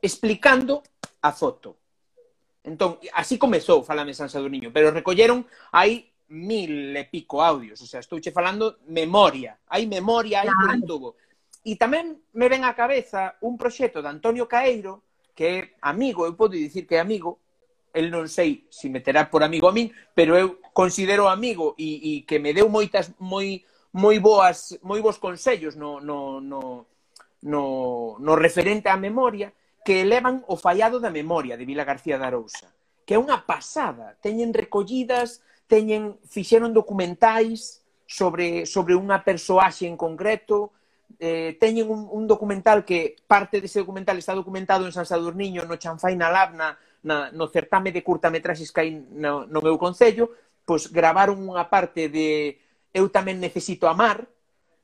explicando 0.03 0.83
a 1.23 1.31
foto. 1.31 1.79
Entón, 2.63 2.99
así 3.15 3.39
comezou 3.39 3.83
Fálame 3.83 4.15
San 4.15 4.27
Sadurniño, 4.27 4.71
pero 4.71 4.91
recolleron 4.91 5.47
aí 5.71 6.11
mil 6.33 6.95
e 6.95 7.05
pico 7.05 7.43
audios, 7.43 7.79
o 7.83 7.87
sea, 7.87 7.99
estou 7.99 8.19
che 8.19 8.31
falando 8.31 8.79
memoria, 8.87 9.59
hai 9.69 9.85
memoria 9.85 10.41
aí 10.41 10.49
claro. 10.49 10.79
por 10.79 10.87
tubo. 10.87 11.09
E 11.63 11.79
tamén 11.79 12.19
me 12.35 12.47
ven 12.51 12.67
á 12.67 12.75
cabeza 12.75 13.39
un 13.43 13.55
proxecto 13.55 14.03
de 14.03 14.11
Antonio 14.11 14.49
Caeiro, 14.49 15.03
que 15.35 15.45
é 15.45 15.57
amigo, 15.79 16.25
eu 16.25 16.35
podo 16.35 16.57
dicir 16.57 16.87
que 16.87 16.95
é 16.95 16.99
amigo, 16.99 17.42
el 17.93 18.09
non 18.09 18.25
sei 18.25 18.65
se 18.73 18.89
me 18.89 18.99
terá 18.99 19.29
por 19.29 19.45
amigo 19.45 19.69
a 19.69 19.73
min, 19.73 19.93
pero 20.17 20.33
eu 20.33 20.57
considero 20.73 21.29
amigo 21.29 21.77
e, 21.77 22.01
e 22.01 22.11
que 22.25 22.41
me 22.41 22.51
deu 22.51 22.67
moitas 22.67 23.13
moi 23.21 23.61
moi 23.93 24.17
boas 24.17 24.73
moi 24.81 24.99
bons 24.99 25.21
consellos 25.21 25.77
no 25.77 26.01
no 26.01 26.41
no 26.41 26.89
no 27.45 27.63
no 28.17 28.33
referente 28.33 28.89
á 28.89 28.97
memoria 28.97 29.53
que 29.85 30.01
elevan 30.01 30.41
o 30.49 30.57
fallado 30.57 30.97
da 30.97 31.13
memoria 31.13 31.53
de 31.53 31.67
Vila 31.69 31.85
García 31.85 32.17
de 32.17 32.25
Arousa, 32.25 32.73
que 33.05 33.13
é 33.13 33.21
unha 33.21 33.45
pasada. 33.45 34.15
Teñen 34.23 34.55
recollidas, 34.55 35.43
teñen 35.69 36.17
fixeron 36.25 36.73
documentais 36.73 37.83
sobre 38.09 38.65
sobre 38.65 38.97
unha 38.97 39.21
persoaxe 39.21 39.85
en 39.85 39.99
concreto, 39.99 40.73
eh, 41.19 41.53
teñen 41.59 41.91
un, 41.91 42.09
un 42.09 42.25
documental 42.25 42.81
que 42.81 43.21
parte 43.27 43.61
dese 43.61 43.83
documental 43.83 44.17
está 44.17 44.33
documentado 44.33 44.87
en 44.87 44.95
San 44.95 45.05
Sadurniño, 45.05 45.67
no 45.67 45.77
Chanfaina 45.77 46.31
Labna, 46.31 46.79
na, 47.03 47.29
no 47.35 47.51
certame 47.51 47.91
de 47.91 48.01
curtametraxes 48.01 48.71
que 48.71 48.81
hai 48.81 48.91
no, 48.95 49.45
no 49.45 49.59
meu 49.59 49.77
concello, 49.77 50.31
pois 50.63 50.87
gravaron 50.87 51.37
unha 51.43 51.67
parte 51.67 52.07
de 52.07 52.63
Eu 52.93 53.09
tamén 53.09 53.41
necesito 53.41 53.89
amar, 53.89 54.29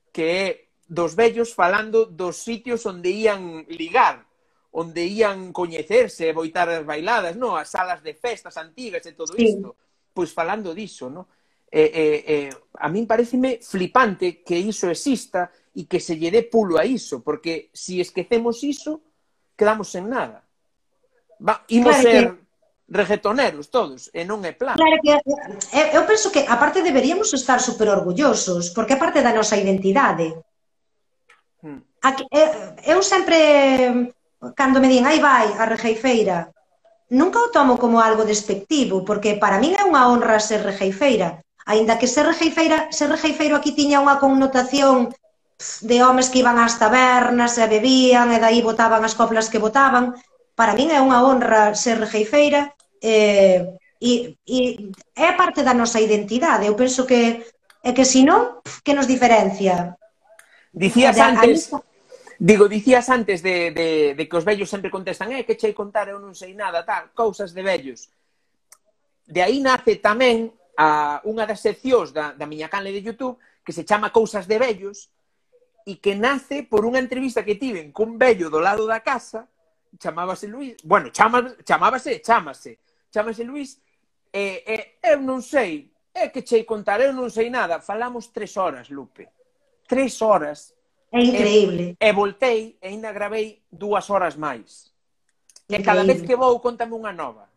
que 0.09 0.25
é 0.25 0.45
dos 0.89 1.13
vellos 1.13 1.53
falando 1.53 2.09
dos 2.09 2.41
sitios 2.41 2.81
onde 2.89 3.13
ían 3.13 3.69
ligar, 3.69 4.25
onde 4.73 5.05
ían 5.05 5.53
coñecerse, 5.53 6.33
boitar 6.33 6.65
as 6.73 6.81
bailadas, 6.81 7.37
no, 7.37 7.53
as 7.53 7.69
salas 7.69 8.01
de 8.01 8.17
festas 8.17 8.57
antigas 8.57 9.05
e 9.05 9.13
todo 9.13 9.37
sí. 9.37 9.53
isto. 9.53 9.77
Pois 10.09 10.33
falando 10.33 10.73
diso, 10.73 11.13
no? 11.13 11.29
Eh, 11.69 11.85
eh, 11.93 12.19
eh, 12.25 12.51
a 12.81 12.89
min 12.89 13.05
pareceme 13.05 13.61
flipante 13.61 14.41
que 14.41 14.57
iso 14.57 14.89
exista 14.89 15.53
e 15.77 15.85
que 15.85 16.01
se 16.01 16.17
lle 16.17 16.33
dé 16.33 16.49
pulo 16.49 16.81
a 16.81 16.83
iso, 16.89 17.21
porque 17.21 17.69
se 17.77 17.93
si 17.93 18.01
esquecemos 18.01 18.65
iso, 18.65 19.05
quedamos 19.53 19.93
en 19.93 20.09
nada. 20.09 20.48
Va, 21.39 21.63
imos 21.71 21.95
claro 21.95 22.03
ser 22.03 22.23
que... 22.27 22.37
reggaetoneros 22.91 23.71
todos, 23.71 24.11
e 24.11 24.27
non 24.27 24.43
é 24.43 24.51
plan. 24.51 24.75
Claro 24.75 24.99
que 24.99 25.15
eh, 25.71 25.89
eu 25.95 26.03
penso 26.03 26.27
que 26.33 26.43
aparte 26.43 26.83
deberíamos 26.83 27.31
estar 27.31 27.63
super 27.63 27.87
orgullosos, 27.87 28.75
porque 28.75 28.93
é 28.93 29.01
parte 29.01 29.23
da 29.23 29.31
nosa 29.31 29.55
identidade. 29.55 30.35
Hmm. 31.63 31.79
Aquí, 32.03 32.27
eh, 32.31 32.75
eu 32.91 32.99
sempre 32.99 34.11
cando 34.55 34.79
me 34.79 34.91
din, 34.91 35.07
aí 35.07 35.19
vai, 35.19 35.47
a 35.55 35.63
regeifeira, 35.67 36.51
nunca 37.11 37.39
o 37.39 37.51
tomo 37.51 37.79
como 37.79 37.99
algo 37.99 38.23
despectivo, 38.23 39.03
porque 39.07 39.39
para 39.39 39.59
min 39.59 39.75
é 39.75 39.83
unha 39.83 40.07
honra 40.07 40.39
ser 40.39 40.63
regeifeira. 40.63 41.39
Ainda 41.69 41.99
que 41.99 42.09
ser 42.09 42.25
regeifeira, 42.25 42.89
ser 42.89 43.13
regeifeiro 43.13 43.55
aquí 43.55 43.71
tiña 43.77 44.01
unha 44.01 44.17
connotación 44.17 45.13
de 45.83 45.97
homes 46.01 46.31
que 46.31 46.39
iban 46.39 46.57
ás 46.57 46.79
tabernas 46.79 47.59
e 47.59 47.67
bebían 47.67 48.31
e 48.31 48.39
dai 48.39 48.63
botaban 48.63 49.03
as 49.03 49.13
coplas 49.13 49.51
que 49.51 49.59
botaban, 49.59 50.15
Para 50.59 50.75
min 50.75 50.91
é 50.91 50.99
unha 50.99 51.23
honra 51.23 51.71
ser 51.71 52.03
rejeifeira 52.03 52.75
eh, 52.99 53.79
e, 53.95 54.35
e 54.43 54.91
é 55.15 55.31
parte 55.31 55.63
da 55.63 55.71
nosa 55.71 56.03
identidade. 56.03 56.67
Eu 56.67 56.75
penso 56.75 57.07
que 57.07 57.47
é 57.79 57.95
que 57.95 58.03
se 58.03 58.27
non, 58.27 58.59
que 58.83 58.91
nos 58.91 59.07
diferencia? 59.07 59.95
Dicías 60.75 61.15
o 61.15 61.23
antes... 61.23 61.71
Mí... 61.71 61.79
Digo, 62.43 62.67
dicías 62.67 63.07
antes 63.07 63.39
de, 63.39 63.71
de, 63.71 63.89
de 64.19 64.23
que 64.27 64.35
os 64.35 64.43
vellos 64.43 64.67
sempre 64.67 64.91
contestan 64.91 65.31
eh, 65.31 65.47
que 65.47 65.55
chei 65.55 65.71
contar, 65.71 66.11
eu 66.11 66.19
non 66.19 66.35
sei 66.35 66.51
nada, 66.51 66.83
tal, 66.83 67.15
cousas 67.15 67.55
de 67.55 67.63
vellos. 67.63 68.11
De 69.23 69.39
aí 69.39 69.63
nace 69.63 69.95
tamén 70.03 70.51
a 70.75 71.23
unha 71.23 71.47
das 71.47 71.63
seccións 71.63 72.11
da, 72.11 72.35
da 72.35 72.43
miña 72.43 72.67
canle 72.67 72.91
de 72.91 72.99
YouTube 72.99 73.39
que 73.63 73.71
se 73.71 73.87
chama 73.87 74.11
Cousas 74.11 74.43
de 74.43 74.59
Vellos 74.59 75.07
e 75.87 76.03
que 76.03 76.19
nace 76.19 76.67
por 76.67 76.83
unha 76.83 76.99
entrevista 76.99 77.47
que 77.47 77.55
tiven 77.55 77.95
cun 77.95 78.19
vello 78.19 78.51
do 78.51 78.59
lado 78.59 78.83
da 78.83 78.99
casa 78.99 79.47
chamábase 79.97 80.47
Luis, 80.47 80.77
bueno, 80.83 81.09
chama, 81.09 81.55
chamábase, 81.65 82.19
chamase, 82.19 82.79
chamase 83.09 83.43
Luis, 83.43 83.81
e, 84.33 84.63
e 84.67 84.75
eu 85.01 85.19
non 85.23 85.41
sei, 85.41 85.89
é 86.13 86.29
que 86.29 86.45
chei 86.45 86.63
contar, 86.67 87.01
eu 87.01 87.15
non 87.15 87.31
sei 87.31 87.49
nada, 87.49 87.81
falamos 87.81 88.29
tres 88.29 88.53
horas, 88.59 88.89
Lupe, 88.91 89.25
tres 89.87 90.21
horas. 90.21 90.75
É 91.09 91.23
increíble. 91.23 91.97
E, 91.97 92.05
e 92.05 92.13
voltei, 92.13 92.77
e 92.77 92.87
ainda 92.93 93.09
gravei 93.09 93.65
dúas 93.71 94.09
horas 94.13 94.37
máis. 94.37 94.93
E 95.69 95.81
cada 95.81 96.03
vez 96.03 96.21
que 96.21 96.35
vou, 96.35 96.59
contame 96.59 96.93
unha 96.93 97.13
nova. 97.13 97.49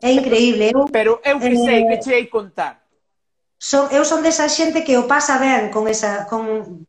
É 0.00 0.12
increíble. 0.12 0.72
Eu, 0.72 0.88
Pero 0.88 1.20
eu 1.24 1.36
que 1.38 1.56
sei, 1.56 1.84
eh, 1.84 1.88
que 1.88 1.96
chei 2.02 2.26
contar. 2.28 2.80
Son, 3.60 3.92
eu 3.92 4.04
son 4.08 4.24
desa 4.24 4.48
xente 4.48 4.80
que 4.80 4.96
o 4.96 5.04
pasa 5.04 5.36
ben 5.36 5.68
con 5.68 5.84
esa, 5.84 6.24
con, 6.24 6.88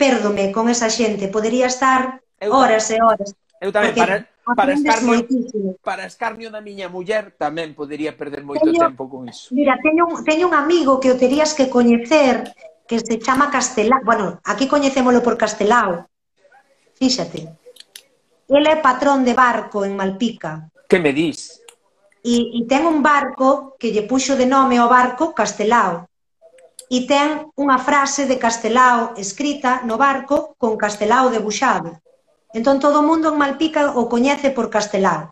pérdome 0.00 0.48
con 0.48 0.72
esa 0.72 0.88
xente. 0.88 1.28
Podería 1.28 1.68
estar 1.68 2.24
Eu 2.40 2.54
horas 2.54 2.90
e 2.90 2.96
horas. 3.02 3.34
Eu 3.60 3.74
tamén, 3.74 3.94
para, 3.94 4.26
para 4.54 4.72
escarnio, 4.72 5.26
para 5.82 6.04
escarnio 6.06 6.48
da 6.54 6.62
miña 6.62 6.86
muller, 6.86 7.34
tamén 7.34 7.74
podería 7.74 8.14
perder 8.14 8.46
moito 8.46 8.62
teño, 8.62 8.78
tempo 8.78 9.10
con 9.10 9.26
iso. 9.26 9.50
Mira, 9.50 9.74
teño 9.82 10.06
un, 10.06 10.22
teño 10.22 10.46
un 10.46 10.54
amigo 10.54 11.02
que 11.02 11.10
o 11.10 11.18
terías 11.18 11.52
que 11.58 11.66
coñecer, 11.66 12.54
que 12.86 13.02
se 13.02 13.18
chama 13.18 13.50
Castelao. 13.50 14.00
Bueno, 14.06 14.38
aquí 14.46 14.70
coñecémolo 14.70 15.20
por 15.26 15.34
Castelao. 15.34 16.06
Fíxate. 16.94 17.50
Ele 18.48 18.70
é 18.70 18.78
patrón 18.78 19.26
de 19.26 19.34
barco 19.34 19.84
en 19.84 19.98
Malpica. 19.98 20.70
Que 20.88 21.02
me 21.02 21.12
dis? 21.12 21.60
E, 22.22 22.58
e 22.58 22.60
ten 22.70 22.86
un 22.86 23.02
barco 23.02 23.74
que 23.76 23.90
lle 23.90 24.06
puxo 24.06 24.38
de 24.38 24.46
nome 24.46 24.78
ao 24.78 24.88
barco 24.88 25.34
Castelao 25.34 26.08
e 26.88 27.04
ten 27.04 27.52
unha 27.60 27.76
frase 27.76 28.24
de 28.24 28.40
Castelao 28.40 29.12
escrita 29.20 29.84
no 29.84 30.00
barco 30.00 30.56
con 30.56 30.80
Castelao 30.80 31.28
debuxado. 31.28 32.00
Entón 32.54 32.80
todo 32.80 33.00
o 33.00 33.06
mundo 33.06 33.28
en 33.28 33.36
Malpica 33.38 33.92
o 34.00 34.08
coñece 34.08 34.48
por 34.50 34.70
Castelao. 34.72 35.28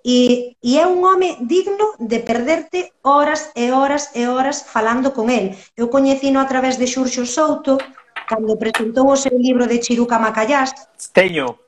E, 0.00 0.56
e 0.64 0.80
é 0.80 0.88
un 0.88 1.04
home 1.04 1.36
digno 1.44 1.92
de 2.00 2.24
perderte 2.24 2.96
horas 3.04 3.52
e 3.52 3.68
horas 3.68 4.08
e 4.16 4.24
horas 4.24 4.64
falando 4.64 5.12
con 5.12 5.28
el. 5.28 5.52
Eu 5.76 5.92
coñecino 5.92 6.40
a 6.40 6.48
través 6.48 6.80
de 6.80 6.88
Xurxo 6.88 7.28
Souto, 7.28 7.76
cando 8.24 8.56
presentou 8.56 9.12
o 9.12 9.20
seu 9.20 9.36
libro 9.36 9.68
de 9.68 9.76
Chiruca 9.84 10.16
Macallás. 10.16 10.72
Teño. 11.12 11.60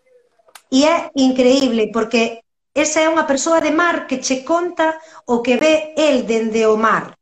E 0.72 0.88
é 0.88 1.12
increíble, 1.20 1.92
porque 1.92 2.40
esa 2.72 3.04
é 3.04 3.08
unha 3.12 3.28
persoa 3.28 3.60
de 3.60 3.72
mar 3.76 4.08
que 4.08 4.24
che 4.24 4.40
conta 4.40 4.96
o 5.28 5.44
que 5.44 5.60
ve 5.60 5.92
el 6.00 6.24
dende 6.24 6.64
o 6.64 6.80
mar. 6.80 7.12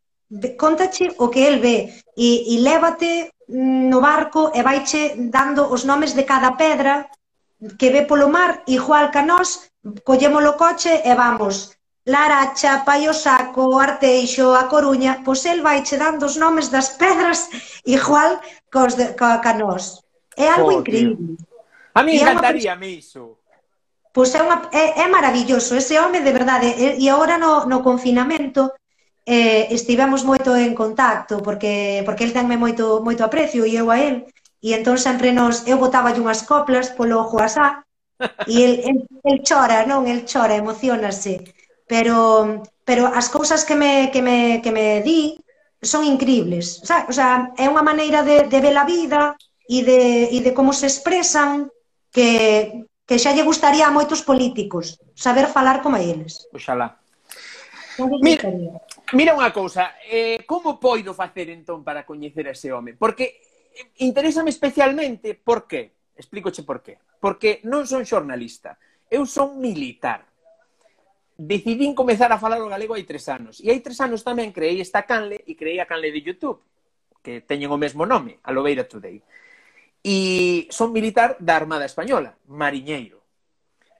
Contache 0.54 1.10
o 1.18 1.26
que 1.26 1.42
el 1.50 1.58
ve 1.58 1.90
e, 2.14 2.54
e 2.54 2.62
lévate 2.62 3.34
mm, 3.50 3.90
no 3.90 3.98
barco 3.98 4.54
e 4.54 4.62
vaiche 4.62 5.18
dando 5.18 5.66
os 5.66 5.82
nomes 5.82 6.14
de 6.14 6.22
cada 6.22 6.54
pedra 6.54 7.10
que 7.78 7.90
ve 7.90 8.02
polo 8.08 8.28
mar, 8.28 8.62
igual 8.66 9.10
que 9.10 9.22
nós, 9.22 9.70
collemos 10.04 10.44
o 10.44 10.56
coche 10.56 11.02
e 11.04 11.12
vamos 11.14 11.76
Laracha, 12.06 12.82
Paiosaco, 12.84 13.78
Arteixo, 13.78 14.54
A 14.54 14.64
Coruña, 14.72 15.20
pois 15.24 15.44
el 15.44 15.60
vai 15.60 15.84
che 15.86 15.96
dando 16.00 16.24
os 16.26 16.36
nomes 16.36 16.72
das 16.72 16.96
pedras 17.00 17.48
igual 17.84 18.40
cos 18.72 18.96
de, 18.96 19.12
co, 19.18 19.28
ca 19.44 19.52
nós. 19.52 20.00
É 20.36 20.48
algo 20.48 20.70
oh, 20.72 20.78
increíble. 20.80 21.36
Tío. 21.36 21.50
A 21.94 22.02
mí 22.02 22.16
encantaría 22.16 22.74
me 22.76 22.88
iso. 23.02 23.38
Pois 24.12 24.34
é, 24.34 24.40
unha, 24.42 24.58
é, 24.72 25.04
é 25.04 25.06
maravilloso, 25.06 25.76
ese 25.76 26.00
home 26.00 26.24
de 26.24 26.32
verdade. 26.32 26.66
E 26.98 27.06
agora 27.06 27.36
no, 27.38 27.68
no 27.70 27.78
confinamento 27.84 28.72
eh, 29.26 29.68
estivemos 29.70 30.24
moito 30.24 30.56
en 30.56 30.74
contacto, 30.74 31.38
porque, 31.44 32.02
porque 32.02 32.24
el 32.24 32.32
tenme 32.32 32.56
moito, 32.56 33.04
moito 33.04 33.22
aprecio 33.22 33.62
e 33.68 33.76
eu 33.76 33.86
a 33.92 34.00
él. 34.00 34.26
E 34.60 34.76
entón 34.76 35.00
sempre 35.00 35.32
nos, 35.32 35.64
eu 35.64 35.80
botaba 35.80 36.12
unhas 36.12 36.44
coplas 36.44 36.92
polo 36.92 37.24
ojo 37.24 37.40
asá, 37.40 37.88
e 38.44 38.54
el, 38.60 38.74
el, 38.84 38.96
el 39.24 39.38
chora, 39.40 39.88
non? 39.88 40.04
El 40.04 40.28
chora, 40.28 40.60
emocionase. 40.60 41.40
Pero, 41.88 42.60
pero 42.84 43.08
as 43.08 43.32
cousas 43.32 43.64
que 43.64 43.74
me, 43.74 44.12
que 44.12 44.20
me, 44.20 44.60
que 44.60 44.70
me 44.70 45.00
di 45.00 45.40
son 45.80 46.04
increíbles. 46.04 46.84
sea, 46.84 47.08
O 47.08 47.14
sea, 47.16 47.56
é 47.56 47.66
unha 47.66 47.80
maneira 47.80 48.20
de, 48.20 48.44
de 48.52 48.58
ver 48.60 48.76
a 48.76 48.84
vida 48.84 49.32
e 49.64 49.80
de, 49.80 50.28
e 50.28 50.38
de 50.44 50.52
como 50.52 50.76
se 50.76 50.86
expresan 50.86 51.72
que, 52.12 52.84
que 53.08 53.16
xa 53.16 53.32
lle 53.32 53.48
gustaría 53.48 53.88
a 53.88 53.94
moitos 53.94 54.20
políticos 54.20 55.00
saber 55.16 55.48
falar 55.48 55.80
como 55.80 55.96
eles. 55.96 56.44
Oxalá. 56.52 57.00
Mira, 58.20 58.48
mira 59.12 59.36
unha 59.36 59.52
cousa, 59.52 59.96
eh, 60.04 60.44
como 60.44 60.80
poido 60.80 61.12
facer 61.12 61.48
entón 61.48 61.84
para 61.84 62.04
coñecer 62.04 62.48
a 62.48 62.54
ese 62.56 62.72
home? 62.72 62.96
Porque 62.96 63.40
interésame 63.98 64.50
especialmente 64.50 65.34
por 65.34 65.66
qué. 65.66 65.92
Explícoche 66.16 66.62
por 66.62 66.82
qué. 66.82 66.98
Porque 67.20 67.60
non 67.64 67.84
son 67.84 68.04
xornalista, 68.04 68.76
eu 69.08 69.24
son 69.24 69.58
militar. 69.60 70.24
Decidín 71.40 71.96
comezar 71.96 72.28
a 72.32 72.40
falar 72.40 72.60
o 72.60 72.68
galego 72.68 72.92
hai 72.96 73.04
tres 73.08 73.28
anos. 73.32 73.60
E 73.60 73.72
hai 73.72 73.80
tres 73.80 74.00
anos 74.00 74.20
tamén 74.20 74.52
creei 74.52 74.80
esta 74.80 75.08
canle 75.08 75.40
e 75.44 75.56
creei 75.56 75.80
a 75.80 75.88
canle 75.88 76.12
de 76.12 76.20
YouTube, 76.20 76.60
que 77.24 77.40
teñen 77.40 77.72
o 77.72 77.80
mesmo 77.80 78.04
nome, 78.04 78.40
a 78.44 78.52
Lobeira 78.52 78.84
Today. 78.84 79.20
E 80.00 80.68
son 80.72 80.92
militar 80.92 81.36
da 81.40 81.56
Armada 81.56 81.88
Española, 81.88 82.36
mariñeiro. 82.48 83.20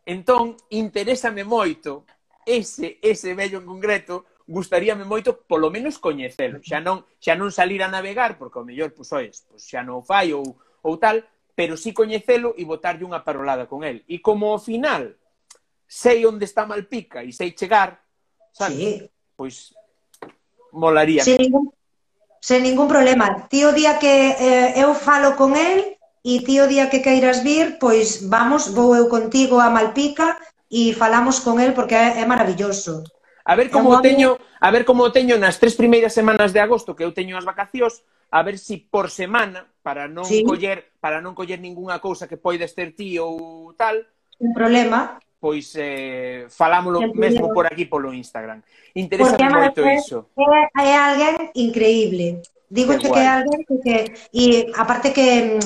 Entón, 0.04 0.56
interésame 0.72 1.44
moito 1.44 2.04
ese, 2.44 2.98
ese 3.00 3.36
vello 3.36 3.60
en 3.60 3.66
concreto, 3.68 4.24
gustaríame 4.50 5.06
moito 5.06 5.46
polo 5.46 5.70
menos 5.70 6.02
coñecelo. 6.02 6.58
Xa 6.58 6.82
non, 6.82 7.06
xa 7.22 7.38
non 7.38 7.54
salir 7.54 7.86
a 7.86 7.88
navegar, 7.88 8.34
porque 8.34 8.58
ao 8.58 8.66
mellor, 8.66 8.90
pois, 8.90 9.14
oes, 9.14 9.46
pois 9.46 9.62
xa 9.62 9.86
non 9.86 10.02
o 10.02 10.06
fai 10.06 10.34
ou, 10.34 10.42
ou 10.82 10.98
tal, 10.98 11.22
pero 11.54 11.78
sí 11.78 11.94
coñecelo 11.94 12.58
e 12.58 12.66
botarlle 12.66 13.06
unha 13.06 13.22
parolada 13.22 13.70
con 13.70 13.86
el. 13.86 14.02
E 14.10 14.18
como 14.18 14.50
ao 14.50 14.58
final 14.58 15.14
sei 15.86 16.26
onde 16.26 16.50
está 16.50 16.66
Malpica 16.66 17.22
e 17.22 17.30
sei 17.30 17.54
chegar, 17.54 18.02
sabes? 18.50 18.78
Sí. 18.78 18.90
Pois 19.38 19.70
molaría. 20.74 21.22
Sen 21.22 21.38
ningún, 21.38 21.70
sen 22.42 22.66
ningún 22.66 22.90
problema. 22.90 23.46
Ti 23.46 23.62
o 23.64 23.72
día 23.72 24.02
que 24.02 24.34
eh, 24.34 24.82
eu 24.82 24.98
falo 24.98 25.38
con 25.38 25.54
el 25.54 25.94
e 26.26 26.34
ti 26.42 26.58
o 26.58 26.66
día 26.66 26.90
que 26.90 27.06
queiras 27.06 27.46
vir, 27.46 27.78
pois 27.78 28.26
vamos, 28.26 28.74
vou 28.74 28.98
eu 28.98 29.06
contigo 29.06 29.62
a 29.62 29.70
Malpica 29.70 30.42
e 30.66 30.90
falamos 30.94 31.38
con 31.38 31.62
el 31.62 31.70
porque 31.70 31.94
é, 31.94 32.22
é 32.22 32.24
maravilloso. 32.26 33.06
A 33.50 33.56
ver 33.56 33.68
como 33.68 33.94
También... 33.94 34.14
teño, 34.14 34.38
a 34.60 34.70
ver 34.70 34.84
como 34.84 35.10
teño 35.10 35.34
nas 35.34 35.58
tres 35.58 35.74
primeiras 35.74 36.14
semanas 36.14 36.54
de 36.54 36.62
agosto 36.62 36.94
que 36.94 37.02
eu 37.02 37.10
teño 37.10 37.34
as 37.34 37.42
vacacións, 37.42 38.06
a 38.30 38.46
ver 38.46 38.62
si 38.62 38.78
por 38.78 39.10
semana 39.10 39.66
para 39.82 40.06
non 40.06 40.22
sí. 40.22 40.46
coller 40.46 40.94
para 41.02 41.18
non 41.18 41.34
coller 41.34 41.58
ningunha 41.58 41.98
cousa 41.98 42.30
que 42.30 42.38
poides 42.38 42.78
ter 42.78 42.94
ti 42.94 43.18
ou 43.18 43.74
tal, 43.74 44.06
un 44.38 44.54
problema, 44.54 45.18
pois 45.42 45.74
eh, 45.74 46.46
falámolo 46.46 47.10
mesmo 47.10 47.50
por 47.50 47.66
aquí 47.66 47.90
polo 47.90 48.14
Instagram. 48.14 48.62
Interesa 48.94 49.34
moito 49.34 49.82
iso. 49.82 50.30
É, 50.38 50.86
é 50.86 50.94
alguén 50.94 51.50
increíble. 51.58 52.46
Digo 52.70 52.94
que, 53.02 53.10
que 53.10 53.18
é 53.18 53.26
alguén 53.34 53.66
que, 53.66 53.76
que 53.82 53.96
e 54.30 54.70
aparte 54.78 55.10
que 55.10 55.58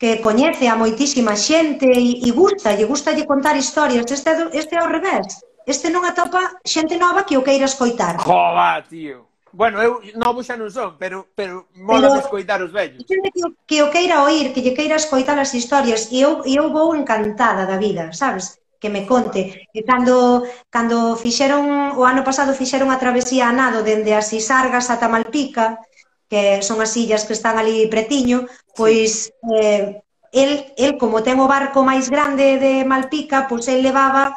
que 0.00 0.24
coñece 0.24 0.72
a 0.72 0.76
moitísima 0.80 1.36
xente 1.36 1.84
e, 1.84 2.24
e 2.24 2.30
gusta, 2.32 2.72
lle 2.72 2.88
gusta 2.88 3.12
lle 3.12 3.28
contar 3.28 3.60
historias. 3.60 4.08
Este, 4.08 4.32
este 4.56 4.72
é 4.72 4.80
ao 4.80 4.88
revés 4.88 5.44
este 5.66 5.90
non 5.90 6.06
atopa 6.06 6.62
xente 6.62 6.94
nova 6.94 7.26
que 7.26 7.34
o 7.34 7.42
queira 7.42 7.66
escoitar. 7.66 8.22
Joba, 8.22 8.80
tío. 8.86 9.26
Bueno, 9.50 9.82
eu 9.82 9.98
novo 10.14 10.46
xa 10.46 10.54
non 10.54 10.70
son, 10.70 10.94
pero, 11.00 11.26
pero 11.34 11.66
mola 11.74 12.08
pero, 12.12 12.22
escoitar 12.22 12.62
os 12.62 12.70
vellos. 12.70 13.02
Xente 13.02 13.28
que, 13.34 13.42
que 13.66 13.78
o 13.82 13.90
queira 13.90 14.22
oír, 14.22 14.54
que 14.54 14.62
lle 14.62 14.76
queira 14.78 14.96
escoitar 14.96 15.36
as 15.42 15.50
historias, 15.52 16.12
e 16.14 16.22
eu, 16.22 16.46
eu 16.46 16.70
vou 16.70 16.94
encantada 16.94 17.66
da 17.66 17.76
vida, 17.76 18.14
sabes? 18.14 18.62
que 18.78 18.90
me 18.90 19.06
conte. 19.06 19.68
E 19.72 19.80
cando, 19.82 20.44
cando 20.70 21.16
fixeron, 21.16 21.96
o 21.96 22.04
ano 22.04 22.22
pasado 22.22 22.52
fixeron 22.52 22.92
a 22.92 23.00
travesía 23.00 23.48
a 23.48 23.56
nado 23.56 23.82
dende 23.82 24.12
as 24.14 24.30
Isargas 24.36 24.92
ata 24.92 25.08
Malpica, 25.08 25.80
que 26.28 26.62
son 26.62 26.78
as 26.84 26.92
illas 26.94 27.24
que 27.24 27.32
están 27.32 27.56
ali 27.58 27.88
pretiño, 27.88 28.46
pois 28.76 29.32
eh, 29.56 30.02
el, 30.32 30.50
el 30.76 30.90
como 31.00 31.24
ten 31.24 31.40
o 31.40 31.48
barco 31.48 31.80
máis 31.86 32.12
grande 32.12 32.60
de 32.60 32.84
Malpica, 32.84 33.48
pois 33.48 33.66
el 33.72 33.80
levaba 33.80 34.36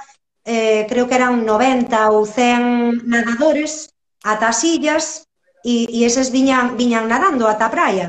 eh, 0.49 0.87
creo 0.89 1.05
que 1.07 1.13
eran 1.13 1.45
90 1.45 2.09
ou 2.09 2.25
100 2.25 3.05
nadadores 3.05 3.93
ata 4.25 4.49
as 4.49 4.65
illas 4.65 5.05
e, 5.61 5.85
e 5.85 5.97
eses 6.09 6.33
viñan, 6.33 6.73
viñan 6.73 7.05
nadando 7.05 7.45
ata 7.45 7.69
a 7.69 7.73
praia. 7.75 8.07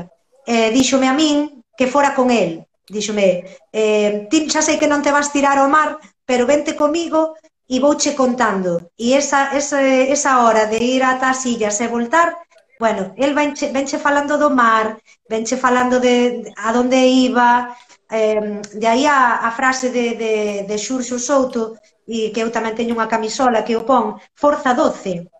Eh, 0.49 0.73
díxome 0.73 1.05
a 1.05 1.13
min 1.13 1.61
que 1.77 1.85
fora 1.85 2.17
con 2.17 2.33
el. 2.33 2.65
Díxome, 2.89 3.45
eh, 3.71 4.25
ti 4.29 4.49
xa 4.49 4.65
sei 4.65 4.81
que 4.81 4.89
non 4.89 5.05
te 5.05 5.13
vas 5.13 5.29
tirar 5.29 5.61
ao 5.61 5.69
mar, 5.69 6.01
pero 6.25 6.49
vente 6.49 6.73
comigo 6.73 7.37
e 7.69 7.77
vouche 7.77 8.17
contando. 8.17 8.89
E 8.97 9.13
esa, 9.13 9.53
esa, 9.53 9.77
esa 9.85 10.41
hora 10.41 10.65
de 10.65 10.81
ir 10.81 11.05
ata 11.05 11.29
as 11.29 11.45
illas 11.45 11.77
e 11.77 11.87
voltar, 11.87 12.33
bueno, 12.81 13.13
el 13.21 13.37
venche, 13.37 13.69
venche 13.69 14.01
falando 14.01 14.41
do 14.41 14.49
mar, 14.49 14.97
venche 15.29 15.55
falando 15.61 16.01
de, 16.01 16.41
de 16.41 16.49
a 16.57 16.73
donde 16.73 16.99
iba, 17.05 17.77
eh, 18.09 18.59
de 18.81 18.87
aí 18.89 19.05
a, 19.05 19.45
a 19.47 19.49
frase 19.53 19.93
de, 19.93 20.05
de, 20.17 20.33
de 20.67 20.75
Xurxo 20.81 21.21
Souto 21.21 21.77
e 22.11 22.35
que 22.35 22.43
eu 22.43 22.51
tamén 22.51 22.75
teño 22.75 22.91
unha 22.99 23.07
camisola 23.07 23.63
que 23.63 23.79
o 23.79 23.87
pon, 23.87 24.19
Forza 24.35 24.75
12. 24.75 25.31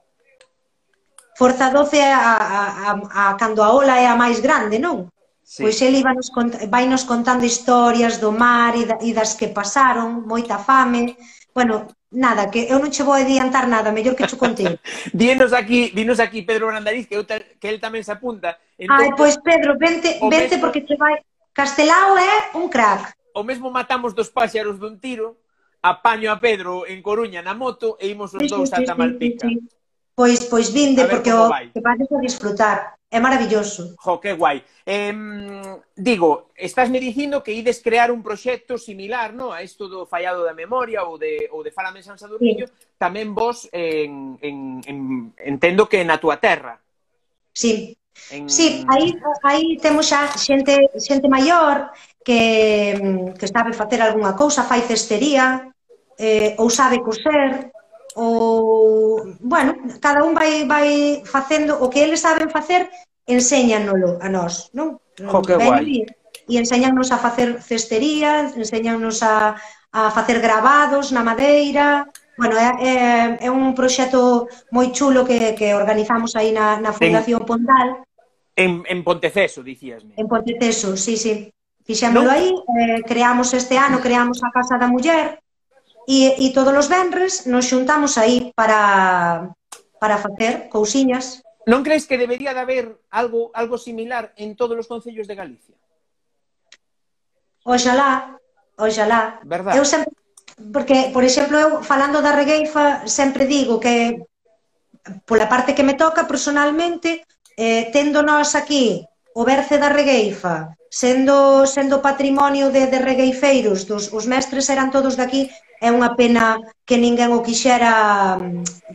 Forza 1.35 1.67
12 1.67 1.99
a, 1.99 2.15
a, 2.15 2.63
a, 2.87 2.91
a 2.95 3.23
cando 3.35 3.59
a 3.59 3.75
ola 3.75 3.99
é 3.99 4.07
a 4.07 4.15
máis 4.15 4.39
grande, 4.39 4.79
non? 4.79 5.11
Sí. 5.43 5.67
Pois 5.67 5.75
ele 5.83 5.99
vai 5.99 6.15
nos, 6.15 6.31
vai 6.71 6.85
nos 6.87 7.03
contando 7.03 7.43
historias 7.43 8.23
do 8.23 8.31
mar 8.31 8.71
e, 8.79 8.87
da, 8.87 8.95
e 9.03 9.11
das 9.11 9.35
que 9.35 9.51
pasaron, 9.51 10.23
moita 10.23 10.55
fame. 10.55 11.19
Bueno, 11.51 11.91
nada, 12.07 12.47
que 12.47 12.71
eu 12.71 12.79
non 12.79 12.87
che 12.87 13.03
vou 13.03 13.19
adiantar 13.19 13.67
nada, 13.67 13.91
mellor 13.91 14.15
que 14.15 14.23
chu 14.31 14.39
contei. 14.39 14.79
dinos 15.11 15.51
aquí, 15.51 15.91
dinos 15.91 16.23
aquí 16.23 16.47
Pedro 16.47 16.71
Brandariz 16.71 17.03
que, 17.03 17.19
eu, 17.19 17.27
que 17.27 17.67
el 17.67 17.83
tamén 17.83 18.07
se 18.07 18.15
apunta. 18.15 18.55
Entón, 18.79 18.95
Ai, 18.95 19.11
pois 19.19 19.35
Pedro, 19.43 19.75
vente, 19.75 20.23
vente 20.23 20.55
mesmo... 20.55 20.63
porque 20.63 20.87
te 20.87 20.95
vai 20.95 21.19
Castelao 21.53 22.17
é 22.17 22.55
un 22.55 22.69
crack. 22.71 23.11
O 23.35 23.43
mesmo 23.43 23.71
matamos 23.71 24.15
dos 24.15 24.31
páxaros 24.31 24.79
dun 24.79 24.95
tiro, 24.99 25.35
apaño 25.81 26.31
a 26.31 26.39
Pedro 26.39 26.85
en 26.85 27.01
Coruña 27.01 27.41
na 27.41 27.53
moto 27.57 27.97
e 27.97 28.07
imos 28.09 28.33
os 28.33 28.41
sí, 28.41 28.47
dous 28.47 28.69
ata 28.73 28.93
Malpica. 28.93 29.47
Sí, 29.47 29.57
sí. 29.57 29.69
Pois, 30.13 30.45
pois 30.45 30.69
vinde, 30.71 31.05
porque 31.05 31.33
o 31.33 31.49
vai. 31.49 31.71
que 31.71 31.81
vais 31.81 31.99
a 32.11 32.19
disfrutar. 32.19 32.99
É 33.11 33.19
maravilloso. 33.19 33.95
Jo, 33.99 34.19
que 34.21 34.31
guai. 34.33 34.63
Eh, 34.85 35.11
digo, 35.95 36.51
estás 36.55 36.89
me 36.89 36.99
dicindo 36.99 37.43
que 37.43 37.51
ides 37.51 37.81
crear 37.81 38.11
un 38.11 38.23
proxecto 38.23 38.77
similar 38.77 39.33
no? 39.33 39.51
a 39.51 39.63
isto 39.63 39.89
do 39.89 40.05
fallado 40.05 40.47
da 40.47 40.53
memoria 40.53 41.03
ou 41.03 41.17
de, 41.17 41.49
ou 41.51 41.59
de 41.63 41.75
Fálame 41.75 42.03
San 42.03 42.15
Sadurniño, 42.15 42.67
sí. 42.67 42.73
tamén 42.95 43.35
vos 43.35 43.67
en, 43.73 44.39
en, 44.39 44.79
en, 44.87 44.97
entendo 45.43 45.91
que 45.91 46.05
na 46.07 46.23
tua 46.23 46.39
terra. 46.39 46.79
Sí, 47.51 47.99
En... 48.31 48.49
Sí, 48.49 48.85
aí, 48.87 49.15
aí 49.43 49.77
temos 49.81 50.07
xa 50.07 50.31
xente, 50.37 50.89
xente 50.99 51.27
maior 51.27 51.91
que, 52.23 52.43
que 53.39 53.47
sabe 53.47 53.73
facer 53.73 53.99
algunha 54.01 54.33
cousa, 54.33 54.63
fai 54.63 54.81
cestería, 54.81 55.67
eh, 56.17 56.55
ou 56.61 56.69
sabe 56.69 57.01
coser, 57.01 57.71
ou, 58.15 59.35
bueno, 59.39 59.75
cada 59.99 60.23
un 60.23 60.33
vai, 60.35 60.67
vai 60.67 61.21
facendo 61.25 61.79
o 61.79 61.89
que 61.89 62.03
eles 62.03 62.19
saben 62.19 62.51
facer, 62.51 62.89
enséñanolo 63.25 64.19
a 64.19 64.27
nós, 64.27 64.69
non? 64.75 64.99
Jo, 65.15 65.41
que 65.41 65.55
guai. 65.55 66.05
E 66.51 66.53
enséñannos 66.59 67.11
a 67.15 67.17
facer 67.17 67.63
cestería, 67.63 68.51
enséñannos 68.51 69.23
a, 69.23 69.55
a 69.91 70.11
facer 70.11 70.43
grabados 70.43 71.11
na 71.15 71.23
madeira, 71.23 72.07
Bueno, 72.37 72.55
é, 72.57 72.69
é, 72.79 73.47
é 73.47 73.49
un 73.51 73.75
proxecto 73.75 74.47
moi 74.71 74.89
chulo 74.95 75.27
que, 75.27 75.53
que 75.53 75.75
organizamos 75.75 76.35
aí 76.39 76.55
na, 76.55 76.79
na 76.79 76.95
Fundación 76.95 77.43
en, 77.43 77.47
Pondal. 77.47 77.89
En, 78.55 78.71
en 78.87 78.99
Ponteceso, 79.03 79.61
dicíasme. 79.61 80.15
En 80.15 80.27
Ponteceso, 80.27 80.95
sí, 80.95 81.17
sí. 81.17 81.51
Fixémoslo 81.83 82.29
no. 82.29 82.31
aí, 82.31 82.49
eh, 82.49 83.01
creamos 83.03 83.53
este 83.53 83.77
ano, 83.77 83.99
creamos 83.99 84.39
a 84.43 84.51
Casa 84.53 84.77
da 84.77 84.87
Muller 84.87 85.41
e, 86.07 86.39
e 86.39 86.53
todos 86.53 86.73
os 86.73 86.87
venres 86.87 87.45
nos 87.45 87.67
xuntamos 87.67 88.17
aí 88.17 88.53
para, 88.55 89.51
para 89.99 90.17
facer 90.17 90.69
cousiñas. 90.69 91.43
Non 91.67 91.85
crees 91.85 92.09
que 92.09 92.17
debería 92.17 92.55
de 92.57 92.61
haber 92.61 92.85
algo, 93.13 93.53
algo 93.53 93.77
similar 93.77 94.33
en 94.39 94.57
todos 94.57 94.77
os 94.77 94.89
concellos 94.89 95.29
de 95.29 95.37
Galicia? 95.37 95.77
Oxalá, 97.61 98.39
oxalá. 98.77 99.41
Verdad. 99.45 99.77
Eu 99.77 99.85
sempre 99.85 100.17
porque, 100.69 101.09
por 101.15 101.23
exemplo, 101.25 101.57
eu 101.57 101.69
falando 101.81 102.21
da 102.21 102.37
regueifa 102.37 103.07
sempre 103.09 103.49
digo 103.49 103.81
que 103.81 104.21
pola 105.25 105.49
parte 105.49 105.73
que 105.73 105.87
me 105.87 105.97
toca 105.97 106.29
personalmente, 106.29 107.25
eh, 107.57 107.89
tendo 107.89 108.21
nós 108.21 108.53
aquí 108.53 109.01
o 109.33 109.41
berce 109.47 109.81
da 109.81 109.89
regueifa, 109.89 110.75
sendo, 110.91 111.65
sendo 111.65 112.03
patrimonio 112.03 112.69
de, 112.69 112.85
de 112.91 112.99
regueifeiros, 112.99 113.87
dos, 113.87 114.11
os 114.11 114.27
mestres 114.27 114.67
eran 114.67 114.91
todos 114.91 115.15
daqui, 115.15 115.47
é 115.79 115.89
unha 115.89 116.13
pena 116.19 116.59
que 116.85 116.99
ninguén 116.99 117.31
o 117.33 117.41
quixera 117.41 118.37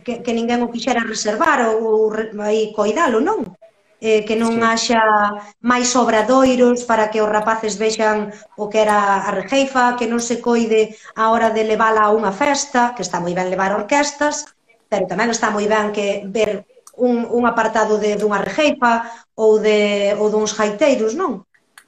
que, 0.05 0.23
que 0.23 0.31
ninguén 0.31 0.63
o 0.63 0.71
quixera 0.71 1.03
reservar 1.03 1.65
ou, 1.67 1.83
ou 1.83 2.43
aí 2.45 2.71
coidalo, 2.71 3.19
non? 3.19 3.56
eh, 3.99 4.21
que 4.25 4.37
non 4.37 4.53
sí. 4.57 4.61
haxa 4.61 5.01
máis 5.61 5.89
obradoiros 5.97 6.85
para 6.85 7.09
que 7.09 7.21
os 7.21 7.29
rapaces 7.29 7.81
vexan 7.81 8.29
o 8.53 8.69
que 8.69 8.85
era 8.85 9.25
a 9.25 9.31
rejeifa, 9.33 9.97
que 9.97 10.05
non 10.05 10.21
se 10.21 10.37
coide 10.37 10.93
a 11.17 11.33
hora 11.33 11.49
de 11.49 11.65
levala 11.65 12.05
a 12.05 12.13
unha 12.13 12.29
festa, 12.29 12.93
que 12.93 13.01
está 13.01 13.17
moi 13.17 13.33
ben 13.33 13.49
levar 13.49 13.73
orquestas, 13.73 14.53
pero 14.85 15.09
tamén 15.09 15.33
está 15.33 15.49
moi 15.49 15.65
ben 15.65 15.89
que 15.89 16.29
ver 16.29 16.69
un, 16.97 17.25
un 17.25 17.43
apartado 17.49 17.97
de 17.97 18.17
dunha 18.17 18.41
rejeifa 18.41 19.09
ou 19.33 19.57
de 19.57 20.13
ou 20.21 20.29
duns 20.29 20.53
jaiteiros, 20.53 21.17
non? 21.17 21.45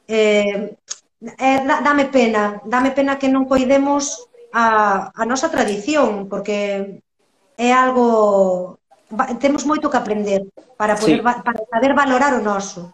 Eh, 0.09 0.73
eh, 1.21 1.59
dame 1.85 2.09
pena, 2.09 2.57
dame 2.65 2.89
pena 2.89 3.21
que 3.21 3.29
non 3.29 3.45
coidemos 3.45 4.29
a, 4.49 5.13
a 5.13 5.23
nosa 5.29 5.53
tradición, 5.53 6.25
porque 6.25 7.01
é 7.53 7.69
algo 7.69 8.78
temos 9.39 9.65
moito 9.65 9.89
que 9.89 9.97
aprender 9.97 10.45
para 10.77 10.95
poder 10.95 11.19
sí. 11.19 11.25
para 11.25 11.59
saber 11.65 11.93
valorar 11.97 12.33
o 12.37 12.41
noso. 12.41 12.93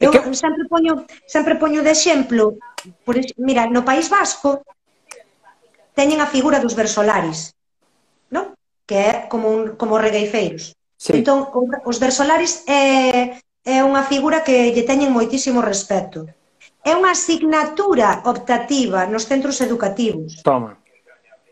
Eu 0.00 0.12
que... 0.12 0.20
sempre 0.36 0.64
poño 0.68 1.04
sempre 1.26 1.54
poño 1.56 1.80
de 1.80 1.92
exemplo, 1.92 2.56
por, 3.04 3.16
mira, 3.40 3.68
no 3.68 3.84
País 3.84 4.08
Vasco 4.08 4.64
teñen 5.96 6.20
a 6.20 6.28
figura 6.28 6.60
dos 6.60 6.76
versolaris, 6.76 7.56
non? 8.28 8.52
Que 8.84 8.96
é 8.96 9.12
como 9.32 9.48
un 9.48 9.62
como 9.80 9.96
regueifeiros. 9.96 10.76
Sí. 11.00 11.20
Entón 11.20 11.48
os 11.84 11.98
versolaris 12.00 12.64
é 12.68 13.40
é 13.64 13.80
unha 13.80 14.04
figura 14.04 14.44
que 14.44 14.72
lle 14.76 14.84
teñen 14.84 15.16
moitísimo 15.16 15.64
respeto. 15.64 16.28
É 16.84 16.92
unha 16.92 17.16
asignatura 17.16 18.20
optativa 18.28 19.08
nos 19.08 19.24
centros 19.24 19.56
educativos. 19.64 20.44
Toma 20.44 20.76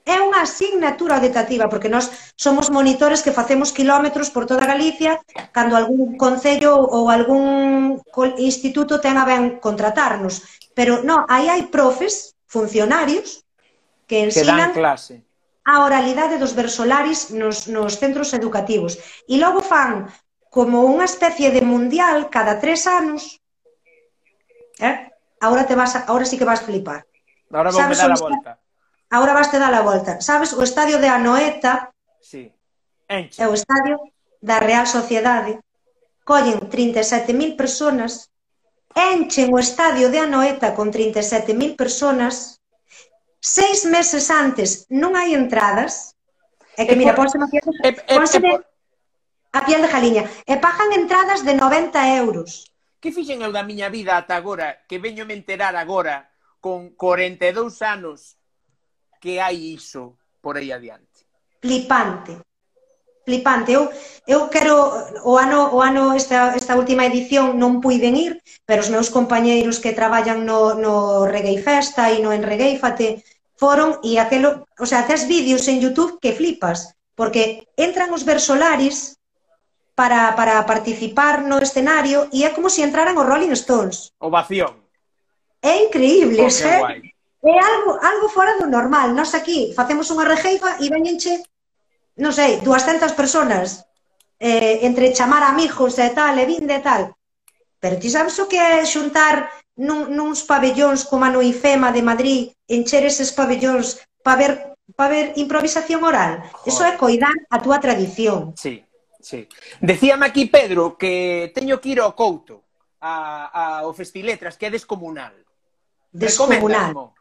é 0.03 0.19
unha 0.19 0.43
asignatura 0.43 1.19
auditativa, 1.19 1.71
porque 1.71 1.93
nós 1.93 2.35
somos 2.35 2.71
monitores 2.75 3.23
que 3.23 3.35
facemos 3.35 3.71
kilómetros 3.71 4.35
por 4.35 4.47
toda 4.51 4.67
Galicia 4.67 5.23
cando 5.55 5.79
algún 5.79 6.19
concello 6.19 6.75
ou 6.75 7.07
algún 7.07 8.03
instituto 8.39 8.99
ten 8.99 9.15
a 9.19 9.25
ben 9.25 9.63
contratarnos. 9.63 10.43
Pero 10.75 11.07
non, 11.07 11.23
aí 11.31 11.47
hai 11.47 11.71
profes, 11.71 12.35
funcionarios, 12.51 13.47
que 14.11 14.27
ensinan... 14.27 14.59
Que 14.59 14.63
dan 14.63 14.75
clase 14.75 15.17
a 15.65 15.87
oralidade 15.87 16.43
dos 16.43 16.59
versolaris 16.59 17.31
nos, 17.31 17.71
nos 17.71 17.95
centros 17.95 18.35
educativos. 18.35 18.99
E 19.31 19.39
logo 19.39 19.63
fan 19.63 20.11
como 20.51 20.83
unha 20.85 21.07
especie 21.07 21.55
de 21.55 21.63
mundial 21.63 22.27
cada 22.29 22.59
tres 22.59 22.85
anos. 22.91 23.39
Eh? 24.83 25.09
Ahora, 25.41 25.65
te 25.65 25.79
vas 25.79 25.95
a, 25.95 26.11
ahora 26.11 26.27
sí 26.27 26.37
que 26.37 26.45
vas 26.45 26.61
a 26.61 26.67
flipar. 26.67 27.07
Ahora 27.55 27.71
vou 27.71 27.79
dar 27.79 28.11
a 28.11 28.19
volta. 28.19 28.62
Agora 29.13 29.37
vaste 29.37 29.61
dar 29.61 29.75
a 29.77 29.85
volta. 29.85 30.25
Sabes, 30.25 30.57
o 30.57 30.65
estadio 30.65 30.97
de 30.97 31.09
Anoeta 31.09 31.93
sí. 32.17 32.49
Enche. 33.05 33.45
é 33.45 33.47
o 33.47 33.53
estadio 33.53 34.01
da 34.41 34.57
Real 34.59 34.89
Sociedade. 34.89 35.61
Collen 36.25 36.57
37.000 36.71 37.53
personas, 37.53 38.33
enchen 38.97 39.53
o 39.53 39.59
estadio 39.61 40.09
de 40.09 40.17
Anoeta 40.17 40.73
con 40.73 40.89
37.000 40.89 41.77
personas, 41.77 42.57
seis 43.43 43.85
meses 43.85 44.31
antes 44.31 44.87
non 44.89 45.13
hai 45.13 45.37
entradas, 45.37 46.17
é 46.79 46.89
que, 46.89 46.95
e 46.95 46.97
mira, 46.97 47.13
ponse 47.13 47.37
a 47.37 47.51
piel, 47.51 47.69
pónseme 48.07 48.65
a 49.53 49.61
piel 49.67 49.83
de 49.85 49.93
jaliña, 49.93 50.25
e 50.47 50.57
pagan 50.57 50.89
entradas 50.97 51.45
de 51.45 51.53
90 51.53 52.01
euros. 52.17 52.73
Que 53.03 53.13
fixen 53.13 53.45
eu 53.45 53.53
da 53.53 53.67
miña 53.67 53.93
vida 53.93 54.17
ata 54.17 54.41
agora, 54.41 54.87
que 54.89 55.03
veño 55.03 55.29
me 55.29 55.37
enterar 55.37 55.77
agora, 55.77 56.33
con 56.63 56.95
42 56.95 57.83
anos, 57.83 58.41
que 59.23 59.39
hai 59.39 59.79
iso 59.79 60.19
por 60.43 60.59
aí 60.59 60.75
adiante? 60.75 61.23
Flipante. 61.63 62.35
Flipante. 63.25 63.71
Eu, 63.71 63.87
eu 64.27 64.51
quero 64.51 64.75
o 65.23 65.39
ano 65.39 65.71
o 65.71 65.79
ano 65.79 66.11
esta, 66.11 66.59
esta 66.59 66.75
última 66.75 67.07
edición 67.07 67.55
non 67.55 67.79
puiden 67.79 68.19
ir, 68.19 68.43
pero 68.67 68.83
os 68.83 68.91
meus 68.91 69.15
compañeiros 69.15 69.79
que 69.79 69.95
traballan 69.95 70.43
no, 70.43 70.75
no 70.75 71.23
Reggae 71.31 71.63
Festa 71.63 72.11
e 72.11 72.19
no 72.19 72.35
Enregueifate 72.35 73.23
foron 73.55 74.03
e 74.03 74.19
aquelo, 74.19 74.67
o 74.75 74.87
sea, 74.91 75.07
tes 75.07 75.31
vídeos 75.31 75.71
en 75.71 75.79
YouTube 75.79 76.19
que 76.19 76.35
flipas, 76.35 76.99
porque 77.15 77.71
entran 77.79 78.11
os 78.11 78.27
versolaris 78.27 79.23
para, 79.95 80.35
para 80.35 80.67
participar 80.67 81.47
no 81.47 81.63
escenario 81.63 82.27
e 82.35 82.43
é 82.43 82.51
como 82.51 82.67
se 82.67 82.83
si 82.83 82.87
entraran 82.91 83.15
os 83.15 83.29
Rolling 83.31 83.55
Stones. 83.55 84.11
Ovación. 84.19 84.83
É 85.63 85.79
increíble, 85.87 86.43
oh, 86.43 86.51
eh? 86.51 87.12
É 87.43 87.59
algo, 87.59 87.99
algo 87.99 88.29
fora 88.31 88.55
do 88.55 88.71
normal. 88.71 89.11
Nós 89.11 89.35
aquí 89.35 89.75
facemos 89.75 90.07
unha 90.15 90.23
rejeifa 90.23 90.79
e 90.79 90.87
veñenche, 90.87 91.43
non 92.23 92.31
sei, 92.31 92.63
200 92.63 93.19
personas 93.19 93.83
eh, 94.39 94.87
entre 94.87 95.11
chamar 95.11 95.43
amigos 95.43 95.99
e 95.99 96.11
tal, 96.15 96.39
e 96.39 96.47
vinde 96.47 96.79
e 96.79 96.83
tal. 96.87 97.19
Pero 97.83 97.99
ti 97.99 98.07
sabes 98.07 98.39
o 98.39 98.47
que 98.47 98.63
é 98.63 98.87
xuntar 98.87 99.51
nun, 99.75 100.15
nuns 100.15 100.47
pabellóns 100.47 101.03
como 101.03 101.27
no 101.27 101.43
IFEMA 101.43 101.91
de 101.91 102.03
Madrid, 102.07 102.55
encher 102.71 103.03
eses 103.03 103.35
pabellóns 103.35 103.99
para 104.23 104.39
ver, 104.39 104.53
pa 104.95 105.11
ver 105.11 105.35
improvisación 105.35 105.99
oral? 106.07 106.47
Joder. 106.47 106.71
Eso 106.71 106.83
é 106.87 106.95
coidar 106.95 107.35
a 107.51 107.59
túa 107.59 107.83
tradición. 107.83 108.55
Sí, 108.55 108.87
sí. 109.19 109.51
Decíame 109.83 110.31
aquí, 110.31 110.47
Pedro, 110.47 110.95
que 110.95 111.51
teño 111.51 111.83
que 111.83 111.91
ir 111.91 111.99
ao 111.99 112.15
Couto, 112.15 112.63
a, 113.03 113.51
a, 113.51 113.63
ao 113.83 113.91
Festiletras, 113.91 114.55
que 114.55 114.67
é 114.67 114.71
descomunal. 114.71 115.35
Descomunal. 116.15 117.19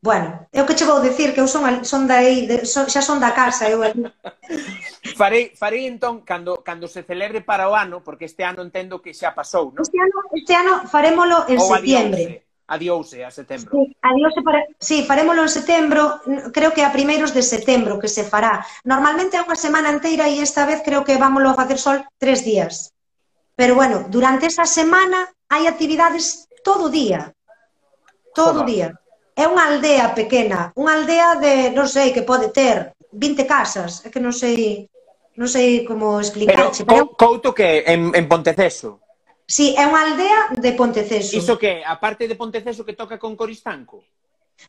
Bueno, 0.00 0.46
eu 0.54 0.62
que 0.62 0.78
che 0.78 0.86
vou 0.86 1.02
dicir 1.02 1.34
que 1.34 1.40
eu 1.42 1.50
son, 1.50 1.82
son 1.82 2.06
da 2.06 2.22
aí, 2.22 2.46
de, 2.46 2.62
son, 2.62 2.86
xa 2.86 3.02
son 3.02 3.18
da 3.18 3.34
casa, 3.34 3.66
eu 3.66 3.82
farei, 5.18 5.50
farei 5.58 5.90
entón, 5.90 6.22
cando, 6.22 6.62
cando 6.62 6.86
se 6.86 7.02
celebre 7.02 7.42
para 7.42 7.66
o 7.66 7.74
ano, 7.74 7.98
porque 8.06 8.30
este 8.30 8.46
ano 8.46 8.62
entendo 8.62 9.02
que 9.02 9.10
xa 9.10 9.34
pasou, 9.34 9.74
non? 9.74 9.82
Este 9.82 9.98
ano, 9.98 10.16
este 10.30 10.54
ano 10.54 10.86
farémolo 10.86 11.50
en 11.50 11.58
Ou 11.58 11.66
septiembre. 11.66 12.46
Adiouse, 12.70 13.18
adiouse 13.18 13.18
a 13.26 13.30
setembro. 13.34 13.74
Sí, 13.74 13.82
adiouse 13.98 14.40
para, 14.46 14.60
sí, 14.78 14.96
farémolo 15.02 15.42
en 15.42 15.50
setembro, 15.50 16.22
creo 16.54 16.70
que 16.70 16.86
a 16.86 16.94
primeiros 16.94 17.34
de 17.34 17.42
setembro 17.42 17.98
que 17.98 18.06
se 18.06 18.22
fará. 18.22 18.62
Normalmente 18.86 19.34
é 19.34 19.42
unha 19.42 19.58
semana 19.58 19.90
inteira 19.90 20.30
e 20.30 20.38
esta 20.38 20.62
vez 20.62 20.78
creo 20.86 21.02
que 21.02 21.18
vámoslo 21.18 21.50
a 21.50 21.58
facer 21.58 21.82
sol 21.82 22.06
tres 22.22 22.46
días. 22.46 22.94
Pero 23.58 23.74
bueno, 23.74 24.06
durante 24.06 24.46
esa 24.46 24.62
semana 24.62 25.26
hai 25.50 25.66
actividades 25.66 26.46
todo 26.62 26.86
o 26.86 26.92
día. 26.94 27.34
Todo 28.30 28.62
o 28.62 28.68
día. 28.68 28.94
É 29.38 29.46
unha 29.46 29.70
aldea 29.70 30.10
pequena, 30.18 30.74
unha 30.74 30.98
aldea 30.98 31.38
de, 31.38 31.70
non 31.70 31.86
sei, 31.86 32.10
que 32.10 32.26
pode 32.26 32.50
ter 32.50 32.98
20 33.14 33.46
casas, 33.46 34.02
é 34.02 34.10
que 34.10 34.18
non 34.18 34.34
sei, 34.34 34.90
non 35.38 35.46
sei 35.46 35.86
como 35.86 36.18
explicarche. 36.18 36.82
Pero, 36.82 37.14
pero... 37.14 37.14
Couto 37.14 37.54
que 37.54 37.86
en, 37.86 38.10
en 38.18 38.26
Ponteceso. 38.26 38.98
Sí, 39.46 39.78
é 39.78 39.86
unha 39.86 40.02
aldea 40.10 40.40
de 40.58 40.74
Ponteceso. 40.74 41.38
Iso 41.38 41.54
que, 41.54 41.86
a 41.86 41.96
parte 42.02 42.26
de 42.26 42.34
Ponteceso 42.34 42.82
que 42.82 42.98
toca 42.98 43.14
con 43.14 43.38
Coristanco? 43.38 44.02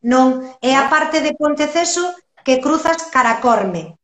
Non, 0.05 0.39
é 0.61 0.77
a 0.77 0.85
parte 0.85 1.25
de 1.25 1.33
Ponteceso 1.33 2.13
que 2.45 2.61
cruzas 2.61 3.09
Caracorme. 3.09 3.97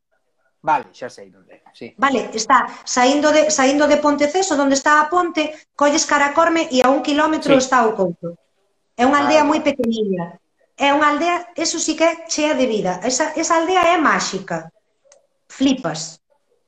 Vale, 0.65 0.89
xa 0.97 1.13
sei 1.13 1.29
onde 1.29 1.61
sí. 1.77 1.93
Vale, 1.93 2.33
está 2.33 2.65
saindo 2.81 3.29
de, 3.29 3.53
saindo 3.53 3.85
de 3.85 4.01
Ponteceso, 4.01 4.57
onde 4.57 4.73
está 4.73 4.97
a 4.97 5.07
ponte, 5.13 5.53
colles 5.77 6.09
Caracorme 6.09 6.65
e 6.73 6.81
a 6.81 6.89
un 6.89 7.05
kilómetro 7.05 7.53
sí. 7.53 7.61
está 7.61 7.85
o 7.85 7.93
Couto. 7.93 8.33
É 8.97 9.05
unha 9.05 9.21
aldea 9.21 9.45
vale. 9.45 9.49
moi 9.53 9.59
pequeniña 9.61 10.41
é 10.75 10.91
unha 10.91 11.15
aldea, 11.15 11.55
eso 11.55 11.79
sí 11.79 11.95
que 11.95 12.03
é 12.03 12.13
chea 12.27 12.53
de 12.53 12.67
vida. 12.67 12.99
Esa, 13.03 13.31
esa 13.39 13.55
aldea 13.55 13.95
é 13.95 13.97
máxica. 13.97 14.71
Flipas. 15.47 16.19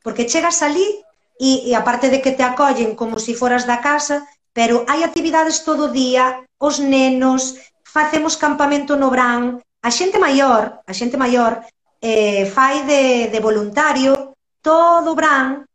Porque 0.03 0.28
chegas 0.32 0.64
ali 0.64 1.03
e, 1.39 1.68
e 1.68 1.72
aparte 1.76 2.08
de 2.08 2.24
que 2.24 2.32
te 2.32 2.43
acollen 2.43 2.95
como 2.95 3.20
se 3.20 3.32
si 3.32 3.34
foras 3.36 3.68
da 3.68 3.84
casa, 3.84 4.24
pero 4.55 4.88
hai 4.88 5.03
actividades 5.03 5.68
todo 5.68 5.91
o 5.91 5.93
día, 5.93 6.41
os 6.58 6.80
nenos, 6.80 7.60
facemos 7.84 8.39
campamento 8.39 8.95
no 8.95 9.12
Brán, 9.12 9.60
a 9.84 9.89
xente 9.91 10.18
maior, 10.18 10.82
a 10.88 10.93
xente 10.95 11.20
maior, 11.20 11.62
eh, 12.01 12.47
fai 12.47 12.88
de, 12.88 13.28
de 13.28 13.39
voluntario 13.43 14.34
todo 14.64 15.14
o 15.14 15.18
Brán 15.20 15.68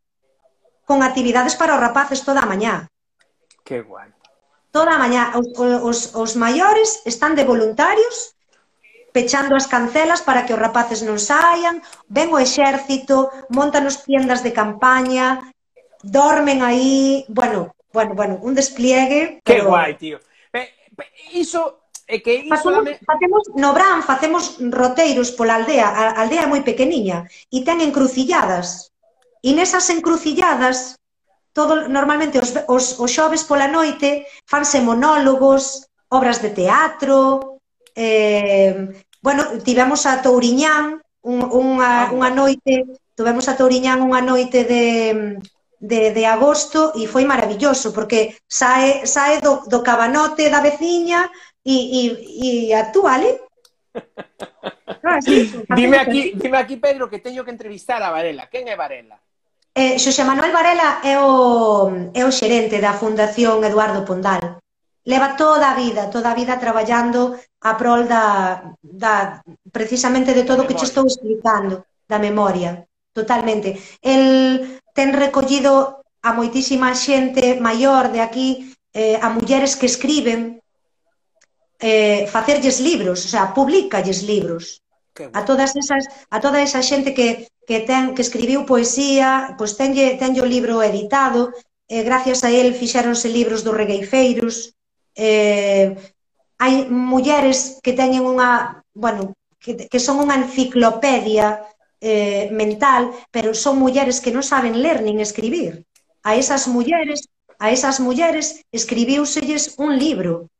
con 0.83 0.99
actividades 1.05 1.55
para 1.55 1.75
os 1.75 1.83
rapaces 1.83 2.25
toda 2.25 2.41
a 2.43 2.49
mañá. 2.49 2.89
Que 3.63 3.81
guai. 3.81 4.11
Toda 4.73 4.97
a 4.97 5.01
mañá, 5.03 5.37
os, 5.37 5.47
os, 5.89 5.99
os 6.17 6.31
maiores 6.33 7.05
están 7.05 7.37
de 7.37 7.45
voluntarios 7.45 8.33
pechando 9.13 9.53
as 9.53 9.69
cancelas 9.69 10.25
para 10.25 10.43
que 10.49 10.57
os 10.57 10.59
rapaces 10.65 11.05
non 11.05 11.21
saian, 11.21 11.85
ven 12.09 12.33
o 12.33 12.41
exército, 12.41 13.29
montan 13.53 13.85
os 13.85 14.01
tiendas 14.01 14.41
de 14.41 14.49
campaña, 14.49 15.53
dormen 16.01 16.65
aí, 16.65 17.21
bueno, 17.29 17.77
bueno, 17.93 18.17
bueno, 18.17 18.41
un 18.41 18.57
despliegue. 18.57 19.45
Pero... 19.45 19.45
Que 19.45 19.69
guai, 19.69 19.93
tío. 20.01 20.17
Iso 21.31 21.85
é 22.09 22.19
que 22.19 22.49
iso 22.49 22.57
facemos, 22.57 22.83
me... 22.83 22.97
facemos, 23.05 23.41
no 23.53 23.69
Bran 23.77 24.01
facemos 24.01 24.43
roteiros 24.57 25.31
pola 25.37 25.61
aldea, 25.61 25.87
a 25.87 26.25
aldea 26.25 26.43
é 26.45 26.51
moi 26.51 26.65
pequeniña 26.65 27.29
e 27.53 27.61
ten 27.61 27.79
encrucilladas. 27.79 28.89
E 29.45 29.53
nesas 29.53 29.85
encrucilladas 29.93 30.97
todo, 31.53 31.87
normalmente 31.87 32.41
os, 32.41 32.51
os, 32.67 32.99
os 32.99 33.11
xoves 33.13 33.45
pola 33.45 33.69
noite 33.69 34.25
fanse 34.49 34.81
monólogos, 34.81 35.87
obras 36.09 36.41
de 36.41 36.49
teatro, 36.49 37.61
eh, 37.95 38.89
bueno, 39.21 39.43
tivemos 39.63 40.05
a 40.05 40.21
Touriñán 40.21 40.99
un, 41.23 41.39
unha, 41.45 42.09
ah, 42.09 42.11
unha 42.11 42.29
noite, 42.33 42.99
tivemos 43.15 43.47
a 43.47 43.55
Touriñán 43.55 44.03
unha 44.03 44.19
noite 44.19 44.67
de, 44.67 44.85
de, 45.79 46.01
de 46.11 46.23
agosto 46.27 46.91
e 46.99 47.07
foi 47.07 47.23
maravilloso, 47.23 47.95
porque 47.95 48.35
sae, 48.49 49.07
sae 49.07 49.39
do, 49.39 49.63
do 49.69 49.79
cabanote 49.79 50.51
da 50.51 50.59
veciña 50.59 51.31
e, 51.63 51.75
e, 51.75 52.01
e 52.43 52.49
actúa 52.75 53.15
ali. 53.15 53.31
Ah, 55.03 55.19
dime 55.75 55.99
aquí, 55.99 56.31
dime 56.31 56.57
aquí, 56.57 56.77
Pedro, 56.77 57.09
que 57.09 57.19
teño 57.19 57.43
que 57.43 57.51
entrevistar 57.51 57.99
a 58.01 58.09
Varela. 58.09 58.47
Quen 58.47 58.71
é 58.71 58.75
Varela? 58.75 59.19
Eh, 59.73 59.97
Xosé 59.97 60.23
Manuel 60.23 60.53
Varela 60.53 61.01
é 61.01 61.17
o, 61.17 61.89
é 62.13 62.21
o 62.21 62.35
xerente 62.39 62.77
da 62.77 62.93
Fundación 62.93 63.65
Eduardo 63.65 64.05
Pondal. 64.05 64.61
Leva 65.03 65.33
toda 65.35 65.73
a 65.73 65.75
vida, 65.75 66.13
toda 66.13 66.29
a 66.29 66.37
vida 66.37 66.61
traballando 66.61 67.33
a 67.59 67.73
prol 67.73 68.05
da, 68.05 68.25
da 68.79 69.41
precisamente 69.73 70.31
de 70.37 70.45
todo 70.45 70.63
o 70.63 70.67
que 70.69 70.77
che 70.77 70.85
estou 70.85 71.09
explicando, 71.09 71.89
da 72.05 72.21
memoria, 72.21 72.85
totalmente. 73.17 73.81
El 73.99 74.79
ten 74.93 75.09
recollido 75.17 76.05
a 76.21 76.31
moitísima 76.37 76.93
xente 76.93 77.57
maior 77.57 78.13
de 78.13 78.21
aquí, 78.21 78.49
eh, 78.93 79.17
a 79.17 79.27
mulleres 79.33 79.73
que 79.73 79.89
escriben, 79.89 80.61
eh, 81.81 82.29
facerlles 82.29 82.77
libros, 82.79 83.25
o 83.25 83.29
sea, 83.33 83.51
publicalles 83.57 84.21
libros. 84.21 84.85
Bueno. 85.17 85.33
A 85.33 85.45
todas 85.45 85.75
esas, 85.75 86.05
a 86.29 86.37
toda 86.39 86.61
esa 86.61 86.81
xente 86.81 87.13
que 87.17 87.49
que 87.67 87.79
ten 87.87 88.13
que 88.15 88.25
escribiu 88.25 88.65
poesía, 88.67 89.55
pois 89.57 89.75
tenlle, 89.79 90.19
tenlle 90.19 90.43
o 90.43 90.47
libro 90.47 90.83
editado, 90.83 91.51
eh, 91.87 92.03
gracias 92.03 92.43
a 92.43 92.49
él 92.51 92.75
fixéronse 92.75 93.29
libros 93.29 93.63
dos 93.63 93.75
regueifeiros, 93.75 94.75
eh, 95.15 95.95
hai 96.59 96.75
mulleres 96.89 97.79
que 97.83 97.93
teñen 97.93 98.23
unha, 98.23 98.83
bueno, 98.95 99.35
que, 99.59 99.87
que 99.91 99.99
son 99.99 100.19
unha 100.23 100.39
enciclopedia 100.39 101.63
eh, 102.03 102.51
mental, 102.51 103.11
pero 103.31 103.55
son 103.55 103.79
mulleres 103.79 104.19
que 104.19 104.35
non 104.35 104.43
saben 104.43 104.83
ler 104.83 104.99
nin 105.03 105.23
escribir. 105.23 105.87
A 106.23 106.35
esas 106.35 106.67
mulleres, 106.67 107.31
a 107.59 107.71
esas 107.71 107.99
mulleres 107.99 108.63
escribiuselles 108.71 109.75
un 109.79 109.95
libro 109.99 110.51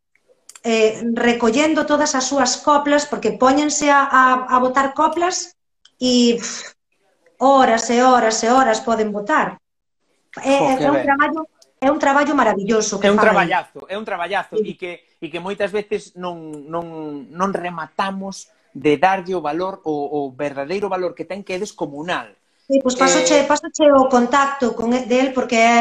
eh, 0.63 1.03
recollendo 1.13 1.85
todas 1.85 2.15
as 2.15 2.27
súas 2.31 2.55
coplas, 2.63 3.03
porque 3.05 3.35
póñense 3.35 3.91
a, 3.91 4.07
a, 4.07 4.23
a 4.47 4.55
botar 4.63 4.95
coplas 4.95 5.55
e 5.99 6.39
pff, 6.39 6.71
horas 7.39 7.89
e 7.89 8.01
horas 8.01 8.43
e 8.43 8.47
horas 8.47 8.81
poden 8.81 9.11
votar. 9.11 9.57
É, 10.41 10.57
oh, 10.59 10.77
é 10.81 10.89
un 10.89 11.01
traballo 11.01 11.41
é 11.83 11.91
un 11.91 11.99
traballo 11.99 12.33
maravilloso 12.33 12.99
que 12.99 13.07
É 13.07 13.11
un 13.11 13.19
fai. 13.19 13.27
traballazo, 13.27 13.79
é 13.91 13.95
un 13.99 14.05
traballazo 14.07 14.55
sí. 14.57 14.71
e 14.71 14.73
que 14.79 14.91
e 15.19 15.27
que 15.31 15.43
moitas 15.43 15.71
veces 15.71 16.15
non 16.15 16.67
non 16.71 17.27
non 17.29 17.49
rematamos 17.51 18.47
de 18.73 18.97
darlle 18.97 19.35
o 19.35 19.43
valor 19.43 19.83
o, 19.83 19.93
o 19.93 20.19
verdadeiro 20.33 20.89
valor 20.89 21.13
que 21.13 21.27
ten 21.27 21.43
que 21.43 21.53
é 21.55 21.59
descomunal. 21.59 22.33
Sí, 22.65 22.79
pois 22.79 22.95
pues 22.95 23.03
pasoche, 23.03 23.43
eh... 23.43 23.45
pasoche 23.45 23.91
o 23.91 24.07
contacto 24.07 24.73
con 24.73 24.95
el 24.95 25.05
porque 25.35 25.59
é 25.59 25.77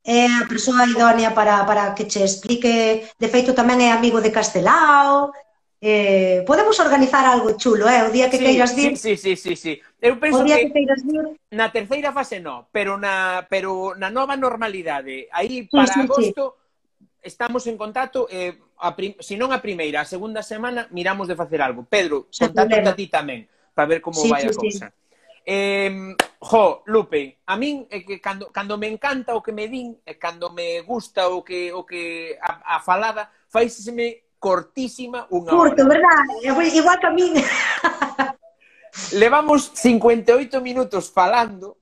é 0.00 0.24
a 0.26 0.48
persoa 0.48 0.88
idónea 0.88 1.34
para, 1.34 1.66
para 1.68 1.92
que 1.94 2.06
che 2.06 2.24
explique. 2.24 3.04
De 3.20 3.28
feito, 3.28 3.52
tamén 3.52 3.84
é 3.84 3.92
amigo 3.92 4.22
de 4.24 4.32
Castelao, 4.32 5.34
Eh, 5.80 6.44
podemos 6.46 6.78
organizar 6.78 7.24
algo 7.24 7.56
chulo, 7.56 7.88
eh? 7.88 8.02
O 8.04 8.12
día 8.12 8.28
que 8.28 8.36
sí, 8.36 8.44
queiras 8.44 8.76
dir. 8.76 8.98
Sí, 8.98 9.16
sí, 9.16 9.32
sí, 9.34 9.56
sí. 9.56 9.80
Eu 9.96 10.20
penso 10.20 10.40
o 10.40 10.44
día 10.44 10.60
que, 10.60 10.68
que 10.68 10.84
queiras 10.84 11.00
dir... 11.00 11.24
na 11.48 11.72
terceira 11.72 12.12
fase 12.12 12.36
no, 12.36 12.68
pero 12.68 13.00
na, 13.00 13.48
pero 13.48 13.96
na 13.96 14.12
nova 14.12 14.36
normalidade, 14.36 15.32
aí 15.32 15.64
para 15.72 15.88
sí, 15.88 15.96
sí, 15.96 16.00
agosto 16.04 16.44
sí. 16.60 17.06
estamos 17.24 17.64
en 17.64 17.80
contacto, 17.80 18.28
eh, 18.28 18.60
a 18.76 18.92
prim... 18.92 19.16
si 19.24 19.40
non 19.40 19.56
a 19.56 19.64
primeira, 19.64 20.04
a 20.04 20.08
segunda 20.08 20.44
semana 20.44 20.84
miramos 20.92 21.32
de 21.32 21.36
facer 21.40 21.64
algo. 21.64 21.88
Pedro, 21.88 22.28
contacto 22.28 22.76
a 22.76 22.92
ti 22.92 23.08
tamén, 23.08 23.48
para 23.72 23.88
ver 23.88 24.04
como 24.04 24.20
sí, 24.20 24.28
vai 24.28 24.44
sí, 24.44 24.52
a 24.52 24.52
cousa. 24.52 24.86
Sí. 24.92 25.00
Eh, 25.48 26.12
jo, 26.44 26.84
Lupe, 26.92 27.40
a 27.48 27.56
min 27.56 27.88
é 27.88 28.04
que 28.04 28.20
cando, 28.20 28.52
cando 28.52 28.76
me 28.76 28.92
encanta 28.92 29.32
o 29.32 29.40
que 29.40 29.56
me 29.56 29.64
din, 29.64 29.96
e 30.04 30.20
cando 30.20 30.52
me 30.52 30.84
gusta 30.84 31.32
o 31.32 31.40
que 31.40 31.72
o 31.72 31.88
que 31.88 32.36
a, 32.36 32.76
a 32.76 32.84
falada, 32.84 33.32
faíseme 33.48 34.28
cortísima 34.40 35.28
unha 35.28 35.52
Curto, 35.52 35.84
hora. 35.84 36.00
Eh, 36.40 36.74
igual 36.74 36.96
que 36.98 37.06
a 37.06 37.12
min. 37.12 37.36
Levamos 39.12 39.70
58 39.76 40.58
minutos 40.64 41.12
falando 41.12 41.76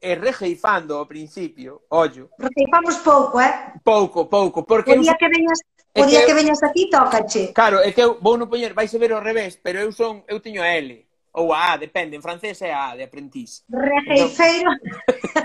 eh, 0.00 0.14
e 0.14 0.14
rejeifando 0.14 0.96
ao 0.96 1.10
principio, 1.10 1.82
ollo. 1.90 2.30
Rejeifamos 2.38 3.02
pouco, 3.02 3.42
eh? 3.42 3.74
Pouco, 3.82 4.30
pouco, 4.30 4.62
porque... 4.62 4.94
O 4.94 5.02
día 5.02 5.18
eu... 5.18 5.20
que 5.20 5.28
veñas 5.28 5.58
O 5.98 6.06
día 6.06 6.20
que, 6.20 6.26
que 6.26 6.34
veñas 6.34 6.62
aquí 6.62 6.88
tócache. 6.88 7.52
Claro, 7.52 7.82
é 7.82 7.90
que 7.90 7.98
eu 7.98 8.22
vou 8.22 8.38
non 8.38 8.46
poñer, 8.46 8.70
vais 8.70 8.94
a 8.94 8.98
ver 9.02 9.10
ao 9.10 9.24
revés, 9.24 9.58
pero 9.58 9.82
eu 9.82 9.90
son, 9.90 10.22
eu 10.30 10.38
teño 10.38 10.62
a 10.62 10.70
L 10.70 10.94
ou 11.34 11.50
a 11.50 11.74
A, 11.74 11.76
depende, 11.76 12.14
en 12.14 12.22
francés 12.22 12.62
é 12.62 12.70
a 12.70 12.94
A 12.94 12.96
de 12.96 13.02
aprendiz. 13.02 13.66
Rejeifeiro 13.66 14.70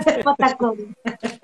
de 0.06 0.22
patacón. 0.22 0.94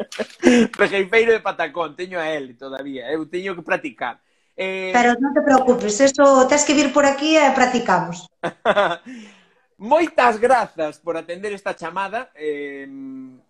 Rejeifeiro 0.79 1.33
de 1.35 1.43
patacón, 1.43 1.99
teño 1.99 2.23
a 2.23 2.31
L 2.31 2.55
todavía, 2.55 3.11
eu 3.11 3.27
teño 3.27 3.59
que 3.59 3.67
practicar. 3.67 4.23
Eh... 4.57 4.91
Pero 4.93 5.17
non 5.19 5.33
te 5.33 5.43
preocupes, 5.43 6.01
eso 6.01 6.47
tens 6.47 6.65
que 6.65 6.77
vir 6.77 6.93
por 6.93 7.07
aquí 7.07 7.37
e 7.37 7.51
practicamos. 7.53 8.29
Moitas 9.81 10.37
grazas 10.37 11.01
por 11.01 11.17
atender 11.17 11.57
esta 11.57 11.73
chamada. 11.73 12.29
Eh, 12.37 12.85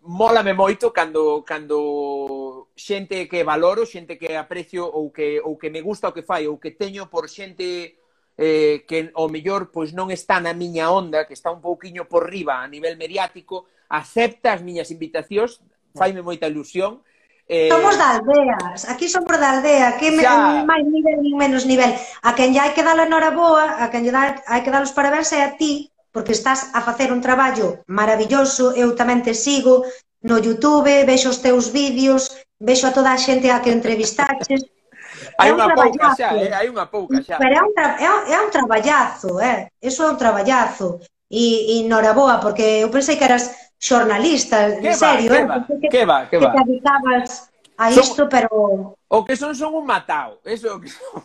mólame 0.06 0.54
moito 0.54 0.94
cando 0.94 1.42
cando 1.42 2.70
xente 2.78 3.26
que 3.26 3.42
valoro, 3.42 3.82
xente 3.82 4.14
que 4.14 4.38
aprecio 4.38 4.86
ou 4.86 5.10
que 5.10 5.42
ou 5.42 5.58
que 5.58 5.74
me 5.74 5.82
gusta 5.82 6.06
o 6.06 6.14
que 6.14 6.22
fai 6.22 6.46
ou 6.46 6.54
que 6.62 6.70
teño 6.70 7.10
por 7.10 7.26
xente 7.26 7.98
eh, 8.38 8.86
que 8.86 9.10
o 9.18 9.26
mellor 9.26 9.74
pois 9.74 9.90
non 9.90 10.14
está 10.14 10.38
na 10.38 10.54
miña 10.54 10.94
onda, 10.94 11.26
que 11.26 11.34
está 11.34 11.50
un 11.50 11.58
pouquiño 11.58 12.06
por 12.06 12.30
riba 12.30 12.62
a 12.62 12.70
nivel 12.70 12.94
mediático, 12.94 13.66
acepta 13.90 14.54
as 14.54 14.62
miñas 14.62 14.94
invitacións, 14.94 15.58
faime 15.98 16.22
moita 16.22 16.46
ilusión 16.46 17.02
Eh... 17.50 17.66
Somos 17.66 17.98
da 17.98 18.14
aldeas, 18.14 18.86
aquí 18.86 19.10
somos 19.10 19.34
da 19.34 19.58
aldea, 19.58 19.98
aquí 19.98 20.14
me... 20.14 20.22
máis 20.22 20.86
nivel 20.86 21.18
e 21.18 21.34
menos 21.34 21.66
nivel. 21.66 21.90
A 22.22 22.30
quen 22.38 22.54
lle 22.54 22.62
hai 22.62 22.70
que 22.70 22.86
dar 22.86 22.94
a 22.94 23.02
enhoraboa, 23.10 23.82
a 23.82 23.90
quen 23.90 24.06
lle 24.06 24.14
dá, 24.14 24.38
hai 24.46 24.62
que 24.62 24.70
dar 24.70 24.86
os 24.86 24.94
parabéns 24.94 25.34
é 25.34 25.42
a 25.42 25.58
ti, 25.58 25.90
porque 26.14 26.30
estás 26.30 26.70
a 26.78 26.80
facer 26.86 27.10
un 27.10 27.18
traballo 27.18 27.82
maravilloso, 27.90 28.70
eu 28.78 28.94
tamén 28.94 29.26
te 29.26 29.34
sigo 29.34 29.82
no 30.22 30.38
YouTube, 30.38 31.02
vexo 31.02 31.34
os 31.34 31.42
teus 31.42 31.74
vídeos, 31.74 32.30
vexo 32.62 32.86
a 32.86 32.94
toda 32.94 33.10
a 33.10 33.18
xente 33.18 33.50
a 33.50 33.58
que 33.58 33.74
entrevistaches. 33.74 34.70
hai 35.34 35.50
unha 35.50 35.74
pouca 35.74 36.14
xa, 36.14 36.30
eh? 36.38 36.54
hai 36.54 36.70
unha 36.70 36.86
pouca 36.86 37.18
xa. 37.18 37.34
Pero 37.42 37.54
é 37.58 37.62
un, 37.66 37.74
tra... 37.74 37.98
é, 37.98 38.06
un, 38.06 38.22
é 38.30 38.38
un 38.46 38.50
traballazo, 38.54 39.42
eh? 39.42 39.66
Eso 39.82 40.06
é 40.06 40.14
un 40.14 40.18
traballazo. 40.22 41.02
E, 41.26 41.74
e 41.74 41.74
enhoraboa, 41.82 42.38
porque 42.38 42.86
eu 42.86 42.94
pensei 42.94 43.18
que 43.18 43.26
eras 43.26 43.69
xornalistas, 43.80 44.76
en 44.76 44.94
serio, 44.94 45.32
que 45.32 45.38
eh? 45.38 45.46
va, 45.46 45.66
que, 45.66 45.88
que, 45.88 46.04
va, 46.04 46.28
que, 46.28 46.38
que 46.38 46.46
te 46.46 46.64
dedicabas 46.66 47.50
a 47.78 47.90
son, 47.90 48.04
isto, 48.04 48.28
pero... 48.28 48.98
O 49.08 49.24
que 49.24 49.36
son 49.36 49.56
son 49.56 49.74
un 49.74 49.86
matao, 49.86 50.38
eso 50.44 50.76
o 50.76 50.80
que 50.80 50.88
son... 50.88 51.24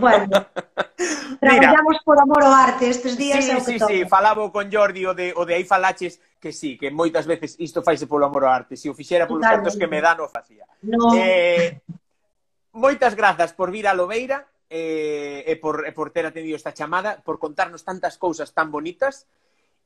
Bueno, 0.00 0.26
traballamos 1.40 1.98
por 2.04 2.18
amor 2.18 2.42
ao 2.42 2.54
arte 2.54 2.90
estes 2.90 3.14
días. 3.14 3.44
Sí, 3.44 3.54
sí, 3.62 3.78
sí, 3.78 4.04
falabo 4.06 4.50
con 4.50 4.70
Jordi 4.70 5.06
o 5.06 5.14
de, 5.14 5.32
o 5.34 5.46
de 5.46 5.54
aí 5.54 5.64
falaches 5.64 6.18
que 6.42 6.50
sí, 6.50 6.78
que 6.78 6.90
moitas 6.90 7.26
veces 7.26 7.54
isto 7.58 7.82
faise 7.82 8.06
polo 8.06 8.26
amor 8.26 8.46
ao 8.46 8.54
arte. 8.54 8.74
Se 8.74 8.90
o 8.90 8.94
fixera 8.94 9.26
polos 9.26 9.46
cartos 9.46 9.74
cantos 9.74 9.78
que 9.78 9.86
me 9.86 10.02
dan, 10.02 10.18
o 10.22 10.30
facía. 10.30 10.66
No. 10.82 11.14
Eh, 11.14 11.82
moitas 12.74 13.14
grazas 13.14 13.54
por 13.54 13.70
vir 13.70 13.86
a 13.86 13.94
Lobeira 13.94 14.46
eh, 14.70 15.42
e 15.46 15.54
por, 15.58 15.86
e 15.86 15.90
por 15.90 16.10
ter 16.10 16.26
atendido 16.26 16.58
esta 16.58 16.74
chamada, 16.74 17.22
por 17.22 17.38
contarnos 17.38 17.82
tantas 17.82 18.18
cousas 18.18 18.50
tan 18.54 18.70
bonitas. 18.70 19.26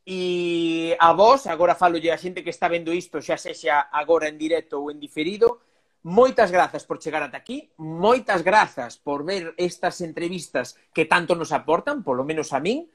E 0.07 0.97
a 0.99 1.13
vos, 1.13 1.47
agora 1.47 1.77
falo 1.77 2.01
a 2.01 2.19
xente 2.19 2.43
que 2.43 2.51
está 2.51 2.69
vendo 2.69 2.93
isto, 2.93 3.21
xa 3.21 3.37
sexa 3.37 3.93
agora 3.93 4.29
en 4.29 4.41
directo 4.41 4.81
ou 4.81 4.91
en 4.91 4.99
diferido, 4.99 5.61
moitas 6.03 6.49
grazas 6.51 6.89
por 6.89 6.97
chegar 6.99 7.21
ata 7.21 7.37
aquí, 7.37 7.69
moitas 7.77 8.41
grazas 8.41 8.97
por 8.97 9.23
ver 9.23 9.53
estas 9.61 10.01
entrevistas 10.01 10.75
que 10.97 11.05
tanto 11.05 11.37
nos 11.37 11.53
aportan, 11.53 12.01
polo 12.01 12.25
menos 12.25 12.57
a 12.57 12.61
min, 12.61 12.89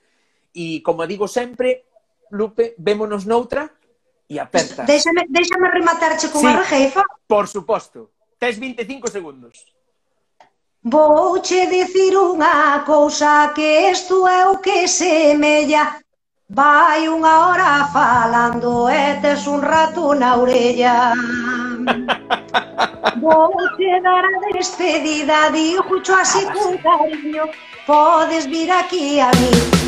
e 0.56 0.82
como 0.82 1.06
digo 1.06 1.30
sempre, 1.30 1.86
Lupe, 2.34 2.74
vémonos 2.82 3.30
noutra 3.30 3.70
e 4.26 4.42
aperta. 4.42 4.84
Déxame, 4.84 5.30
déxame 5.30 5.70
rematarche 5.70 6.34
con 6.34 6.42
sí, 6.42 6.48
a 6.48 6.58
rejefa. 6.58 7.06
Por 7.28 7.46
suposto. 7.48 8.12
Tes 8.42 8.58
25 8.58 9.08
segundos. 9.08 9.62
Vouche 10.82 11.66
dicir 11.70 12.14
unha 12.18 12.82
cousa 12.86 13.54
que 13.54 13.90
isto 13.90 14.26
é 14.26 14.50
o 14.50 14.62
que 14.62 14.86
semella 14.90 15.98
Vai 16.48 17.08
unha 17.10 17.48
hora 17.48 17.90
falando 17.90 18.88
e 18.88 19.18
tes 19.20 19.48
un 19.48 19.62
rato 19.62 20.14
na 20.14 20.38
orella. 20.38 21.14
Vou 23.18 23.50
che 23.76 24.00
dar 24.04 24.26
a 24.26 24.54
despedida, 24.54 25.50
dixo 25.50 26.14
así 26.14 26.46
con 26.54 26.78
cariño, 26.78 27.50
podes 27.88 28.46
vir 28.46 28.70
aquí 28.70 29.20
a 29.20 29.32
mí. 29.42 29.85